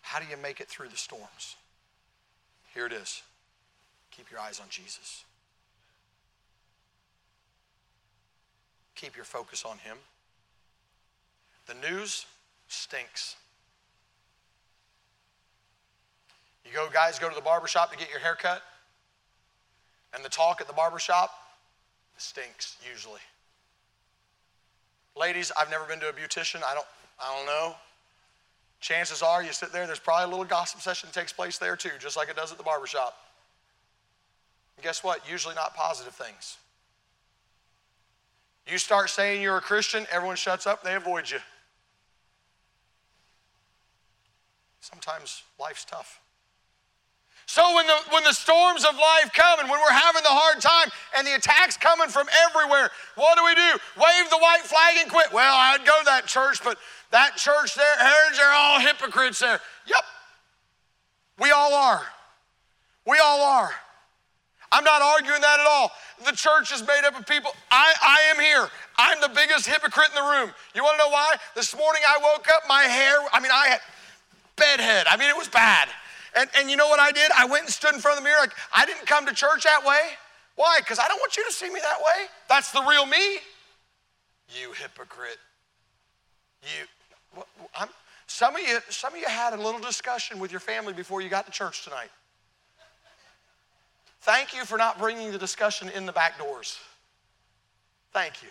How 0.01 0.19
do 0.19 0.25
you 0.29 0.37
make 0.37 0.59
it 0.61 0.67
through 0.67 0.89
the 0.89 0.97
storms? 0.97 1.55
Here 2.73 2.85
it 2.85 2.93
is 2.93 3.21
keep 4.11 4.31
your 4.31 4.39
eyes 4.39 4.61
on 4.61 4.67
Jesus, 4.69 5.25
keep 8.95 9.15
your 9.15 9.25
focus 9.25 9.65
on 9.65 9.77
Him. 9.79 9.97
The 11.65 11.73
news 11.73 12.25
stinks. 12.69 13.35
You 16.65 16.73
go, 16.73 16.89
guys, 16.91 17.19
go 17.19 17.29
to 17.29 17.35
the 17.35 17.41
barber 17.41 17.67
shop 17.67 17.91
to 17.91 17.97
get 17.97 18.09
your 18.09 18.19
hair 18.19 18.35
cut, 18.35 18.61
and 20.13 20.25
the 20.25 20.29
talk 20.29 20.61
at 20.61 20.67
the 20.67 20.73
barber 20.73 20.99
shop 20.99 21.31
stinks 22.17 22.77
usually. 22.91 23.19
Ladies, 25.17 25.51
I've 25.59 25.69
never 25.69 25.85
been 25.85 25.99
to 25.99 26.09
a 26.09 26.13
beautician. 26.13 26.61
I 26.63 26.73
don't, 26.73 26.87
I 27.19 27.35
don't 27.35 27.45
know. 27.45 27.75
Chances 28.79 29.21
are 29.21 29.41
you 29.41 29.51
sit 29.53 29.71
there, 29.71 29.87
there's 29.87 29.99
probably 29.99 30.25
a 30.25 30.27
little 30.27 30.45
gossip 30.45 30.81
session 30.81 31.09
that 31.11 31.19
takes 31.19 31.31
place 31.31 31.57
there 31.57 31.75
too, 31.75 31.91
just 31.99 32.17
like 32.17 32.29
it 32.29 32.35
does 32.35 32.51
at 32.51 32.57
the 32.57 32.63
barber 32.63 32.85
shop. 32.85 33.15
And 34.75 34.83
guess 34.83 35.03
what? 35.03 35.27
Usually 35.29 35.55
not 35.55 35.73
positive 35.75 36.13
things. 36.13 36.57
You 38.67 38.77
start 38.77 39.09
saying 39.09 39.41
you're 39.41 39.57
a 39.57 39.61
Christian, 39.61 40.05
everyone 40.11 40.35
shuts 40.35 40.67
up, 40.67 40.83
they 40.83 40.95
avoid 40.95 41.29
you. 41.29 41.39
Sometimes 44.81 45.43
life's 45.59 45.85
tough. 45.85 46.19
So 47.45 47.75
when 47.75 47.85
the, 47.85 47.97
when 48.09 48.23
the 48.23 48.33
storms 48.33 48.83
of 48.83 48.95
life 48.95 49.31
come 49.33 49.59
and 49.59 49.69
when 49.69 49.79
we're 49.79 49.93
having 49.93 50.23
the 50.23 50.33
hard 50.33 50.61
time 50.61 50.89
and 51.17 51.27
the 51.27 51.35
attacks 51.35 51.77
coming 51.77 52.09
from 52.09 52.27
everywhere, 52.49 52.89
what 53.15 53.37
do 53.37 53.45
we 53.45 53.53
do? 53.53 53.71
Wave 53.95 54.29
the 54.29 54.37
white 54.37 54.63
flag 54.63 54.97
and 54.99 55.11
quit. 55.11 55.31
Well, 55.31 55.53
I'd 55.53 55.85
go 55.85 55.97
to 55.99 56.05
that 56.05 56.25
church, 56.25 56.63
but 56.63 56.77
that 57.11 57.37
church 57.37 57.75
there, 57.75 57.95
they're 58.35 58.51
all 58.51 58.79
hypocrites 58.79 59.39
there. 59.39 59.59
Yep. 59.85 60.03
We 61.39 61.51
all 61.51 61.73
are. 61.73 62.01
We 63.05 63.19
all 63.19 63.41
are. 63.41 63.71
I'm 64.71 64.83
not 64.83 65.01
arguing 65.01 65.41
that 65.41 65.59
at 65.59 65.67
all. 65.67 65.91
The 66.25 66.35
church 66.35 66.73
is 66.73 66.81
made 66.81 67.05
up 67.05 67.17
of 67.17 67.27
people. 67.27 67.51
I, 67.69 67.93
I 68.01 68.17
am 68.33 68.41
here. 68.41 68.67
I'm 68.97 69.21
the 69.21 69.29
biggest 69.29 69.67
hypocrite 69.67 70.09
in 70.09 70.15
the 70.15 70.29
room. 70.29 70.51
You 70.73 70.83
want 70.83 70.97
to 70.97 71.05
know 71.05 71.11
why? 71.11 71.35
This 71.53 71.75
morning 71.77 72.01
I 72.07 72.17
woke 72.21 72.47
up, 72.49 72.63
my 72.67 72.83
hair, 72.83 73.17
I 73.31 73.39
mean, 73.39 73.51
I 73.53 73.67
had 73.67 73.79
bedhead. 74.55 75.05
I 75.09 75.17
mean, 75.17 75.29
it 75.29 75.37
was 75.37 75.47
bad. 75.47 75.89
And, 76.37 76.49
and 76.57 76.69
you 76.69 76.75
know 76.75 76.87
what 76.87 76.99
I 76.99 77.11
did? 77.11 77.31
I 77.35 77.45
went 77.45 77.65
and 77.65 77.73
stood 77.73 77.93
in 77.93 78.01
front 78.01 78.17
of 78.17 78.23
the 78.23 78.29
mirror 78.29 78.39
like, 78.41 78.53
I 78.75 78.85
didn't 78.85 79.07
come 79.07 79.25
to 79.25 79.33
church 79.33 79.63
that 79.63 79.85
way. 79.85 79.99
Why? 80.55 80.79
Because 80.79 80.99
I 80.99 81.07
don't 81.07 81.19
want 81.19 81.37
you 81.37 81.45
to 81.45 81.51
see 81.51 81.69
me 81.69 81.79
that 81.81 81.99
way. 81.99 82.27
That's 82.49 82.71
the 82.71 82.81
real 82.81 83.05
me. 83.05 83.37
You 84.61 84.71
hypocrite. 84.73 85.37
You, 86.61 87.43
I'm, 87.77 87.89
some 88.27 88.55
of 88.55 88.61
you, 88.61 88.79
some 88.89 89.13
of 89.13 89.19
you 89.19 89.27
had 89.27 89.53
a 89.53 89.57
little 89.57 89.79
discussion 89.79 90.39
with 90.39 90.51
your 90.51 90.59
family 90.59 90.93
before 90.93 91.21
you 91.21 91.29
got 91.29 91.45
to 91.45 91.51
church 91.51 91.83
tonight. 91.83 92.09
Thank 94.21 94.55
you 94.55 94.65
for 94.65 94.77
not 94.77 94.97
bringing 94.97 95.31
the 95.31 95.37
discussion 95.37 95.89
in 95.89 96.05
the 96.05 96.11
back 96.11 96.39
doors. 96.39 96.79
Thank 98.11 98.41
you. 98.41 98.49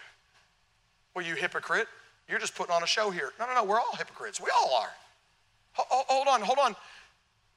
Well, 1.15 1.25
you 1.25 1.35
hypocrite. 1.35 1.89
You're 2.29 2.39
just 2.39 2.55
putting 2.55 2.75
on 2.75 2.83
a 2.83 2.87
show 2.87 3.11
here. 3.11 3.33
No, 3.39 3.47
no, 3.47 3.55
no. 3.55 3.65
We're 3.65 3.79
all 3.79 3.97
hypocrites. 3.97 4.41
We 4.41 4.51
all 4.57 4.75
are. 4.75 4.91
Hold 5.77 6.29
on, 6.29 6.41
hold 6.41 6.59
on. 6.59 6.77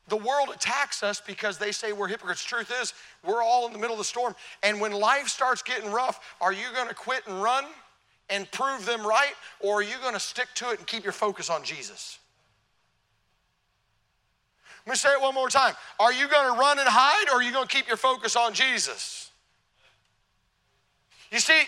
The 0.07 0.17
world 0.17 0.49
attacks 0.53 1.03
us 1.03 1.21
because 1.25 1.57
they 1.57 1.71
say 1.71 1.91
we're 1.91 2.07
hypocrites. 2.07 2.43
Truth 2.43 2.71
is, 2.81 2.93
we're 3.25 3.43
all 3.43 3.67
in 3.67 3.73
the 3.73 3.79
middle 3.79 3.93
of 3.93 3.99
the 3.99 4.05
storm. 4.05 4.35
And 4.63 4.79
when 4.79 4.93
life 4.93 5.27
starts 5.27 5.61
getting 5.61 5.91
rough, 5.91 6.35
are 6.39 6.53
you 6.53 6.65
going 6.73 6.87
to 6.87 6.95
quit 6.95 7.27
and 7.27 7.41
run? 7.41 7.65
and 8.29 8.49
prove 8.51 8.85
them 8.85 9.05
right, 9.05 9.33
or 9.59 9.79
are 9.79 9.83
you 9.83 9.95
going 10.01 10.13
to 10.13 10.19
stick 10.19 10.47
to 10.55 10.69
it 10.71 10.79
and 10.79 10.87
keep 10.87 11.03
your 11.03 11.13
focus 11.13 11.49
on 11.49 11.63
Jesus? 11.63 12.19
Let 14.85 14.93
me 14.93 14.97
say 14.97 15.11
it 15.11 15.21
one 15.21 15.35
more 15.35 15.49
time. 15.49 15.73
Are 15.99 16.13
you 16.13 16.27
going 16.27 16.53
to 16.53 16.59
run 16.59 16.79
and 16.79 16.87
hide, 16.87 17.29
or 17.29 17.39
are 17.39 17.43
you 17.43 17.51
going 17.51 17.67
to 17.67 17.75
keep 17.75 17.87
your 17.87 17.97
focus 17.97 18.35
on 18.35 18.53
Jesus? 18.53 19.31
You 21.31 21.39
see, 21.39 21.63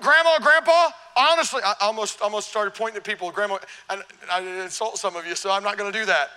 grandma, 0.00 0.36
and 0.36 0.44
grandpa, 0.44 0.90
honestly, 1.16 1.62
I 1.64 1.74
almost, 1.80 2.22
almost 2.22 2.48
started 2.48 2.74
pointing 2.74 2.98
at 2.98 3.04
people. 3.04 3.30
Grandma, 3.32 3.58
I, 3.88 4.02
I 4.30 4.40
insult 4.62 4.98
some 4.98 5.16
of 5.16 5.26
you, 5.26 5.34
so 5.34 5.50
I'm 5.50 5.64
not 5.64 5.78
going 5.78 5.92
to 5.92 5.98
do 5.98 6.06
that. 6.06 6.30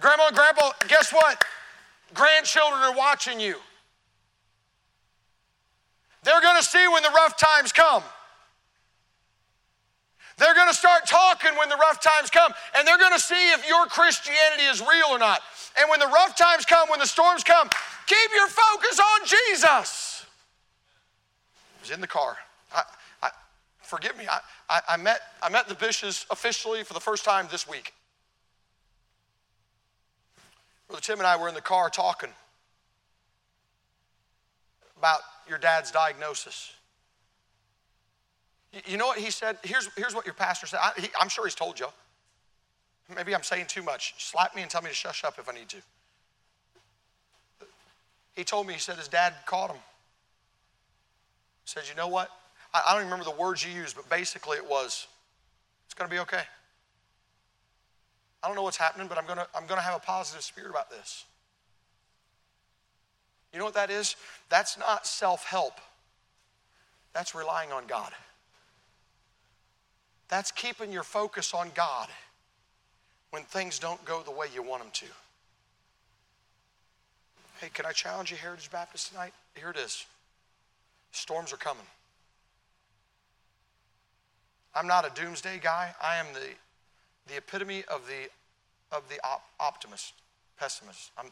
Grandma 0.00 0.28
and 0.28 0.36
grandpa, 0.36 0.72
guess 0.88 1.12
what? 1.12 1.42
Grandchildren 2.14 2.82
are 2.82 2.96
watching 2.96 3.40
you. 3.40 3.56
They're 6.22 6.40
going 6.40 6.56
to 6.56 6.64
see 6.64 6.86
when 6.88 7.02
the 7.02 7.10
rough 7.10 7.36
times 7.36 7.72
come. 7.72 8.02
They're 10.36 10.54
going 10.54 10.68
to 10.68 10.74
start 10.74 11.06
talking 11.06 11.56
when 11.56 11.68
the 11.68 11.76
rough 11.76 12.00
times 12.00 12.30
come, 12.30 12.52
and 12.76 12.86
they're 12.88 12.98
going 12.98 13.12
to 13.12 13.20
see 13.20 13.52
if 13.52 13.66
your 13.68 13.86
Christianity 13.86 14.64
is 14.64 14.80
real 14.80 15.10
or 15.10 15.18
not. 15.18 15.40
And 15.78 15.88
when 15.90 16.00
the 16.00 16.06
rough 16.06 16.36
times 16.36 16.64
come, 16.64 16.88
when 16.88 16.98
the 16.98 17.06
storms 17.06 17.44
come, 17.44 17.68
keep 18.06 18.30
your 18.34 18.48
focus 18.48 18.98
on 18.98 19.26
Jesus. 19.26 20.26
I 21.76 21.80
was 21.80 21.90
in 21.90 22.00
the 22.00 22.06
car. 22.06 22.36
I, 22.74 22.82
I, 23.22 23.30
forgive 23.82 24.16
me, 24.16 24.26
I, 24.28 24.40
I, 24.68 24.80
I, 24.90 24.96
met, 24.96 25.20
I 25.42 25.50
met 25.50 25.68
the 25.68 25.74
Bishes 25.74 26.26
officially 26.30 26.82
for 26.82 26.94
the 26.94 27.00
first 27.00 27.24
time 27.24 27.46
this 27.50 27.68
week. 27.68 27.92
Brother 30.88 31.02
Tim 31.02 31.18
and 31.18 31.26
I 31.26 31.36
were 31.36 31.48
in 31.48 31.54
the 31.54 31.60
car 31.60 31.88
talking 31.90 32.30
about 34.98 35.20
your 35.48 35.58
dad's 35.58 35.90
diagnosis. 35.90 36.72
You 38.86 38.96
know 38.96 39.06
what 39.06 39.18
he 39.18 39.30
said? 39.30 39.58
Here's, 39.62 39.88
here's 39.96 40.14
what 40.14 40.26
your 40.26 40.34
pastor 40.34 40.66
said. 40.66 40.80
I, 40.82 40.92
I'm 41.20 41.28
sure 41.28 41.44
he's 41.44 41.54
told 41.54 41.78
you. 41.78 41.86
Maybe 43.14 43.34
I'm 43.34 43.42
saying 43.42 43.66
too 43.66 43.82
much. 43.82 44.14
Slap 44.18 44.56
me 44.56 44.62
and 44.62 44.70
tell 44.70 44.82
me 44.82 44.88
to 44.88 44.94
shush 44.94 45.24
up 45.24 45.38
if 45.38 45.48
I 45.48 45.52
need 45.52 45.68
to. 45.68 45.76
He 48.34 48.42
told 48.42 48.66
me, 48.66 48.72
he 48.72 48.80
said 48.80 48.96
his 48.96 49.08
dad 49.08 49.34
caught 49.46 49.70
him. 49.70 49.76
He 49.76 51.66
said, 51.66 51.84
You 51.88 51.94
know 51.94 52.08
what? 52.08 52.30
I, 52.72 52.82
I 52.88 52.94
don't 52.94 53.04
remember 53.04 53.24
the 53.24 53.30
words 53.30 53.64
you 53.64 53.72
used, 53.72 53.94
but 53.94 54.08
basically 54.08 54.56
it 54.56 54.68
was, 54.68 55.06
It's 55.86 55.94
going 55.94 56.08
to 56.08 56.14
be 56.14 56.20
okay. 56.20 56.42
I 58.44 58.46
don't 58.46 58.56
know 58.56 58.62
what's 58.62 58.76
happening, 58.76 59.08
but 59.08 59.16
I'm 59.16 59.24
going 59.24 59.38
to 59.38 59.46
I'm 59.56 59.66
going 59.66 59.78
to 59.78 59.84
have 59.84 59.96
a 59.96 60.04
positive 60.04 60.42
spirit 60.42 60.68
about 60.68 60.90
this. 60.90 61.24
You 63.54 63.58
know 63.58 63.64
what 63.64 63.74
that 63.74 63.88
is? 63.88 64.16
That's 64.50 64.76
not 64.78 65.06
self 65.06 65.46
help, 65.46 65.80
that's 67.14 67.34
relying 67.34 67.72
on 67.72 67.86
God. 67.86 68.12
That's 70.28 70.50
keeping 70.50 70.92
your 70.92 71.04
focus 71.04 71.54
on 71.54 71.70
God 71.74 72.08
when 73.30 73.44
things 73.44 73.78
don't 73.78 74.04
go 74.04 74.22
the 74.22 74.30
way 74.30 74.46
you 74.54 74.62
want 74.62 74.82
them 74.82 74.90
to. 74.92 75.06
Hey, 77.60 77.70
can 77.72 77.86
I 77.86 77.92
challenge 77.92 78.30
you, 78.30 78.36
Heritage 78.36 78.70
Baptist, 78.70 79.10
tonight? 79.10 79.32
Here 79.54 79.70
it 79.70 79.76
is. 79.76 80.04
Storms 81.12 81.52
are 81.52 81.56
coming. 81.56 81.86
I'm 84.74 84.86
not 84.86 85.06
a 85.06 85.20
doomsday 85.20 85.60
guy. 85.62 85.94
I 86.02 86.16
am 86.16 86.26
the, 86.34 86.40
the 87.28 87.36
epitome 87.36 87.84
of 87.92 88.02
the, 88.06 88.28
of 88.94 89.08
the 89.08 89.16
op- 89.24 89.46
optimist, 89.60 90.14
pessimist. 90.58 91.10
I'm, 91.18 91.26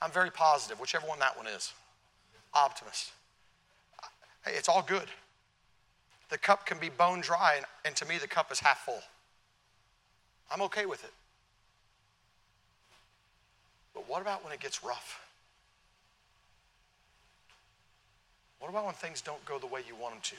I'm 0.00 0.10
very 0.10 0.30
positive, 0.30 0.80
whichever 0.80 1.06
one 1.06 1.18
that 1.18 1.36
one 1.36 1.46
is. 1.46 1.72
Optimist. 2.54 3.12
Hey, 4.44 4.52
it's 4.54 4.68
all 4.68 4.82
good. 4.82 5.08
The 6.30 6.38
cup 6.38 6.66
can 6.66 6.78
be 6.78 6.88
bone 6.88 7.20
dry, 7.20 7.54
and, 7.56 7.66
and 7.84 7.96
to 7.96 8.06
me, 8.06 8.18
the 8.18 8.26
cup 8.26 8.50
is 8.50 8.60
half 8.60 8.84
full. 8.84 9.02
I'm 10.50 10.62
okay 10.62 10.86
with 10.86 11.04
it. 11.04 11.12
But 13.94 14.08
what 14.08 14.22
about 14.22 14.44
when 14.44 14.52
it 14.52 14.60
gets 14.60 14.84
rough? 14.84 15.20
What 18.58 18.70
about 18.70 18.84
when 18.86 18.94
things 18.94 19.20
don't 19.20 19.44
go 19.44 19.58
the 19.58 19.66
way 19.66 19.82
you 19.86 19.94
want 19.94 20.14
them 20.14 20.22
to? 20.22 20.36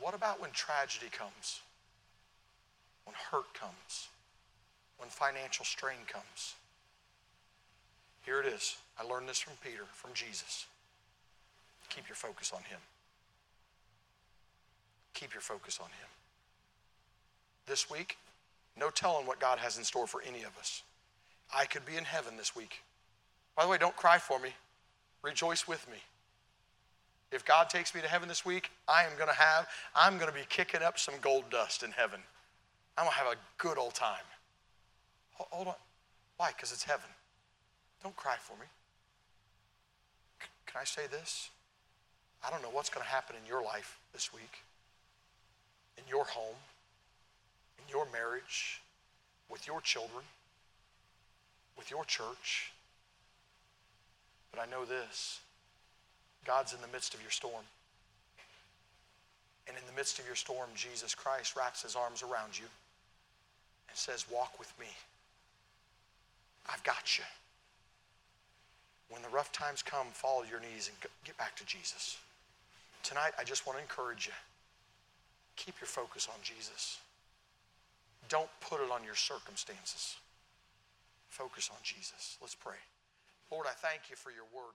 What 0.00 0.14
about 0.14 0.40
when 0.40 0.50
tragedy 0.50 1.06
comes? 1.10 1.60
When 3.04 3.14
hurt 3.30 3.52
comes? 3.54 4.08
When 4.98 5.08
financial 5.08 5.64
strain 5.64 5.98
comes? 6.06 6.54
Here 8.24 8.40
it 8.40 8.46
is. 8.46 8.76
I 8.98 9.04
learned 9.04 9.28
this 9.28 9.40
from 9.40 9.54
Peter, 9.64 9.84
from 9.92 10.12
Jesus. 10.14 10.66
Keep 11.88 12.08
your 12.08 12.16
focus 12.16 12.52
on 12.54 12.62
Him. 12.62 12.78
Keep 15.14 15.34
your 15.34 15.40
focus 15.40 15.78
on 15.80 15.88
Him. 15.88 16.08
This 17.66 17.90
week, 17.90 18.16
no 18.78 18.90
telling 18.90 19.26
what 19.26 19.40
God 19.40 19.58
has 19.58 19.76
in 19.76 19.84
store 19.84 20.06
for 20.06 20.22
any 20.26 20.42
of 20.42 20.56
us. 20.58 20.82
I 21.54 21.66
could 21.66 21.84
be 21.84 21.96
in 21.96 22.04
heaven 22.04 22.36
this 22.36 22.56
week. 22.56 22.82
By 23.56 23.64
the 23.64 23.68
way, 23.68 23.78
don't 23.78 23.96
cry 23.96 24.18
for 24.18 24.38
me. 24.38 24.50
Rejoice 25.22 25.68
with 25.68 25.86
me. 25.90 25.98
If 27.30 27.44
God 27.44 27.68
takes 27.70 27.94
me 27.94 28.00
to 28.00 28.08
heaven 28.08 28.28
this 28.28 28.44
week, 28.44 28.70
I 28.88 29.04
am 29.04 29.16
going 29.16 29.28
to 29.28 29.34
have, 29.34 29.66
I'm 29.94 30.16
going 30.16 30.28
to 30.28 30.34
be 30.34 30.44
kicking 30.48 30.82
up 30.82 30.98
some 30.98 31.14
gold 31.20 31.44
dust 31.50 31.82
in 31.82 31.90
heaven. 31.90 32.20
I'm 32.96 33.04
going 33.04 33.12
to 33.12 33.18
have 33.18 33.32
a 33.32 33.36
good 33.58 33.78
old 33.78 33.94
time. 33.94 34.24
Hold 35.34 35.68
on. 35.68 35.74
Why? 36.36 36.50
Because 36.54 36.72
it's 36.72 36.84
heaven. 36.84 37.08
Don't 38.02 38.16
cry 38.16 38.36
for 38.38 38.54
me. 38.54 38.66
Can 40.66 40.80
I 40.80 40.84
say 40.84 41.02
this? 41.10 41.50
I 42.44 42.50
don't 42.50 42.62
know 42.62 42.70
what's 42.70 42.90
going 42.90 43.04
to 43.04 43.10
happen 43.10 43.36
in 43.40 43.46
your 43.46 43.62
life 43.62 43.98
this 44.12 44.32
week, 44.32 44.64
in 45.96 46.04
your 46.08 46.24
home, 46.24 46.56
in 47.78 47.84
your 47.90 48.06
marriage, 48.12 48.80
with 49.48 49.66
your 49.66 49.80
children, 49.80 50.24
with 51.76 51.90
your 51.90 52.04
church. 52.04 52.72
But 54.50 54.60
I 54.60 54.70
know 54.70 54.84
this 54.84 55.40
God's 56.44 56.72
in 56.72 56.80
the 56.80 56.88
midst 56.92 57.14
of 57.14 57.22
your 57.22 57.30
storm. 57.30 57.64
And 59.68 59.76
in 59.76 59.82
the 59.86 59.96
midst 59.96 60.18
of 60.18 60.26
your 60.26 60.34
storm, 60.34 60.70
Jesus 60.74 61.14
Christ 61.14 61.54
wraps 61.56 61.82
his 61.82 61.94
arms 61.94 62.22
around 62.22 62.58
you 62.58 62.66
and 63.92 63.98
says, 63.98 64.24
Walk 64.32 64.58
with 64.58 64.72
me. 64.80 64.88
I've 66.72 66.82
got 66.82 67.18
you. 67.18 67.24
When 69.10 69.20
the 69.20 69.28
rough 69.28 69.52
times 69.52 69.82
come, 69.82 70.06
fall 70.12 70.42
to 70.42 70.48
your 70.48 70.60
knees 70.60 70.88
and 70.88 70.96
get 71.24 71.36
back 71.36 71.54
to 71.56 71.66
Jesus. 71.66 72.16
Tonight, 73.02 73.32
I 73.38 73.44
just 73.44 73.66
want 73.66 73.76
to 73.76 73.82
encourage 73.82 74.26
you. 74.26 74.32
Keep 75.56 75.80
your 75.80 75.88
focus 75.88 76.28
on 76.32 76.40
Jesus. 76.42 76.98
Don't 78.30 78.48
put 78.60 78.80
it 78.80 78.90
on 78.90 79.04
your 79.04 79.14
circumstances. 79.14 80.16
Focus 81.28 81.68
on 81.70 81.76
Jesus. 81.82 82.38
Let's 82.40 82.54
pray. 82.54 82.80
Lord, 83.50 83.66
I 83.66 83.72
thank 83.76 84.08
you 84.08 84.16
for 84.16 84.30
your 84.30 84.48
word. 84.54 84.72